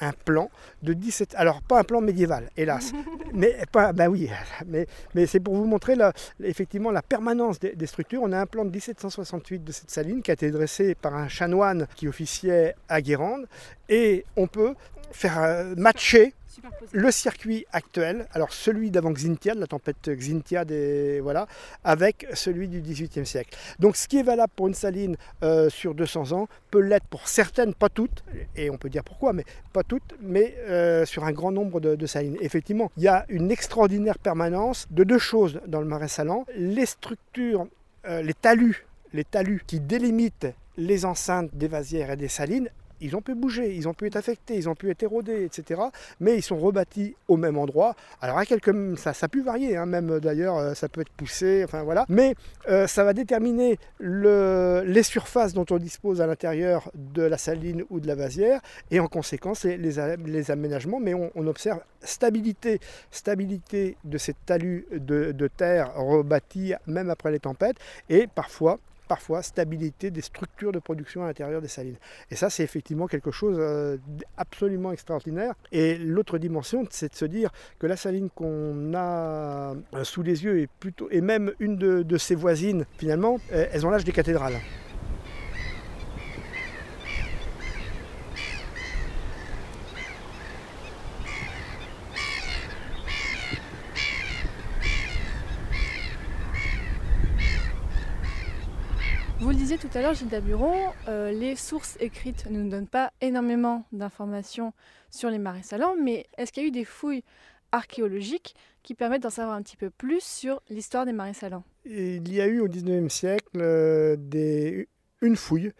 un 0.00 0.12
plan 0.12 0.50
de 0.82 0.92
17. 0.92 1.34
Alors, 1.36 1.62
pas 1.62 1.80
un 1.80 1.84
plan 1.84 2.00
médiéval, 2.00 2.50
hélas. 2.56 2.92
mais, 3.32 3.56
pas, 3.72 3.92
bah 3.92 4.08
oui, 4.08 4.28
mais, 4.66 4.86
mais 5.14 5.26
c'est 5.26 5.40
pour 5.40 5.54
vous 5.54 5.64
montrer 5.64 5.94
la, 5.94 6.12
effectivement 6.42 6.90
la 6.90 7.02
permanence 7.02 7.58
des, 7.58 7.86
structures. 7.86 8.22
On 8.22 8.32
a 8.32 8.40
un 8.40 8.46
plan 8.46 8.64
de 8.64 8.70
1768 8.70 9.64
de 9.64 9.72
cette 9.72 9.90
saline 9.90 10.22
qui 10.22 10.30
a 10.30 10.34
été 10.34 10.50
dressé 10.50 10.94
par 10.94 11.14
un 11.14 11.28
chanoine 11.28 11.86
qui 11.96 12.08
officiait 12.08 12.74
à 12.88 13.00
Guérande. 13.00 13.46
Et 13.88 14.24
on 14.36 14.46
peut 14.46 14.74
faire 15.12 15.42
euh, 15.42 15.74
matcher 15.76 16.34
le 16.92 17.10
circuit 17.10 17.66
actuel, 17.72 18.26
alors 18.32 18.52
celui 18.52 18.90
d'avant 18.90 19.12
Xintia, 19.12 19.54
de 19.54 19.60
la 19.60 19.66
tempête 19.66 20.10
Xintia, 20.10 20.64
voilà, 21.22 21.46
avec 21.84 22.26
celui 22.34 22.68
du 22.68 22.80
XVIIIe 22.80 23.26
siècle. 23.26 23.56
Donc 23.78 23.96
ce 23.96 24.08
qui 24.08 24.18
est 24.18 24.22
valable 24.22 24.52
pour 24.56 24.68
une 24.68 24.74
saline 24.74 25.16
euh, 25.42 25.68
sur 25.70 25.94
200 25.94 26.32
ans 26.32 26.48
peut 26.70 26.80
l'être 26.80 27.06
pour 27.06 27.28
certaines, 27.28 27.74
pas 27.74 27.88
toutes, 27.88 28.24
et 28.56 28.70
on 28.70 28.78
peut 28.78 28.88
dire 28.88 29.04
pourquoi, 29.04 29.32
mais 29.32 29.44
pas 29.72 29.82
toutes, 29.82 30.14
mais 30.20 30.54
euh, 30.68 31.04
sur 31.04 31.24
un 31.24 31.32
grand 31.32 31.52
nombre 31.52 31.80
de, 31.80 32.06
salines. 32.06 32.36
Effectivement, 32.40 32.90
il 32.96 33.04
y 33.04 33.08
a 33.08 33.24
une 33.28 33.50
extraordinaire 33.50 34.18
permanence 34.18 34.86
de 34.90 35.04
deux 35.04 35.18
choses 35.18 35.60
dans 35.66 35.80
le 35.80 35.86
marais 35.86 36.08
salant. 36.08 36.46
Les 36.56 36.86
structures, 36.86 37.66
les 38.04 38.34
talus, 38.34 38.86
les 39.12 39.24
talus 39.24 39.62
qui 39.66 39.80
délimitent 39.80 40.48
les 40.76 41.04
enceintes 41.04 41.54
des 41.54 41.68
vasières 41.68 42.10
et 42.10 42.16
des 42.16 42.28
salines 42.28 42.68
ils 43.00 43.16
ont 43.16 43.22
pu 43.22 43.34
bouger, 43.34 43.74
ils 43.74 43.88
ont 43.88 43.94
pu 43.94 44.06
être 44.06 44.16
affectés, 44.16 44.56
ils 44.56 44.68
ont 44.68 44.74
pu 44.74 44.90
être 44.90 45.02
érodés, 45.02 45.44
etc. 45.44 45.80
Mais 46.20 46.36
ils 46.36 46.42
sont 46.42 46.58
rebâtis 46.58 47.16
au 47.28 47.36
même 47.36 47.56
endroit. 47.56 47.94
Alors 48.20 48.38
à 48.38 48.46
quelques, 48.46 48.98
ça, 48.98 49.12
ça 49.12 49.26
a 49.26 49.42
varier, 49.42 49.76
hein, 49.76 49.86
même 49.86 50.20
d'ailleurs, 50.20 50.56
euh, 50.58 50.74
ça 50.74 50.88
peut 50.88 51.00
être 51.00 51.12
poussé, 51.12 51.62
enfin 51.64 51.82
voilà. 51.82 52.04
Mais 52.08 52.34
euh, 52.68 52.86
ça 52.86 53.04
va 53.04 53.12
déterminer 53.12 53.78
le, 53.98 54.82
les 54.84 55.02
surfaces 55.02 55.54
dont 55.54 55.66
on 55.70 55.78
dispose 55.78 56.20
à 56.20 56.26
l'intérieur 56.26 56.90
de 56.94 57.22
la 57.22 57.38
saline 57.38 57.84
ou 57.90 58.00
de 58.00 58.06
la 58.06 58.14
vasière, 58.14 58.60
et 58.90 59.00
en 59.00 59.06
conséquence 59.06 59.64
les, 59.64 59.76
les, 59.76 60.50
aménagements. 60.50 61.00
Mais 61.00 61.14
on, 61.14 61.46
observe 61.46 61.80
stabilité, 62.02 62.80
stabilité 63.10 63.96
de 64.04 64.18
ces 64.18 64.34
talus 64.46 64.86
de, 64.92 65.32
de 65.32 65.48
terre 65.48 65.94
rebâtis 65.96 66.74
même 66.86 67.10
après 67.10 67.30
les 67.30 67.40
tempêtes, 67.40 67.76
et 68.08 68.26
parfois 68.26 68.78
parfois 69.10 69.42
stabilité 69.42 70.12
des 70.12 70.20
structures 70.20 70.70
de 70.70 70.78
production 70.78 71.24
à 71.24 71.26
l'intérieur 71.26 71.60
des 71.60 71.66
salines. 71.66 71.96
Et 72.30 72.36
ça, 72.36 72.48
c'est 72.48 72.62
effectivement 72.62 73.08
quelque 73.08 73.32
chose 73.32 73.56
euh, 73.58 73.96
absolument 74.36 74.92
extraordinaire. 74.92 75.54
Et 75.72 75.98
l'autre 75.98 76.38
dimension, 76.38 76.86
c'est 76.90 77.10
de 77.10 77.16
se 77.16 77.24
dire 77.24 77.50
que 77.80 77.88
la 77.88 77.96
saline 77.96 78.30
qu'on 78.30 78.94
a 78.94 79.74
euh, 79.94 80.04
sous 80.04 80.22
les 80.22 80.44
yeux 80.44 80.60
est 80.60 80.70
plutôt, 80.78 81.08
et 81.10 81.22
même 81.22 81.52
une 81.58 81.74
de, 81.74 82.04
de 82.04 82.18
ses 82.18 82.36
voisines, 82.36 82.86
finalement, 82.98 83.40
euh, 83.52 83.66
elles 83.72 83.84
ont 83.84 83.90
l'âge 83.90 84.04
des 84.04 84.12
cathédrales. 84.12 84.60
Vous 99.40 99.48
le 99.48 99.54
disiez 99.54 99.78
tout 99.78 99.88
à 99.94 100.02
l'heure, 100.02 100.12
Gilles 100.12 100.28
Daburon, 100.28 100.76
euh, 101.08 101.32
les 101.32 101.56
sources 101.56 101.96
écrites 101.98 102.44
ne 102.50 102.60
nous 102.62 102.68
donnent 102.68 102.86
pas 102.86 103.10
énormément 103.22 103.86
d'informations 103.90 104.74
sur 105.10 105.30
les 105.30 105.38
marais 105.38 105.62
salants, 105.62 105.94
mais 105.98 106.26
est-ce 106.36 106.52
qu'il 106.52 106.62
y 106.62 106.66
a 106.66 106.68
eu 106.68 106.72
des 106.72 106.84
fouilles 106.84 107.24
archéologiques 107.72 108.54
qui 108.82 108.94
permettent 108.94 109.22
d'en 109.22 109.30
savoir 109.30 109.56
un 109.56 109.62
petit 109.62 109.78
peu 109.78 109.88
plus 109.88 110.22
sur 110.22 110.60
l'histoire 110.68 111.06
des 111.06 111.14
marais 111.14 111.32
salants? 111.32 111.64
Il 111.86 112.30
y 112.30 112.42
a 112.42 112.46
eu 112.48 112.60
au 112.60 112.68
XIXe 112.68 113.10
siècle 113.12 113.62
euh, 113.62 114.16
des, 114.18 114.88
une 115.22 115.36
fouille 115.36 115.72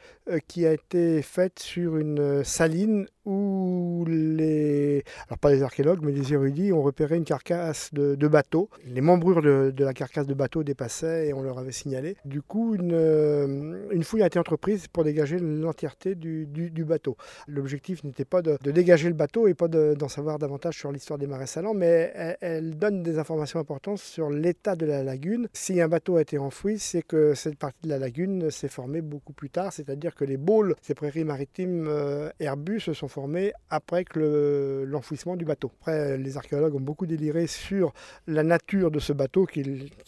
qui 0.47 0.67
a 0.67 0.73
été 0.73 1.23
faite 1.23 1.59
sur 1.59 1.97
une 1.97 2.45
saline 2.45 3.07
où 3.25 4.05
les, 4.09 5.05
alors 5.29 5.39
pas 5.39 5.51
les 5.51 5.63
archéologues, 5.63 6.01
mais 6.03 6.13
les 6.13 6.33
érudits 6.33 6.73
ont 6.73 6.83
repéré 6.83 7.17
une 7.17 7.25
carcasse 7.25 7.93
de, 7.93 8.29
bateau. 8.29 8.71
Les 8.87 9.01
membrures 9.01 9.43
de, 9.43 9.73
la 9.79 9.93
carcasse 9.93 10.27
de 10.27 10.35
bateau 10.35 10.63
dépassaient 10.63 11.29
et 11.29 11.35
on 11.35 11.43
leur 11.43 11.59
avait 11.59 11.73
signalé. 11.73 12.17
Du 12.25 12.43
coup, 12.43 12.75
une, 12.75 12.93
euh, 12.93 13.89
une 13.91 14.05
fouille 14.05 14.23
a 14.23 14.27
été 14.27 14.39
entreprise 14.39 14.87
pour 14.89 15.05
dégager 15.05 15.39
l'entièreté 15.39 16.15
du, 16.15 16.47
du, 16.47 16.85
bateau. 16.85 17.17
L'objectif 17.47 18.05
n'était 18.05 18.25
pas 18.25 18.43
de, 18.43 18.57
dégager 18.71 19.09
le 19.09 19.15
bateau 19.15 19.47
et 19.49 19.55
pas 19.55 19.69
d'en 19.69 20.09
savoir 20.09 20.39
davantage 20.39 20.79
sur 20.79 20.93
l'histoire 20.93 21.19
des 21.19 21.27
marais 21.27 21.47
salants, 21.47 21.75
mais 21.75 22.13
elle, 22.41 22.79
donne 22.79 23.03
des 23.03 23.19
informations 23.19 23.61
importantes 23.61 23.99
sur 23.99 24.31
l'état 24.31 24.77
de 24.77 24.87
la 24.87 25.03
lagune. 25.03 25.49
Si 25.53 25.81
un 25.81 25.89
bateau 25.89 26.17
a 26.17 26.23
été 26.23 26.39
enfoui, 26.39 26.79
c'est 26.79 27.03
que 27.03 27.35
cette 27.35 27.59
partie 27.59 27.83
de 27.85 27.89
la 27.89 27.99
lagune 27.99 28.51
s'est 28.51 28.69
formée 28.69 29.03
beaucoup 29.03 29.33
plus 29.33 29.51
tard, 29.51 29.73
c'est-à-dire 29.73 30.15
que 30.21 30.25
les 30.27 30.37
båles, 30.37 30.77
ces 30.83 30.93
prairies 30.93 31.25
maritimes 31.25 31.87
euh, 31.89 32.29
herbus, 32.41 32.81
se 32.81 32.93
sont 32.93 33.09
formés 33.09 33.55
après 33.71 34.05
que 34.05 34.85
l'enfouissement 34.87 35.35
du 35.35 35.47
bateau. 35.47 35.73
Après, 35.81 36.19
les 36.19 36.37
archéologues 36.37 36.75
ont 36.75 36.81
beaucoup 36.81 37.07
déliré 37.07 37.47
sur 37.47 37.95
la 38.27 38.43
nature 38.43 38.91
de 38.91 38.99
ce 38.99 39.15
bateau 39.15 39.47
qui, 39.47 39.63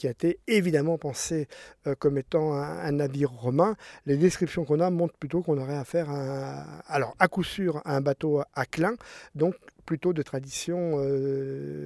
a 0.04 0.10
été 0.10 0.38
évidemment 0.48 0.98
pensé 0.98 1.48
euh, 1.86 1.94
comme 1.98 2.18
étant 2.18 2.52
un, 2.52 2.92
navire 2.92 3.30
romain. 3.30 3.74
Les 4.04 4.18
descriptions 4.18 4.66
qu'on 4.66 4.80
a 4.80 4.90
montrent 4.90 5.16
plutôt 5.16 5.40
qu'on 5.40 5.56
aurait 5.56 5.78
affaire 5.78 6.10
à, 6.10 6.80
alors 6.92 7.16
à 7.18 7.26
coup 7.28 7.42
sûr 7.42 7.80
à 7.86 7.96
un 7.96 8.02
bateau 8.02 8.42
à 8.52 8.66
clin, 8.66 8.96
donc 9.34 9.54
plutôt 9.86 10.12
de 10.12 10.20
tradition 10.22 10.98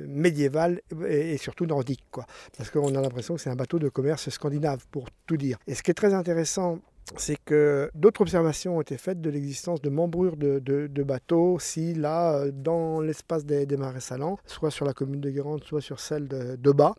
médiévale 0.08 0.80
et, 1.08 1.38
surtout 1.38 1.64
nordique, 1.64 2.04
quoi. 2.10 2.26
Parce 2.56 2.70
qu'on 2.70 2.94
a 2.94 3.00
l'impression 3.00 3.36
que 3.36 3.40
c'est 3.40 3.50
un 3.50 3.56
bateau 3.56 3.78
de 3.78 3.88
commerce 3.88 4.28
scandinave, 4.28 4.84
pour 4.90 5.06
tout 5.26 5.36
dire. 5.36 5.58
Et 5.66 5.74
ce 5.74 5.82
qui 5.82 5.92
est 5.92 5.94
très 5.94 6.12
intéressant 6.12 6.80
c'est 7.16 7.38
que 7.44 7.90
d'autres 7.94 8.22
observations 8.22 8.78
ont 8.78 8.80
été 8.80 8.98
faites 8.98 9.20
de 9.20 9.30
l'existence 9.30 9.80
de 9.80 9.90
membrures 9.90 10.36
de, 10.36 11.02
bateaux, 11.02 11.58
si 11.58 11.94
là, 11.94 12.50
dans 12.50 13.00
l'espace 13.00 13.44
des, 13.44 13.66
marais 13.76 14.00
salants, 14.00 14.38
soit 14.46 14.70
sur 14.70 14.84
la 14.84 14.92
commune 14.92 15.20
de 15.20 15.30
Guérande, 15.30 15.62
soit 15.64 15.80
sur 15.80 16.00
celle 16.00 16.28
de, 16.28 16.72
Bas, 16.72 16.94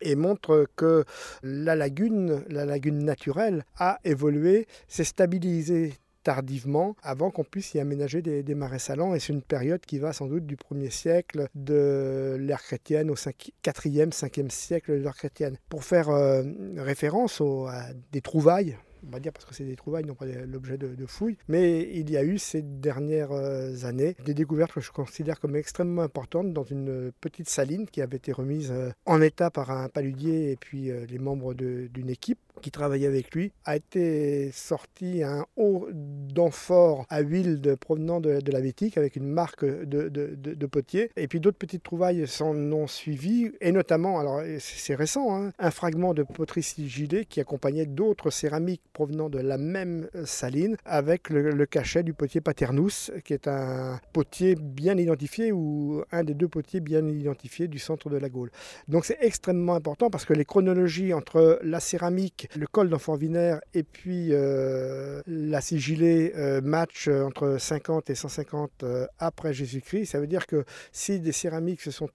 et 0.00 0.16
montrent 0.16 0.66
que 0.76 1.04
la 1.42 1.76
lagune, 1.76 2.44
la 2.48 2.64
lagune 2.64 3.04
naturelle, 3.04 3.64
a 3.78 4.00
évolué, 4.04 4.66
s'est 4.88 5.04
stabilisée 5.04 5.94
tardivement 6.24 6.96
avant 7.02 7.30
qu'on 7.30 7.44
puisse 7.44 7.74
y 7.74 7.80
aménager 7.80 8.22
des, 8.22 8.54
marais 8.54 8.78
salants. 8.78 9.14
Et 9.14 9.20
c'est 9.20 9.32
une 9.32 9.42
période 9.42 9.82
qui 9.82 9.98
va 9.98 10.12
sans 10.12 10.26
doute 10.26 10.46
du 10.46 10.56
1er 10.56 10.90
siècle 10.90 11.46
de 11.54 12.36
l'ère 12.40 12.62
chrétienne 12.62 13.10
au 13.10 13.14
4e, 13.14 14.10
5e 14.10 14.50
siècle 14.50 14.92
de 14.92 15.02
l'ère 15.02 15.16
chrétienne. 15.16 15.58
Pour 15.68 15.84
faire 15.84 16.08
euh, 16.08 16.42
référence 16.76 17.40
à 17.68 17.92
des 18.10 18.22
trouvailles 18.22 18.76
on 19.06 19.10
va 19.10 19.20
dire 19.20 19.32
parce 19.32 19.44
que 19.44 19.54
c'est 19.54 19.64
des 19.64 19.76
trouvailles, 19.76 20.04
non 20.04 20.14
pas 20.14 20.26
l'objet 20.26 20.78
de, 20.78 21.06
fouilles. 21.06 21.36
Mais 21.48 21.82
il 21.92 22.10
y 22.10 22.16
a 22.16 22.24
eu 22.24 22.38
ces 22.38 22.62
dernières 22.62 23.32
euh, 23.32 23.84
années 23.84 24.16
des 24.24 24.34
découvertes 24.34 24.72
que 24.72 24.80
je 24.80 24.90
considère 24.90 25.38
comme 25.40 25.56
extrêmement 25.56 26.02
importantes 26.02 26.52
dans 26.52 26.62
une 26.62 27.12
petite 27.20 27.48
saline 27.48 27.86
qui 27.86 28.00
avait 28.00 28.16
été 28.16 28.32
remise 28.32 28.70
euh, 28.70 28.90
en 29.04 29.20
état 29.20 29.50
par 29.50 29.70
un 29.70 29.88
paludier 29.88 30.52
et 30.52 30.56
puis 30.56 30.90
euh, 30.90 31.04
les 31.06 31.18
membres 31.18 31.54
d'une 31.54 32.08
équipe 32.08 32.38
qui 32.62 32.70
travaillait 32.70 33.06
avec 33.06 33.34
lui, 33.34 33.52
a 33.64 33.76
été 33.76 34.50
sorti 34.52 35.22
un 35.22 35.46
haut 35.56 35.88
d'amphore 35.92 37.06
à 37.10 37.20
huile 37.20 37.60
provenant 37.78 38.20
de, 38.20 38.40
la 38.50 38.60
Vétique 38.60 38.96
avec 38.96 39.16
une 39.16 39.26
marque 39.26 39.64
de, 39.64 40.66
potier. 40.66 41.10
Et 41.16 41.28
puis 41.28 41.40
d'autres 41.40 41.58
petites 41.58 41.82
trouvailles 41.82 42.26
s'en 42.26 42.54
ont 42.54 42.86
suivi, 42.86 43.52
et 43.60 43.72
notamment, 43.72 44.18
alors 44.18 44.40
c'est 44.58 44.94
récent, 44.94 45.36
hein, 45.36 45.52
un 45.58 45.70
fragment 45.70 46.14
de 46.14 46.22
poterie 46.22 46.62
sigillée 46.62 47.24
qui 47.26 47.40
accompagnait 47.40 47.86
d'autres 47.86 48.30
céramiques 48.30 48.82
provenant 48.92 49.28
de 49.28 49.38
la 49.38 49.58
même 49.58 50.08
saline 50.24 50.76
avec 50.84 51.30
le, 51.30 51.66
cachet 51.66 52.02
du 52.02 52.12
potier 52.12 52.40
Paternus, 52.40 53.10
qui 53.24 53.32
est 53.32 53.48
un 53.48 54.00
potier 54.12 54.54
bien 54.54 54.96
identifié 54.96 55.52
ou 55.52 56.02
un 56.12 56.24
des 56.24 56.34
deux 56.34 56.48
potiers 56.48 56.80
bien 56.80 57.06
identifiés 57.08 57.68
du 57.68 57.78
centre 57.78 58.10
de 58.10 58.16
la 58.16 58.28
Gaule. 58.28 58.50
Donc 58.88 59.04
c'est 59.04 59.18
extrêmement 59.20 59.74
important 59.74 60.10
parce 60.10 60.24
que 60.24 60.34
les 60.34 60.44
chronologies 60.44 61.12
entre 61.12 61.58
la 61.62 61.80
céramique 61.80 62.43
le 62.56 62.66
col 62.66 62.88
d'enfant 62.88 63.14
Vinaire 63.14 63.60
et 63.72 63.82
puis 63.82 64.28
euh, 64.32 65.22
la 65.26 65.60
sigillée 65.60 66.32
euh, 66.36 66.60
match 66.60 67.08
entre 67.08 67.56
50 67.58 68.10
et 68.10 68.14
150 68.14 68.82
euh, 68.82 69.06
après 69.18 69.52
Jésus-Christ. 69.52 70.06
Ça 70.06 70.20
veut 70.20 70.26
dire 70.26 70.46
que 70.46 70.64
si 70.92 71.20
des 71.20 71.32
céramiques 71.32 71.80
se 71.80 71.90
sont 71.90 72.08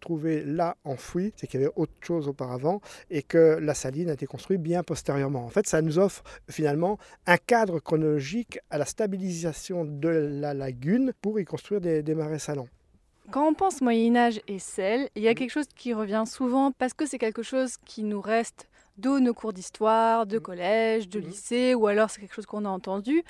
trouvées 0.00 0.44
là 0.44 0.76
enfouies, 0.84 1.32
c'est 1.36 1.46
qu'il 1.46 1.60
y 1.60 1.64
avait 1.64 1.72
autre 1.76 1.92
chose 2.00 2.28
auparavant 2.28 2.80
et 3.10 3.22
que 3.22 3.58
la 3.60 3.74
saline 3.74 4.10
a 4.10 4.14
été 4.14 4.26
construite 4.26 4.62
bien 4.62 4.82
postérieurement. 4.82 5.44
En 5.44 5.50
fait, 5.50 5.66
ça 5.66 5.82
nous 5.82 5.98
offre 5.98 6.22
finalement 6.48 6.98
un 7.26 7.36
cadre 7.36 7.80
chronologique 7.80 8.58
à 8.70 8.78
la 8.78 8.84
stabilisation 8.84 9.84
de 9.84 10.08
la 10.08 10.54
lagune 10.54 11.12
pour 11.20 11.40
y 11.40 11.44
construire 11.44 11.80
des, 11.80 12.02
des 12.02 12.14
marais 12.14 12.38
salants. 12.38 12.68
Quand 13.30 13.46
on 13.46 13.52
pense 13.52 13.82
Moyen 13.82 14.16
Âge 14.16 14.40
et 14.48 14.58
sel, 14.58 15.10
il 15.14 15.22
y 15.22 15.28
a 15.28 15.34
quelque 15.34 15.50
chose 15.50 15.66
qui 15.76 15.92
revient 15.92 16.24
souvent 16.26 16.72
parce 16.72 16.94
que 16.94 17.04
c'est 17.04 17.18
quelque 17.18 17.42
chose 17.42 17.76
qui 17.84 18.02
nous 18.02 18.22
reste 18.22 18.68
de 18.98 19.18
nos 19.18 19.34
cours 19.34 19.52
d'histoire, 19.52 20.26
de 20.26 20.38
mmh. 20.38 20.42
collège, 20.42 21.08
de 21.08 21.20
mmh. 21.20 21.24
lycée, 21.24 21.74
ou 21.74 21.86
alors 21.86 22.10
c'est 22.10 22.20
quelque 22.20 22.34
chose 22.34 22.46
qu'on 22.46 22.64
a 22.64 22.68
entendu, 22.68 23.24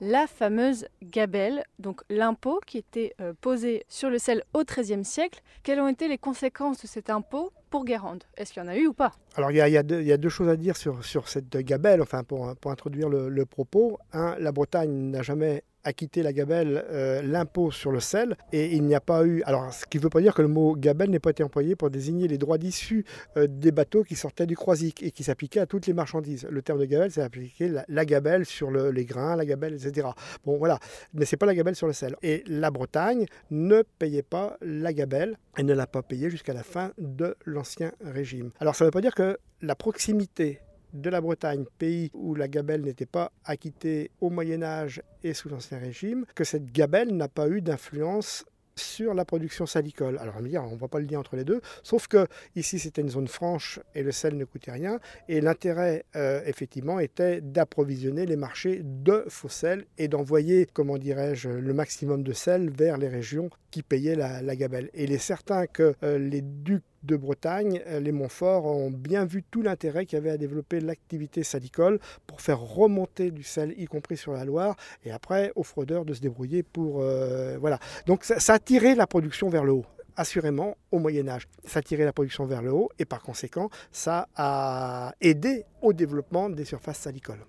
la 0.00 0.26
fameuse 0.26 0.86
gabelle, 1.02 1.62
donc 1.78 2.00
l'impôt 2.08 2.60
qui 2.66 2.78
était 2.78 3.14
euh, 3.20 3.34
posé 3.38 3.84
sur 3.88 4.08
le 4.08 4.18
sel 4.18 4.42
au 4.54 4.64
XIIIe 4.64 5.04
siècle. 5.04 5.42
Quelles 5.62 5.78
ont 5.78 5.88
été 5.88 6.08
les 6.08 6.16
conséquences 6.16 6.80
de 6.80 6.86
cet 6.86 7.10
impôt 7.10 7.52
pour 7.68 7.84
Guérande? 7.84 8.24
Est-ce 8.38 8.52
qu'il 8.52 8.62
y 8.62 8.66
en 8.66 8.68
a 8.68 8.76
eu 8.76 8.86
ou 8.86 8.94
pas? 8.94 9.12
Alors 9.36 9.50
il 9.50 9.58
y, 9.58 9.60
a, 9.60 9.82
deux, 9.82 10.28
choses 10.30 10.48
à 10.48 10.56
dire 10.56 10.76
sur, 10.76 11.28
cette 11.28 11.54
gabelle, 11.58 12.00
enfin 12.00 12.24
pour, 12.24 12.48
introduire 12.64 13.10
le, 13.10 13.28
le 13.28 13.46
propos. 13.46 13.98
Un, 14.12 14.36
la 14.38 14.52
Bretagne 14.52 15.10
n'a 15.10 15.22
jamais 15.22 15.64
acquitté 15.84 16.22
la 16.22 16.32
gabelle 16.32 16.84
euh, 16.90 17.22
l'impôt 17.22 17.70
sur 17.70 17.90
le 17.90 18.00
sel 18.00 18.36
et 18.52 18.74
il 18.74 18.84
n'y 18.84 18.94
a 18.94 19.00
pas 19.00 19.24
eu. 19.24 19.42
Alors, 19.44 19.72
ce 19.72 19.86
qui 19.86 19.98
ne 19.98 20.02
veut 20.02 20.10
pas 20.10 20.20
dire 20.20 20.34
que 20.34 20.42
le 20.42 20.48
mot 20.48 20.74
gabelle 20.76 21.10
n'ait 21.10 21.18
pas 21.18 21.30
été 21.30 21.42
employé 21.42 21.76
pour 21.76 21.90
désigner 21.90 22.28
les 22.28 22.38
droits 22.38 22.58
d'issue 22.58 23.04
euh, 23.36 23.46
des 23.48 23.72
bateaux 23.72 24.04
qui 24.04 24.16
sortaient 24.16 24.46
du 24.46 24.56
croisic 24.56 25.02
et 25.02 25.10
qui 25.10 25.24
s'appliquaient 25.24 25.60
à 25.60 25.66
toutes 25.66 25.86
les 25.86 25.92
marchandises. 25.92 26.46
Le 26.50 26.62
terme 26.62 26.80
de 26.80 26.84
gabelle, 26.84 27.10
c'est 27.10 27.22
appliqué 27.22 27.68
la, 27.68 27.84
la, 27.88 28.04
gabelle 28.04 28.44
sur 28.44 28.70
les 28.70 29.04
grains, 29.04 29.36
la 29.36 29.44
gabelle, 29.44 29.74
etc. 29.74 30.08
Bon, 30.44 30.58
voilà. 30.58 30.78
Mais 31.14 31.24
c'est 31.24 31.36
pas 31.36 31.46
la 31.46 31.54
gabelle 31.54 31.76
sur 31.76 31.86
le 31.86 31.92
sel. 31.92 32.16
Et 32.22 32.42
la 32.46 32.70
Bretagne 32.70 33.26
ne 33.50 33.82
payait 33.98 34.22
pas 34.22 34.56
la 34.60 34.92
gabelle 34.92 35.36
et 35.56 35.62
ne 35.62 35.74
l'a 35.74 35.86
pas 35.86 36.02
payée 36.02 36.30
jusqu'à 36.30 36.52
la 36.52 36.62
fin 36.62 36.92
de 36.98 37.36
l'Ancien 37.44 37.92
Régime. 38.00 38.50
Alors, 38.60 38.74
ça 38.74 38.84
ne 38.84 38.88
veut 38.88 38.92
pas 38.92 39.00
dire 39.00 39.14
que 39.14 39.38
la 39.62 39.74
proximité 39.74 40.60
de 40.92 41.10
la 41.10 41.20
Bretagne, 41.20 41.64
pays 41.78 42.10
où 42.14 42.34
la 42.34 42.48
gabelle 42.48 42.82
n'était 42.82 43.06
pas 43.06 43.32
acquittée 43.44 44.10
au 44.20 44.30
Moyen 44.30 44.62
Âge 44.62 45.02
et 45.22 45.34
sous 45.34 45.48
l'Ancien 45.48 45.78
Régime, 45.78 46.24
que 46.34 46.44
cette 46.44 46.72
gabelle 46.72 47.16
n'a 47.16 47.28
pas 47.28 47.48
eu 47.48 47.60
d'influence 47.60 48.44
sur 48.80 49.14
la 49.14 49.24
production 49.24 49.66
salicole. 49.66 50.18
Alors 50.18 50.36
on 50.38 50.70
ne 50.70 50.76
voit 50.76 50.88
pas 50.88 50.98
le 50.98 51.06
lien 51.06 51.18
entre 51.18 51.36
les 51.36 51.44
deux, 51.44 51.60
sauf 51.82 52.08
que 52.08 52.26
ici 52.56 52.78
c'était 52.78 53.02
une 53.02 53.08
zone 53.10 53.28
franche 53.28 53.80
et 53.94 54.02
le 54.02 54.12
sel 54.12 54.36
ne 54.36 54.44
coûtait 54.44 54.72
rien, 54.72 55.00
et 55.28 55.40
l'intérêt 55.40 56.04
euh, 56.16 56.40
effectivement 56.46 56.98
était 56.98 57.40
d'approvisionner 57.40 58.26
les 58.26 58.36
marchés 58.36 58.80
de 58.82 59.24
faux 59.28 59.48
sel 59.48 59.84
et 59.98 60.08
d'envoyer, 60.08 60.66
comment 60.72 60.98
dirais-je, 60.98 61.50
le 61.50 61.74
maximum 61.74 62.22
de 62.22 62.32
sel 62.32 62.70
vers 62.70 62.96
les 62.96 63.08
régions 63.08 63.50
qui 63.70 63.82
payaient 63.82 64.16
la, 64.16 64.56
gabelle. 64.56 64.90
Et 64.94 65.04
il 65.04 65.12
est 65.12 65.18
certain 65.18 65.66
que 65.66 65.94
euh, 66.02 66.18
les 66.18 66.42
ducs 66.42 66.82
de 67.02 67.16
Bretagne, 67.16 67.82
euh, 67.86 68.00
les 68.00 68.12
Montfort 68.12 68.66
ont 68.66 68.90
bien 68.90 69.24
vu 69.24 69.42
tout 69.42 69.62
l'intérêt 69.62 70.06
qu'il 70.06 70.16
y 70.16 70.20
avait 70.20 70.30
à 70.30 70.36
développer 70.36 70.80
l'activité 70.80 71.42
salicole 71.42 71.98
pour 72.26 72.40
faire 72.40 72.60
remonter 72.60 73.30
du 73.30 73.42
sel, 73.42 73.74
y 73.78 73.86
compris 73.86 74.16
sur 74.16 74.32
la 74.32 74.44
Loire, 74.44 74.76
et 75.04 75.10
après 75.10 75.52
aux 75.56 75.62
fraudeurs 75.62 76.04
de 76.04 76.14
se 76.14 76.20
débrouiller 76.20 76.62
pour... 76.62 77.00
Euh, 77.00 77.56
voilà. 77.58 77.78
Donc 78.06 78.24
ça, 78.24 78.54
a 78.54 78.58
tiré 78.58 78.94
la 78.94 79.06
production 79.06 79.48
vers 79.48 79.64
le 79.64 79.72
haut 79.72 79.86
assurément 80.16 80.76
au 80.90 80.98
Moyen 80.98 81.28
Âge. 81.28 81.48
Ça 81.64 81.78
a 81.78 81.82
tiré 81.82 82.04
la 82.04 82.12
production 82.12 82.44
vers 82.44 82.60
le 82.60 82.72
haut 82.72 82.90
et 82.98 83.06
par 83.06 83.22
conséquent, 83.22 83.70
ça 83.90 84.28
a 84.36 85.14
aidé 85.20 85.64
au 85.80 85.94
développement 85.94 86.50
des 86.50 86.66
surfaces 86.66 86.98
salicoles. 86.98 87.46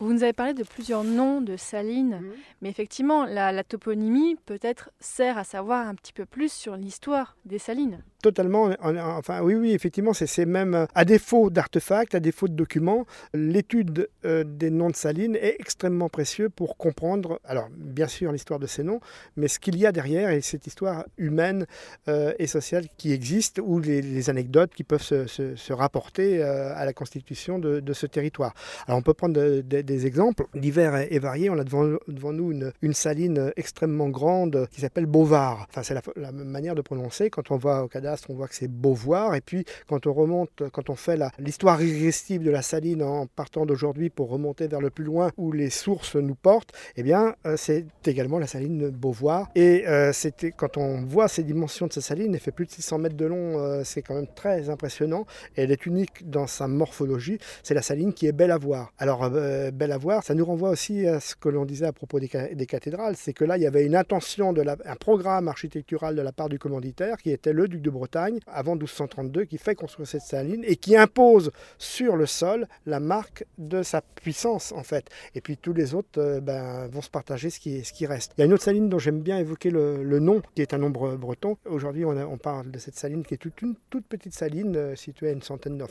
Vous 0.00 0.14
nous 0.14 0.22
avez 0.22 0.32
parlé 0.32 0.54
de 0.54 0.64
plusieurs 0.64 1.04
noms 1.04 1.42
de 1.42 1.56
salines, 1.56 2.20
mhm. 2.22 2.32
mais 2.62 2.70
effectivement, 2.70 3.26
la, 3.26 3.62
toponymie 3.62 4.36
peut-être 4.46 4.90
sert 4.98 5.36
à 5.36 5.44
savoir 5.44 5.86
un 5.86 5.94
petit 5.94 6.14
peu 6.14 6.24
plus 6.24 6.50
sur 6.50 6.74
l'histoire 6.76 7.36
des 7.44 7.58
salines. 7.58 8.02
Totalement, 8.22 8.70
enfin 8.82 9.40
oui, 9.40 9.54
oui, 9.54 9.72
effectivement, 9.72 10.12
c'est 10.12 10.44
même, 10.44 10.86
à 10.94 11.04
défaut 11.06 11.48
d'artefacts, 11.48 12.14
à 12.14 12.20
défaut 12.20 12.48
de 12.48 12.52
documents, 12.52 13.06
l'étude 13.32 14.10
euh, 14.26 14.44
des 14.44 14.68
noms 14.68 14.90
de 14.90 14.96
salines 14.96 15.36
est 15.36 15.56
extrêmement 15.58 16.10
précieux 16.10 16.50
pour 16.50 16.76
comprendre, 16.76 17.40
alors 17.44 17.68
bien 17.74 18.08
sûr 18.08 18.30
l'histoire 18.30 18.60
de 18.60 18.66
ces 18.66 18.82
noms, 18.82 19.00
mais 19.36 19.48
ce 19.48 19.58
qu'il 19.58 19.78
y 19.78 19.86
a 19.86 19.92
derrière 19.92 20.28
et 20.30 20.42
cette 20.42 20.66
histoire 20.66 21.06
humaine 21.16 21.66
euh, 22.08 22.34
et 22.38 22.46
sociale 22.46 22.88
qui 22.98 23.12
existe, 23.12 23.58
ou 23.62 23.78
les, 23.78 24.28
anecdotes 24.28 24.74
qui 24.74 24.84
peuvent 24.84 25.02
se, 25.02 25.72
rapporter 25.72 26.42
euh, 26.42 26.74
à 26.76 26.84
la 26.84 26.92
constitution 26.92 27.58
de, 27.58 27.92
ce 27.92 28.06
territoire. 28.06 28.54
Alors 28.86 28.98
on 28.98 29.02
peut 29.02 29.14
prendre 29.14 29.60
des 29.62 30.06
exemples 30.06 30.44
divers 30.54 31.06
et, 31.10 31.18
variés. 31.18 31.48
On 31.48 31.58
a 31.58 31.64
devant, 31.64 32.32
nous 32.32 32.52
une, 32.52 32.72
une, 32.82 32.92
saline 32.92 33.52
extrêmement 33.56 34.08
grande 34.08 34.68
qui 34.70 34.82
s'appelle 34.82 35.06
Beauvard. 35.06 35.66
Enfin, 35.70 35.82
c'est 35.82 35.94
la, 35.94 36.02
la, 36.16 36.32
manière 36.32 36.74
de 36.74 36.82
prononcer. 36.82 37.30
Quand 37.30 37.50
on 37.50 37.56
voit 37.56 37.82
au 37.82 37.88
cadavre 37.88 38.09
on 38.28 38.34
voit 38.34 38.48
que 38.48 38.54
c'est 38.54 38.68
beau 38.68 38.94
voir. 38.94 39.34
Et 39.34 39.40
puis, 39.40 39.64
quand 39.88 40.06
on 40.06 40.12
remonte, 40.12 40.62
quand 40.72 40.90
on 40.90 40.94
fait 40.94 41.18
l'histoire 41.38 41.78
régressive 41.78 42.42
de 42.42 42.50
la 42.50 42.62
saline 42.62 43.02
en 43.02 43.26
partant 43.26 43.66
d'aujourd'hui 43.66 44.10
pour 44.10 44.30
remonter 44.30 44.68
vers 44.68 44.80
le 44.80 44.90
plus 44.90 45.04
loin 45.04 45.30
où 45.36 45.52
les 45.52 45.70
sources 45.70 46.16
nous 46.16 46.34
portent, 46.34 46.72
eh 46.96 47.02
bien, 47.02 47.34
euh, 47.46 47.56
c'est 47.56 47.86
également 48.06 48.38
la 48.38 48.46
saline 48.46 48.90
Beauvoir. 48.90 49.48
Et 49.54 49.86
euh, 49.86 50.12
c'était 50.12 50.52
quand 50.52 50.76
on 50.76 51.02
voit 51.02 51.28
ces 51.28 51.42
dimensions 51.42 51.86
de 51.86 51.92
cette 51.92 52.02
saline, 52.04 52.34
elle 52.34 52.40
fait 52.40 52.52
plus 52.52 52.66
de 52.66 52.70
600 52.70 52.98
mètres 52.98 53.16
de 53.16 53.26
long, 53.26 53.58
euh, 53.58 53.82
c'est 53.84 54.02
quand 54.02 54.14
même 54.14 54.26
très 54.34 54.70
impressionnant. 54.70 55.26
Elle 55.56 55.70
est 55.70 55.86
unique 55.86 56.28
dans 56.28 56.46
sa 56.46 56.68
morphologie. 56.68 57.38
C'est 57.62 57.74
la 57.74 57.82
saline 57.82 58.12
qui 58.12 58.26
est 58.26 58.32
belle 58.32 58.50
à 58.50 58.58
voir. 58.58 58.92
Alors, 58.98 59.28
belle 59.30 59.92
à 59.92 59.98
voir, 59.98 60.24
ça 60.24 60.34
nous 60.34 60.44
renvoie 60.44 60.70
aussi 60.70 61.06
à 61.06 61.20
ce 61.20 61.34
que 61.34 61.48
l'on 61.48 61.64
disait 61.64 61.86
à 61.86 61.92
propos 61.92 62.20
des, 62.20 62.28
cathédrales, 62.66 63.16
c'est 63.16 63.32
que 63.32 63.44
là, 63.44 63.56
il 63.56 63.62
y 63.62 63.66
avait 63.66 63.84
une 63.84 63.96
intention, 63.96 64.52
de 64.52 64.62
un 64.68 64.96
programme 64.96 65.48
architectural 65.48 66.14
de 66.14 66.22
la 66.22 66.32
part 66.32 66.48
du 66.48 66.58
commanditaire 66.58 67.16
qui 67.16 67.30
était 67.30 67.52
le 67.52 67.68
duc 67.68 67.82
de 67.82 67.90
Bretagne 67.90 67.99
avant 68.46 68.74
1232 68.74 69.44
qui 69.44 69.58
fait 69.58 69.74
construire 69.74 70.08
cette 70.08 70.22
saline 70.22 70.64
et 70.66 70.76
qui 70.76 70.96
impose 70.96 71.50
sur 71.78 72.16
le 72.16 72.26
sol 72.26 72.66
la 72.86 73.00
marque 73.00 73.44
de 73.58 73.82
sa 73.82 74.00
puissance 74.00 74.72
en 74.72 74.82
fait. 74.82 75.08
Et 75.34 75.40
puis 75.40 75.56
tous 75.56 75.72
les 75.72 75.94
autres 75.94 76.18
euh, 76.18 76.40
ben, 76.40 76.88
vont 76.88 77.02
se 77.02 77.10
partager 77.10 77.50
ce 77.50 77.60
qui, 77.60 78.06
reste. 78.06 78.32
Il 78.36 78.40
y 78.40 78.42
a 78.42 78.46
une 78.46 78.52
autre 78.52 78.64
saline 78.64 78.88
dont 78.88 78.98
j'aime 78.98 79.20
bien 79.20 79.38
évoquer 79.38 79.70
le, 79.70 80.18
nom, 80.20 80.42
qui 80.54 80.62
est 80.62 80.74
un 80.74 80.78
nombre 80.78 81.16
breton. 81.16 81.56
Aujourd'hui, 81.66 82.04
on, 82.04 82.38
parle 82.38 82.70
de 82.70 82.78
cette 82.78 82.96
saline 82.96 83.24
qui 83.24 83.34
est 83.34 83.38
toute 83.38 83.60
une 83.62 83.74
toute 83.90 84.06
petite 84.06 84.34
saline 84.34 84.76
euh, 84.76 84.96
située 84.96 85.34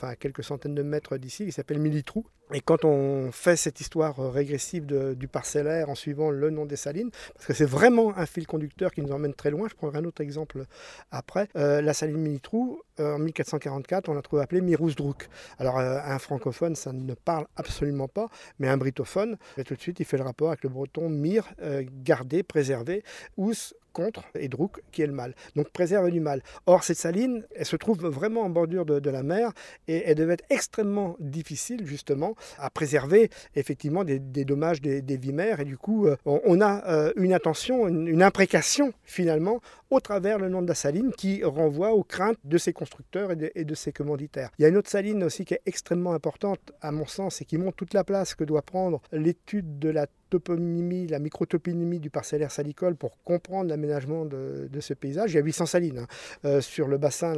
à 0.01 0.16
quelques 0.16 0.43
centaines 0.43 0.76
de 0.76 0.84
mètres 0.84 1.18
d'ici, 1.18 1.45
qui 1.45 1.51
s'appelle 1.51 1.80
Militrou. 1.80 2.26
Et 2.53 2.62
quand 2.62 2.84
on 2.84 3.32
fait 3.32 3.55
cette 3.55 3.80
histoire 3.80 4.20
euh, 4.20 4.30
régressive 4.30 4.86
du 4.86 5.28
parcellaire 5.28 5.89
en 5.89 5.95
suivant 5.95 6.32
le 6.32 6.49
nom 6.49 6.66
des 6.66 6.76
salines, 6.76 7.12
parce 7.36 7.45
que 7.45 7.53
c'est 7.53 7.66
vraiment 7.66 8.16
un 8.18 8.26
fil 8.26 8.47
conducteur 8.47 8.91
qui 8.91 9.01
nous 9.01 9.12
emmène 9.12 9.34
très 9.34 9.51
loin, 9.51 9.68
je 9.70 9.76
prendrai 9.76 9.99
un 9.99 10.05
autre 10.05 10.22
exemple 10.22 10.66
après, 11.12 11.47
la 11.55 11.93
saline 12.00 12.18
Militrou, 12.18 12.82
en 12.97 13.20
1444, 13.20 14.10
on 14.10 14.14
l'a 14.14 14.22
trouvé 14.22 14.41
appelée 14.41 14.62
Mirousdrouk. 14.62 15.28
Alors 15.58 15.80
un 15.80 16.20
francophone, 16.20 16.76
ça 16.76 16.93
ne 16.93 17.14
parle 17.14 17.45
absolument 17.56 18.08
pas, 18.08 18.28
mais 18.60 18.68
un 18.68 18.78
britophone, 18.78 19.38
tout 19.66 19.76
de 19.76 19.82
suite, 19.82 20.00
il 20.00 20.06
fait 20.06 20.18
le 20.18 20.24
rapport 20.24 20.50
avec 20.50 20.64
le 20.64 20.70
breton 20.70 21.10
mir, 21.10 21.47
euh, 21.62 21.84
garder, 22.04 22.43
préserver, 22.43 23.04
ous, 23.38 23.74
contre 24.00 24.24
et 24.36 24.47
Drouk 24.47 24.82
qui 24.91 25.02
est 25.02 25.08
le 25.08 25.14
mal. 25.14 25.36
Donc 25.56 25.70
préserve 25.70 26.10
du 26.10 26.22
mal. 26.22 26.41
Or, 26.66 26.84
cette 26.84 26.97
saline, 26.97 27.45
elle 27.56 27.66
se 27.66 27.76
trouve 27.76 28.00
vraiment 28.08 28.41
en 28.41 28.50
bordure 28.50 28.86
de, 28.86 29.10
la 29.10 29.24
mer 29.24 29.52
et 29.88 30.04
elle 30.06 30.16
devait 30.16 30.36
être 30.36 30.45
extrêmement 30.50 31.16
difficile 31.20 31.86
justement 31.86 32.36
à 32.60 32.70
préserver 32.70 33.30
effectivement 33.56 34.04
des, 34.04 34.20
dommages 34.20 34.82
des, 34.82 35.02
des, 35.02 35.18
vies 35.18 35.34
mères. 35.34 35.60
Et 35.60 35.66
du 35.66 35.78
coup, 35.78 36.06
euh, 36.08 36.16
on, 36.26 36.62
a 36.62 36.88
euh, 36.88 37.14
une 37.16 37.34
intention, 37.34 37.88
une, 37.88 38.22
imprécation 38.22 38.93
finalement 39.04 39.62
au 39.89 40.00
travers 40.00 40.38
le 40.38 40.50
nom 40.50 40.62
de 40.62 40.68
la 40.68 40.76
saline 40.76 41.12
qui 41.18 41.43
renvoie 41.43 41.91
aux 41.93 42.04
craintes 42.04 42.38
de 42.43 42.58
ses 42.58 42.74
constructeurs 42.74 43.32
et 43.32 43.36
de, 43.36 43.52
et 43.56 43.66
de 43.66 43.76
ses 43.76 43.91
commanditaires. 43.91 44.52
Il 44.60 44.62
y 44.62 44.66
a 44.66 44.70
une 44.70 44.78
autre 44.78 44.89
saline 44.89 45.24
aussi 45.24 45.45
qui 45.45 45.56
est 45.56 45.62
extrêmement 45.66 46.14
importante 46.14 46.72
à 46.82 46.91
mon 46.91 47.08
sens 47.08 47.41
et 47.41 47.45
qui 47.45 47.58
montre 47.58 47.78
toute 47.78 47.93
la 47.93 48.04
place 48.04 48.36
que 48.36 48.43
doit 48.43 48.62
prendre 48.62 49.02
l'étude 49.12 49.80
de 49.80 49.89
la 49.89 50.06
toponymie, 50.30 51.07
la 51.07 51.19
microtoponymie 51.19 51.99
du 51.99 52.09
parcellaire 52.09 52.51
salicole 52.51 52.95
pour 52.95 53.21
comprendre 53.23 53.69
l'aménagement 53.69 54.25
de, 54.25 54.69
ce 54.80 54.93
paysage. 54.93 55.34
Il 55.34 55.36
y 55.36 55.39
a 55.39 55.43
800 55.43 55.65
salines 55.65 55.99
hein, 55.99 56.07
euh, 56.45 56.61
sur 56.61 56.88
le 56.88 56.97
bassin 56.97 57.34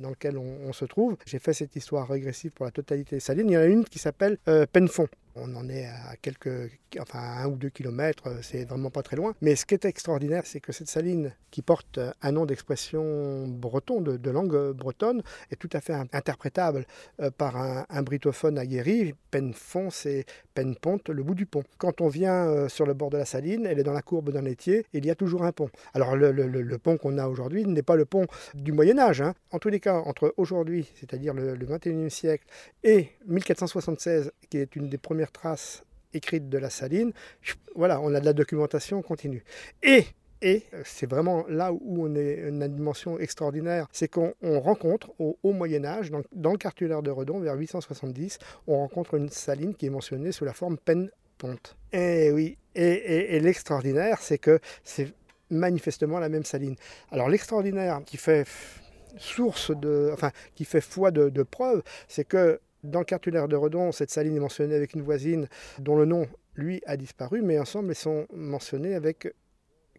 dans 0.00 0.10
lequel 0.10 0.38
on, 0.38 0.72
se 0.72 0.84
trouve. 0.84 1.16
J'ai 1.26 1.38
fait 1.38 1.52
cette 1.52 1.74
histoire 1.76 2.08
régressive 2.08 2.52
pour 2.52 2.64
la 2.64 2.70
totalité 2.70 3.16
des 3.16 3.20
salines. 3.20 3.48
Il 3.48 3.54
y 3.54 3.56
en 3.56 3.60
a 3.60 3.66
une 3.66 3.84
qui 3.84 3.98
s'appelle 3.98 4.38
euh. 4.48 4.66
On 5.40 5.54
en 5.56 5.68
est 5.68 5.86
à 5.86 6.16
quelques, 6.20 6.78
enfin 6.98 7.18
un 7.18 7.46
ou 7.46 7.56
deux 7.56 7.68
kilomètres, 7.68 8.28
euh, 8.28 8.38
c'est 8.42 8.64
vraiment 8.64 8.90
pas 8.90 9.02
très 9.02 9.16
loin. 9.16 9.34
Mais 9.40 9.56
ce 9.56 9.66
qui 9.66 9.74
est 9.74 9.84
extraordinaire, 9.84 10.42
c'est 10.46 10.60
que 10.60 10.72
cette 10.72 10.88
saline, 10.88 11.32
qui 11.50 11.62
porte 11.62 11.98
un 12.22 12.32
nom 12.32 12.44
d'expression 12.46 13.46
breton, 13.48 14.00
de, 14.00 14.30
langue 14.30 14.72
bretonne, 14.72 15.22
est 15.50 15.56
tout 15.56 15.70
à 15.72 15.80
fait 15.80 15.94
interprétable 16.12 16.86
par 17.38 17.56
un, 17.56 17.86
un 17.88 18.02
britophone 18.02 18.58
aguerri. 18.58 19.14
Penfond, 19.30 19.90
c'est 19.90 20.26
Penponte, 20.54 21.08
le 21.08 21.22
bout 21.22 21.34
du 21.34 21.46
pont. 21.46 21.62
Quand 21.78 22.00
on 22.00 22.08
vient 22.08 22.48
euh, 22.48 22.68
sur 22.68 22.84
le 22.84 22.94
bord 22.94 23.10
de 23.10 23.16
la 23.16 23.24
saline, 23.24 23.64
elle 23.64 23.78
est 23.78 23.84
dans 23.84 23.92
la 23.92 24.02
courbe 24.02 24.30
d'un 24.30 24.44
et 24.44 24.84
il 24.92 25.06
y 25.06 25.10
a 25.10 25.14
toujours 25.14 25.44
un 25.44 25.52
pont. 25.52 25.68
Alors 25.94 26.16
le, 26.16 26.78
pont 26.78 26.96
qu'on 26.96 27.18
a 27.18 27.28
aujourd'hui 27.28 27.64
n'est 27.64 27.82
pas 27.82 27.96
le 27.96 28.04
pont 28.04 28.26
du 28.54 28.72
Moyen 28.72 28.98
Âge. 28.98 29.20
Hein. 29.20 29.34
En 29.52 29.58
tous 29.58 29.68
les 29.68 29.78
cas, 29.78 29.94
entre 29.94 30.34
aujourd'hui, 30.36 30.90
c'est-à-dire 30.94 31.34
le, 31.34 31.56
21e 31.56 32.08
siècle, 32.08 32.44
et 32.82 33.10
1476, 33.26 34.32
qui 34.50 34.58
est 34.58 34.74
une 34.74 34.88
des 34.88 34.98
premières 34.98 35.27
traces 35.32 35.84
écrites 36.14 36.48
de 36.48 36.58
la 36.58 36.70
saline, 36.70 37.12
voilà, 37.74 38.00
on 38.00 38.14
a 38.14 38.20
de 38.20 38.24
la 38.24 38.32
documentation 38.32 39.02
continue. 39.02 39.44
Et 39.82 40.06
et 40.40 40.62
c'est 40.84 41.10
vraiment 41.10 41.44
là 41.48 41.72
où 41.72 42.06
on 42.06 42.14
est 42.14 42.34
une 42.34 42.66
dimension 42.68 43.18
extraordinaire, 43.18 43.88
c'est 43.90 44.08
qu'on 44.08 44.34
rencontre 44.40 45.10
au 45.18 45.36
Haut 45.42 45.52
Moyen 45.52 45.84
Âge, 45.84 46.10
dans, 46.12 46.22
dans, 46.32 46.52
le 46.52 46.58
cartulaire 46.58 47.02
de 47.02 47.10
Redon, 47.10 47.40
vers 47.40 47.56
870, 47.56 48.38
on 48.68 48.78
rencontre 48.78 49.14
une 49.14 49.30
saline 49.30 49.74
qui 49.74 49.86
est 49.86 49.90
mentionnée 49.90 50.30
sous 50.30 50.44
la 50.44 50.52
forme 50.52 50.78
peine 50.78 51.10
ponte. 51.38 51.76
Et 51.92 52.30
oui, 52.30 52.56
et, 52.74 53.40
l'extraordinaire, 53.40 54.18
c'est 54.20 54.38
que 54.38 54.60
c'est 54.84 55.12
manifestement 55.50 56.20
la 56.20 56.28
même 56.28 56.44
saline. 56.44 56.76
Alors 57.10 57.28
l'extraordinaire 57.28 58.00
qui 58.04 58.16
fait 58.16 58.46
source 59.16 59.72
de, 59.76 60.10
enfin, 60.12 60.30
qui 60.54 60.64
fait 60.64 60.80
foi 60.80 61.10
de, 61.10 61.30
de 61.30 61.42
preuve, 61.42 61.82
c'est 62.06 62.24
que 62.24 62.60
dans 62.88 63.00
le 63.00 63.04
cartulaire 63.04 63.48
de 63.48 63.56
Redon, 63.56 63.92
cette 63.92 64.10
saline 64.10 64.36
est 64.36 64.40
mentionnée 64.40 64.74
avec 64.74 64.94
une 64.94 65.02
voisine 65.02 65.48
dont 65.78 65.96
le 65.96 66.04
nom, 66.04 66.26
lui, 66.54 66.82
a 66.86 66.96
disparu, 66.96 67.42
mais 67.42 67.58
ensemble, 67.58 67.90
elles 67.90 67.96
sont 67.96 68.26
mentionnées 68.34 68.94
avec 68.94 69.32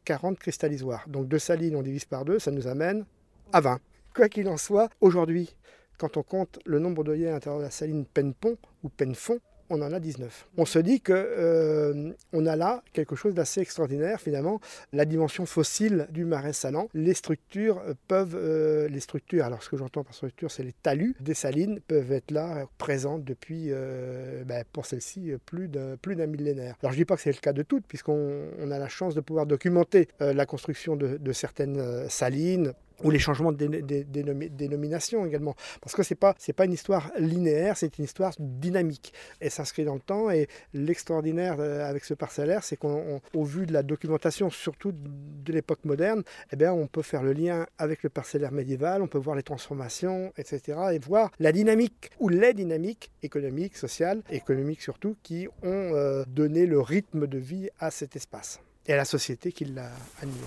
40 0.06 0.38
cristallisoires. 0.38 1.08
Donc 1.08 1.28
deux 1.28 1.40
salines, 1.40 1.76
on 1.76 1.82
divise 1.82 2.06
par 2.06 2.26
deux, 2.26 2.40
ça 2.40 2.52
nous 2.52 2.68
amène 2.68 3.06
à 3.54 3.62
20. 3.62 3.80
Quoi 4.16 4.28
qu'il 4.28 4.50
en 4.50 4.58
soit, 4.58 4.90
aujourd'hui, 5.02 5.56
quand 5.98 6.18
on 6.18 6.24
compte 6.24 6.60
le 6.66 6.80
nombre 6.80 7.04
d'œillets 7.04 7.30
à 7.30 7.32
l'intérieur 7.32 7.60
de 7.60 7.66
la 7.66 7.72
saline 7.72 8.06
Penpont 8.06 8.58
ou 8.84 8.90
Penfond, 8.90 9.40
on 9.70 9.82
en 9.82 9.94
a 9.94 10.00
19. 10.00 10.48
On 10.58 10.66
se 10.66 10.80
dit 10.80 11.02
que 11.02 11.14
euh, 11.14 12.12
on 12.34 12.46
a 12.46 12.56
là 12.56 12.84
quelque 12.94 13.16
chose 13.16 13.34
d'assez 13.34 13.62
extraordinaire 13.62 14.20
finalement, 14.20 14.60
la 14.94 15.06
dimension 15.06 15.46
fossile 15.46 16.08
du 16.12 16.26
marais 16.26 16.54
salant. 16.54 16.90
Les 16.94 17.14
structures 17.14 17.82
peuvent, 18.08 18.36
euh, 18.36 18.88
les 18.88 19.00
structures, 19.00 19.46
alors 19.46 19.64
ce 19.64 19.70
que 19.70 19.78
j'entends 19.78 20.04
par 20.04 20.14
structure, 20.14 20.52
c'est 20.52 20.64
les 20.64 20.74
talus 20.74 21.16
des 21.20 21.34
salines 21.34 21.80
peuvent 21.88 22.12
être 22.12 22.32
là 22.32 22.66
présentes 22.78 23.24
depuis, 23.24 23.68
euh, 23.70 24.44
ben, 24.44 24.64
pour 24.74 24.86
celle-ci, 24.86 25.32
plus 25.46 25.68
d'un 25.68 26.28
millénaire. 26.28 26.76
Alors 26.82 26.92
je 26.92 26.98
dis 26.98 27.06
pas 27.06 27.16
que 27.16 27.22
c'est 27.22 27.32
le 27.32 27.40
cas 27.40 27.54
de 27.54 27.64
toutes, 27.64 27.86
puisqu'on 27.86 28.72
a 28.72 28.80
la 28.80 28.90
chance 28.90 29.16
de 29.16 29.22
pouvoir 29.22 29.46
documenter 29.46 30.08
la 30.20 30.46
construction 30.46 30.96
de 30.96 31.34
certaines 31.34 32.10
salines 32.10 32.74
ou 33.04 33.12
les 33.12 33.20
changements 33.20 33.52
de 33.52 33.66
dénomination 33.68 35.26
également. 35.26 35.56
Parce 35.82 35.96
que 35.96 36.04
ce 36.04 36.14
n'est 36.14 36.18
pas, 36.18 36.36
pas 36.56 36.66
une 36.66 36.74
histoire 36.74 37.12
linéaire, 37.18 37.78
c'est 37.78 37.98
une 37.98 38.06
histoire 38.06 38.34
dynamique. 38.40 39.14
Elle 39.40 39.52
s'inscrit 39.52 39.86
dans 39.86 39.96
le 39.96 40.00
temps 40.00 40.30
et 40.30 40.48
l'extraordinaire 40.74 41.58
euh, 41.60 41.90
avec 41.90 42.06
ce 42.06 42.14
parcellaire, 42.14 42.64
c'est 42.64 42.78
qu'au 42.78 43.44
vu 43.44 43.66
de 43.66 43.74
la 43.74 43.84
documentation, 43.84 44.50
surtout 44.50 44.92
de 44.94 45.54
l'époque 45.54 45.86
moderne, 45.86 46.24
eh 46.52 46.56
bien, 46.56 46.74
on 46.74 46.88
peut 46.88 47.02
faire 47.02 47.24
le 47.24 47.34
lien 47.34 47.66
avec 47.78 48.04
le 48.04 48.10
parcellaire 48.10 48.52
médiéval, 48.52 49.02
on 49.02 49.08
peut 49.08 49.18
voir 49.18 49.36
les 49.36 49.44
transformations, 49.44 50.32
etc. 50.38 50.78
et 50.94 51.00
voir 51.00 51.32
la 51.40 51.52
dynamique 51.52 52.12
ou 52.20 52.30
les 52.30 52.54
dynamiques 52.54 53.12
économiques, 53.24 53.78
sociales, 53.78 54.22
économiques 54.30 54.82
surtout, 54.82 55.16
qui 55.24 55.48
ont 55.64 55.94
euh, 55.94 56.24
donné 56.28 56.66
le 56.66 56.80
rythme 56.80 57.28
de 57.28 57.38
vie 57.38 57.70
à 57.80 57.92
cet 57.92 58.16
espace 58.16 58.60
et 58.88 58.94
à 58.94 58.98
la 58.98 59.06
société 59.06 59.52
qui 59.52 59.66
l'a 59.66 59.92
animé. 60.22 60.38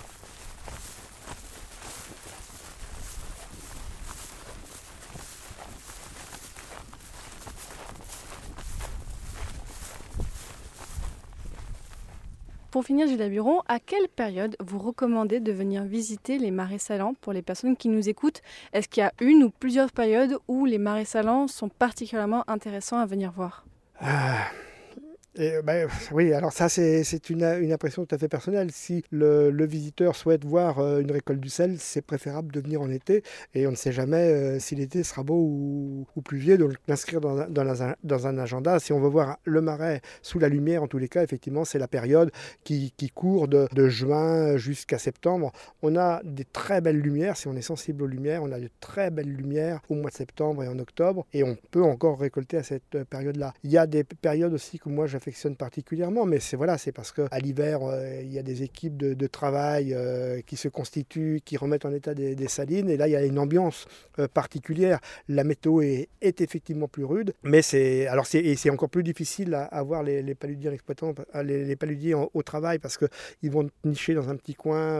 Pour 12.73 12.87
finir, 12.87 13.07
Gilles 13.07 13.29
Buron, 13.29 13.61
à 13.69 13.79
quelle 13.79 14.09
période 14.09 14.57
vous 14.59 14.79
recommandez 14.79 15.41
de 15.41 15.53
venir 15.53 15.85
visiter 15.85 16.39
les 16.39 16.51
marais 16.51 16.79
salants 16.79 17.13
pour 17.21 17.35
les 17.35 17.43
personnes 17.43 17.77
qui 17.77 17.91
nous 17.91 18.09
écoutent? 18.09 18.41
Est-ce 18.73 18.89
qu'il 18.89 19.03
y 19.03 19.05
a 19.05 19.13
une 19.21 19.43
ou 19.43 19.51
plusieurs 19.51 19.93
périodes 19.93 20.39
où 20.49 20.65
les 20.65 20.79
marais 20.79 21.05
salants 21.05 21.49
sont 21.49 21.69
particulièrement 21.69 22.49
intéressants 22.49 22.97
à 22.97 23.05
venir 23.05 23.31
voir? 23.31 23.67
Ah, 24.01 24.47
ben, 25.35 25.89
oui, 26.13 26.35
alors 26.35 26.53
ça 26.53 26.69
c'est 26.69 27.31
une, 27.31 27.43
une, 27.43 27.73
impression 27.73 28.05
tout 28.05 28.15
à 28.15 28.19
fait 28.19 28.29
personnelle. 28.29 28.71
Si 28.71 29.03
le, 29.11 29.65
visiteur 29.65 30.15
souhaite 30.15 30.45
voir 30.45 30.79
euh, 30.79 31.01
une 31.01 31.11
récolte 31.11 31.41
du 31.41 31.49
sel, 31.49 31.77
c'est 31.79 32.03
préférable 32.03 32.53
de 32.53 32.61
venir 32.61 32.83
en 32.83 32.91
été 32.91 33.23
et 33.55 33.67
on 33.67 33.71
ne 33.71 33.77
sait 33.77 33.93
jamais 33.93 34.29
euh, 34.29 34.59
si 34.59 34.75
l'été 34.75 35.03
sera 35.03 35.23
beau 35.23 35.37
ou, 35.37 36.07
pluvieux, 36.23 36.59
donc 36.59 36.75
l'inscrire 36.87 37.21
dans, 37.21 37.49
dans, 37.49 37.95
dans, 38.05 38.27
un 38.27 38.39
agenda. 38.39 38.79
Si 38.79 38.93
on 38.93 39.01
veut 39.01 39.09
voir 39.09 39.39
le 39.45 39.61
marais 39.63 40.03
sous 40.21 40.39
la 40.39 40.49
lumière, 40.49 40.83
en 40.83 40.89
tous 40.89 40.99
les 40.99 41.09
cas, 41.09 41.23
effectivement, 41.23 41.65
c'est 41.65 41.79
la 41.79 41.89
période 41.89 42.31
qui, 42.65 42.93
qui 42.97 43.09
court 43.09 43.49
de, 43.49 43.69
juin 43.89 44.57
jusqu'à 44.57 44.99
septembre. 44.99 45.53
On 45.81 45.97
a 45.97 46.21
des 46.25 46.45
très 46.45 46.81
belles 46.81 47.01
lumières, 47.01 47.37
si 47.37 47.49
on 47.49 47.57
est 47.57 47.63
sensible 47.63 48.03
aux 48.03 48.07
lumières, 48.07 48.43
on 48.43 48.53
a 48.53 48.61
de 48.61 48.69
très 48.81 49.11
belles 49.11 49.33
lumières 49.33 49.81
au 49.89 49.95
mois 49.95 50.11
de 50.11 50.17
septembre 50.17 50.63
et 50.63 50.69
en 50.69 50.79
octobre 50.79 51.27
et 51.33 51.43
on 51.43 51.57
peut 51.71 51.83
encore 51.83 52.21
récolter 52.21 52.59
à 52.59 52.63
cette 52.63 53.05
période-là. 53.05 53.55
Il 53.65 53.71
y 53.71 53.79
a 53.79 53.87
des 53.87 54.05
périodes 54.05 54.53
aussi 54.53 54.79
que 54.79 54.89
moi 54.89 55.07
particulièrement, 55.57 56.27
mais 56.27 56.41
c'est 56.41 56.57
voilà, 56.57 56.79
c'est 56.79 56.93
parce 56.93 57.13
qu'à 57.13 57.39
l'hiver, 57.39 57.81
euh, 57.83 58.21
il 58.23 58.33
y 58.33 58.39
a 58.39 58.43
des 58.43 58.63
équipes 58.63 58.97
de, 58.97 59.27
travail 59.27 59.95
euh, 59.95 60.41
qui 60.47 60.57
se 60.57 60.69
constituent, 60.69 61.41
qui 61.45 61.57
remettent 61.57 61.85
en 61.85 61.93
état 61.93 62.13
des, 62.15 62.49
salines, 62.49 62.91
et 62.91 62.97
là, 62.97 63.09
il 63.09 63.13
y 63.13 63.17
a 63.17 63.25
une 63.25 63.39
ambiance 63.39 63.87
euh, 64.19 64.29
particulière. 64.29 65.01
La 65.29 65.45
météo 65.45 65.81
est, 65.81 66.09
effectivement 66.21 66.89
plus 66.89 67.05
rude, 67.05 67.35
mais 67.43 67.63
c'est 67.63 68.07
alors 68.07 68.27
c'est 68.27 68.71
encore 68.71 68.89
plus 68.89 69.03
difficile 69.03 69.55
à, 69.55 69.83
voir 69.83 70.03
les, 70.03 70.35
paludiers 70.35 70.73
exploitants, 70.73 71.15
les, 71.43 71.65
les 71.65 71.77
paludiers 71.77 72.15
au 72.15 72.43
travail, 72.43 72.79
parce 72.79 72.97
que 72.97 73.07
ils 73.43 73.51
vont 73.51 73.69
nicher 73.85 74.15
dans 74.15 74.29
un 74.29 74.37
petit 74.37 74.55
coin 74.55 74.99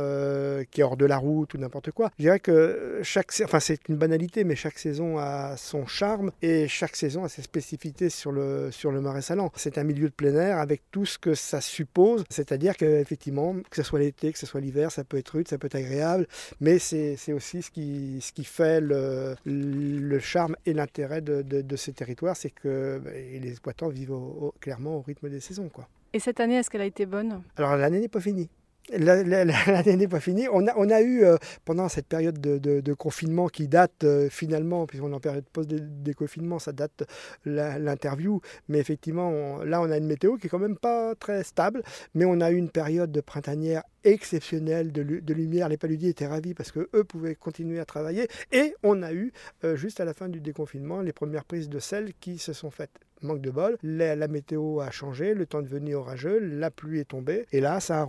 qui 0.71 0.81
est 0.81 0.85
hors 0.85 0.97
de 0.97 1.07
la 1.07 1.19
route 1.19 1.55
ou 1.55 1.59
n'importe 1.59 1.91
quoi. 1.91 2.11
Je 2.19 2.25
dirais 2.25 2.41
que 2.41 3.01
chaque, 3.03 3.33
enfin 3.45 3.61
c'est 3.61 3.89
une 3.89 3.97
banalité, 3.97 4.45
mais 4.45 4.55
chaque 4.55 4.79
saison 4.79 5.19
a 5.19 5.57
son 5.57 5.87
charme 5.87 6.31
et 6.43 6.69
chaque 6.69 6.97
saison 6.97 7.25
a 7.25 7.29
ses 7.29 7.43
spécificités 7.43 8.09
sur 8.09 8.31
le 8.31 8.71
sur 8.71 8.93
le 8.93 9.01
marais 9.01 9.23
salant. 9.23 9.51
C'est 9.57 9.79
un 9.79 9.85
milieu 9.85 10.11
plein 10.13 10.35
air 10.35 10.59
avec 10.59 10.83
tout 10.91 11.07
ce 11.07 11.19
que 11.19 11.35
ça 11.35 11.61
suppose. 11.61 12.25
C'est-à-dire 12.31 12.77
qu'effectivement, 12.77 13.55
que 13.71 13.77
ce 13.77 13.83
soit 13.83 14.01
l'été, 14.01 14.33
que 14.33 14.39
ce 14.39 14.47
soit 14.47 14.61
l'hiver, 14.61 14.91
ça 14.91 15.05
peut 15.05 15.19
être 15.19 15.31
rude, 15.31 15.49
ça 15.49 15.59
peut 15.59 15.67
être 15.67 15.77
agréable, 15.77 16.27
mais 16.61 16.79
c'est 16.79 17.33
aussi 17.33 17.63
ce 17.63 17.71
qui, 17.71 18.21
ce 18.21 18.33
qui 18.33 18.45
fait 18.45 18.81
le, 18.81 19.35
le 19.45 20.19
charme 20.19 20.57
et 20.67 20.73
l'intérêt 20.73 21.21
de, 21.21 21.43
de, 21.43 21.77
ces 21.77 21.93
territoires, 21.93 22.37
c'est 22.37 22.51
que 22.51 23.01
les 23.05 23.51
exploitants 23.51 23.89
vivent 23.89 24.15
clairement 24.61 24.97
au 24.97 25.01
rythme 25.01 25.29
des 25.29 25.41
saisons. 25.41 25.69
Quoi. 25.69 25.89
Et 26.13 26.19
cette 26.19 26.41
année, 26.41 26.57
est-ce 26.57 26.71
qu'elle 26.71 26.83
a 26.83 26.87
été 26.87 27.07
bonne? 27.07 27.43
Alors 27.57 27.77
l'année 27.77 28.01
n'est 28.01 28.09
pas 28.09 28.21
finie. 28.21 28.51
L'année 28.93 29.97
n'est 29.97 30.09
pas 30.09 30.21
finie. 30.21 30.49
On 30.53 30.67
a, 30.67 31.01
eu, 31.03 31.25
euh, 31.25 31.37
pendant 31.65 31.89
cette 31.89 32.07
période 32.07 32.41
de, 32.41 32.95
confinement 32.95 33.49
qui 33.49 33.69
date 33.69 34.05
euh, 34.05 34.29
finalement, 34.29 34.87
puisqu'on 34.87 35.11
est 35.13 35.15
en 35.15 35.21
période 35.21 35.45
post-déconfinement, 35.53 36.59
ça 36.59 36.73
date 36.73 37.05
l'interview, 37.45 38.41
mais 38.69 38.79
effectivement, 38.79 39.63
là, 39.65 39.81
on 39.81 39.91
a 39.91 39.97
une 39.97 40.07
météo 40.07 40.37
qui 40.37 40.47
est 40.47 40.51
quand 40.51 40.59
même 40.59 40.77
pas 40.77 41.15
très 41.15 41.45
stable, 41.45 41.83
mais 42.15 42.25
on 42.25 42.41
a 42.41 42.51
eu 42.51 42.57
une 42.57 42.71
période 42.71 43.13
de 43.13 43.21
printanière 43.21 43.83
exceptionnelle 44.05 44.93
de, 44.93 45.03
lumière. 45.33 45.69
Les 45.69 45.77
paludiers 45.77 46.11
étaient 46.11 46.27
ravis 46.27 46.55
parce 46.55 46.73
qu'eux 46.73 47.05
pouvaient 47.05 47.37
continuer 47.37 47.79
à 47.79 47.85
travailler. 47.85 48.29
Et 48.51 48.75
on 48.83 49.03
a 49.03 49.13
eu, 49.13 49.33
euh, 49.65 49.77
juste 49.77 50.01
à 50.01 50.05
la 50.05 50.13
fin 50.13 50.29
du 50.29 50.41
déconfinement, 50.41 51.01
les 51.03 51.13
premières 51.13 51.45
prises 51.45 51.69
de 51.69 51.79
sel 51.79 52.13
qui 52.21 52.39
se 52.39 52.53
sont 52.53 52.71
faites 52.71 52.99
manque 53.23 53.41
de 53.41 53.51
bol, 53.51 53.77
la, 53.83 54.29
météo 54.29 54.81
a 54.81 54.91
changé, 54.91 55.35
le 55.35 55.47
temps 55.47 55.63
de 55.63 55.69
venir 55.69 56.01
orageux, 56.01 56.39
la 56.39 56.71
pluie 56.71 57.01
est 57.01 57.09
tombée, 57.09 57.47
et 57.53 57.61
là, 57.61 57.81
ça 57.81 58.03
a, 58.03 58.09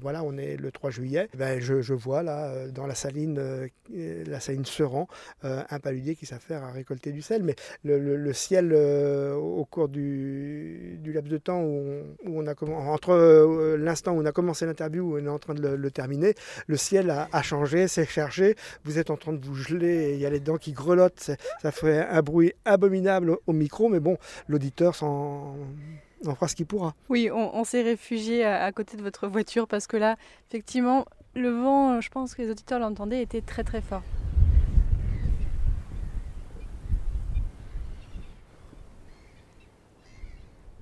voilà, 0.00 0.22
on 0.22 0.36
est 0.36 0.56
le 0.56 0.70
3 0.70 0.90
juillet, 0.90 1.28
eh 1.32 1.36
ben, 1.36 1.60
je, 1.60 1.94
vois 1.94 2.22
là, 2.22 2.50
euh, 2.50 2.68
dans 2.68 2.86
la 2.86 2.94
saline, 2.94 3.38
euh, 3.38 4.24
la 4.26 4.40
saline 4.40 4.64
Seran, 4.64 5.08
euh, 5.44 5.62
un 5.70 5.78
paludier 5.78 6.14
qui 6.14 6.26
s'affaire 6.26 6.64
à 6.64 6.72
récolter 6.72 7.12
du 7.12 7.22
sel, 7.22 7.42
mais 7.42 7.54
le, 7.84 8.32
ciel, 8.32 8.72
au 8.74 9.64
cours 9.64 9.88
du, 9.88 11.00
laps 11.04 11.30
de 11.30 11.38
temps 11.38 11.62
où 11.62 12.04
on, 12.24 12.46
a 12.46 12.54
entre 12.62 13.76
l'instant 13.78 14.12
où 14.12 14.20
on 14.20 14.24
a 14.24 14.32
commencé 14.32 14.66
l'interview 14.66 15.18
et 15.18 15.22
on 15.22 15.26
est 15.26 15.28
en 15.28 15.38
train 15.38 15.54
de 15.54 15.68
le, 15.68 15.90
terminer, 15.90 16.34
le 16.66 16.76
ciel 16.76 17.10
a, 17.10 17.42
changé, 17.42 17.88
s'est 17.88 18.06
cherché, 18.06 18.56
vous 18.84 18.98
êtes 18.98 19.10
en 19.10 19.16
train 19.16 19.32
de 19.32 19.44
vous 19.44 19.54
geler, 19.54 20.14
il 20.14 20.20
y 20.20 20.26
a 20.26 20.30
les 20.30 20.40
dents 20.40 20.56
qui 20.56 20.72
grelottent, 20.72 21.32
ça 21.60 21.72
fait 21.72 22.00
un 22.00 22.22
bruit 22.22 22.52
abominable 22.64 23.36
au 23.46 23.52
micro, 23.52 23.88
mais 23.88 24.00
bon, 24.00 24.16
l'auditeur 24.52 24.94
s'en 24.94 25.56
fera 26.22 26.48
ce 26.48 26.54
qu'il 26.54 26.66
pourra. 26.66 26.94
Oui, 27.08 27.30
on, 27.32 27.64
s'est 27.64 27.82
réfugié 27.82 28.44
à, 28.44 28.70
côté 28.72 28.96
de 28.96 29.02
votre 29.02 29.26
voiture 29.26 29.66
parce 29.66 29.86
que 29.86 29.96
là, 29.96 30.16
effectivement, 30.48 31.06
le 31.34 31.50
vent, 31.50 32.00
je 32.00 32.10
pense 32.10 32.34
que 32.34 32.42
les 32.42 32.50
auditeurs 32.50 32.78
l'entendaient, 32.78 33.22
était 33.22 33.40
très 33.40 33.64
très 33.64 33.80
fort. 33.80 34.02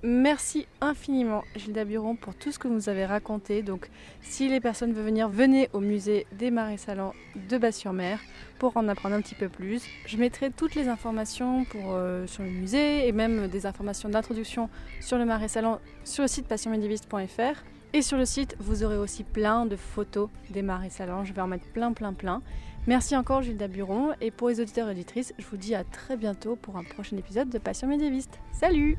Merci 0.03 0.65
infiniment 0.81 1.43
Gilda 1.55 1.85
Buron 1.85 2.15
pour 2.15 2.33
tout 2.33 2.51
ce 2.51 2.57
que 2.57 2.67
vous 2.67 2.73
nous 2.73 2.89
avez 2.89 3.05
raconté. 3.05 3.61
Donc 3.61 3.87
si 4.21 4.49
les 4.49 4.59
personnes 4.59 4.93
veulent 4.93 5.05
venir, 5.05 5.29
venez 5.29 5.69
au 5.73 5.79
musée 5.79 6.25
des 6.31 6.49
Marais 6.49 6.77
Salants 6.77 7.13
de 7.49 7.57
Bas-sur-Mer 7.59 8.19
pour 8.57 8.75
en 8.77 8.87
apprendre 8.87 9.13
un 9.13 9.21
petit 9.21 9.35
peu 9.35 9.47
plus. 9.47 9.83
Je 10.07 10.17
mettrai 10.17 10.49
toutes 10.49 10.73
les 10.73 10.87
informations 10.87 11.67
euh, 11.75 12.25
sur 12.25 12.41
le 12.41 12.49
musée 12.49 13.07
et 13.07 13.11
même 13.11 13.47
des 13.47 13.67
informations 13.67 14.09
d'introduction 14.09 14.69
sur 15.01 15.19
le 15.19 15.25
Marais 15.25 15.49
Salants 15.49 15.79
sur 16.03 16.23
le 16.23 16.27
site 16.27 16.47
passionmédiéviste.fr. 16.47 17.63
Et 17.93 18.01
sur 18.01 18.17
le 18.17 18.25
site, 18.25 18.55
vous 18.59 18.83
aurez 18.83 18.97
aussi 18.97 19.23
plein 19.23 19.67
de 19.67 19.75
photos 19.75 20.29
des 20.49 20.63
Marais 20.63 20.89
Salants. 20.89 21.25
Je 21.25 21.33
vais 21.33 21.41
en 21.41 21.47
mettre 21.47 21.67
plein, 21.73 21.93
plein, 21.93 22.13
plein. 22.13 22.41
Merci 22.87 23.15
encore 23.15 23.43
Gilda 23.43 23.67
Buron. 23.67 24.13
Et 24.19 24.31
pour 24.31 24.49
les 24.49 24.61
auditeurs 24.61 24.87
et 24.87 24.91
auditrices, 24.91 25.33
je 25.37 25.45
vous 25.45 25.57
dis 25.57 25.75
à 25.75 25.83
très 25.83 26.17
bientôt 26.17 26.55
pour 26.55 26.77
un 26.77 26.83
prochain 26.83 27.17
épisode 27.17 27.49
de 27.49 27.59
Passion 27.59 27.87
médiéviste. 27.87 28.39
Salut 28.51 28.97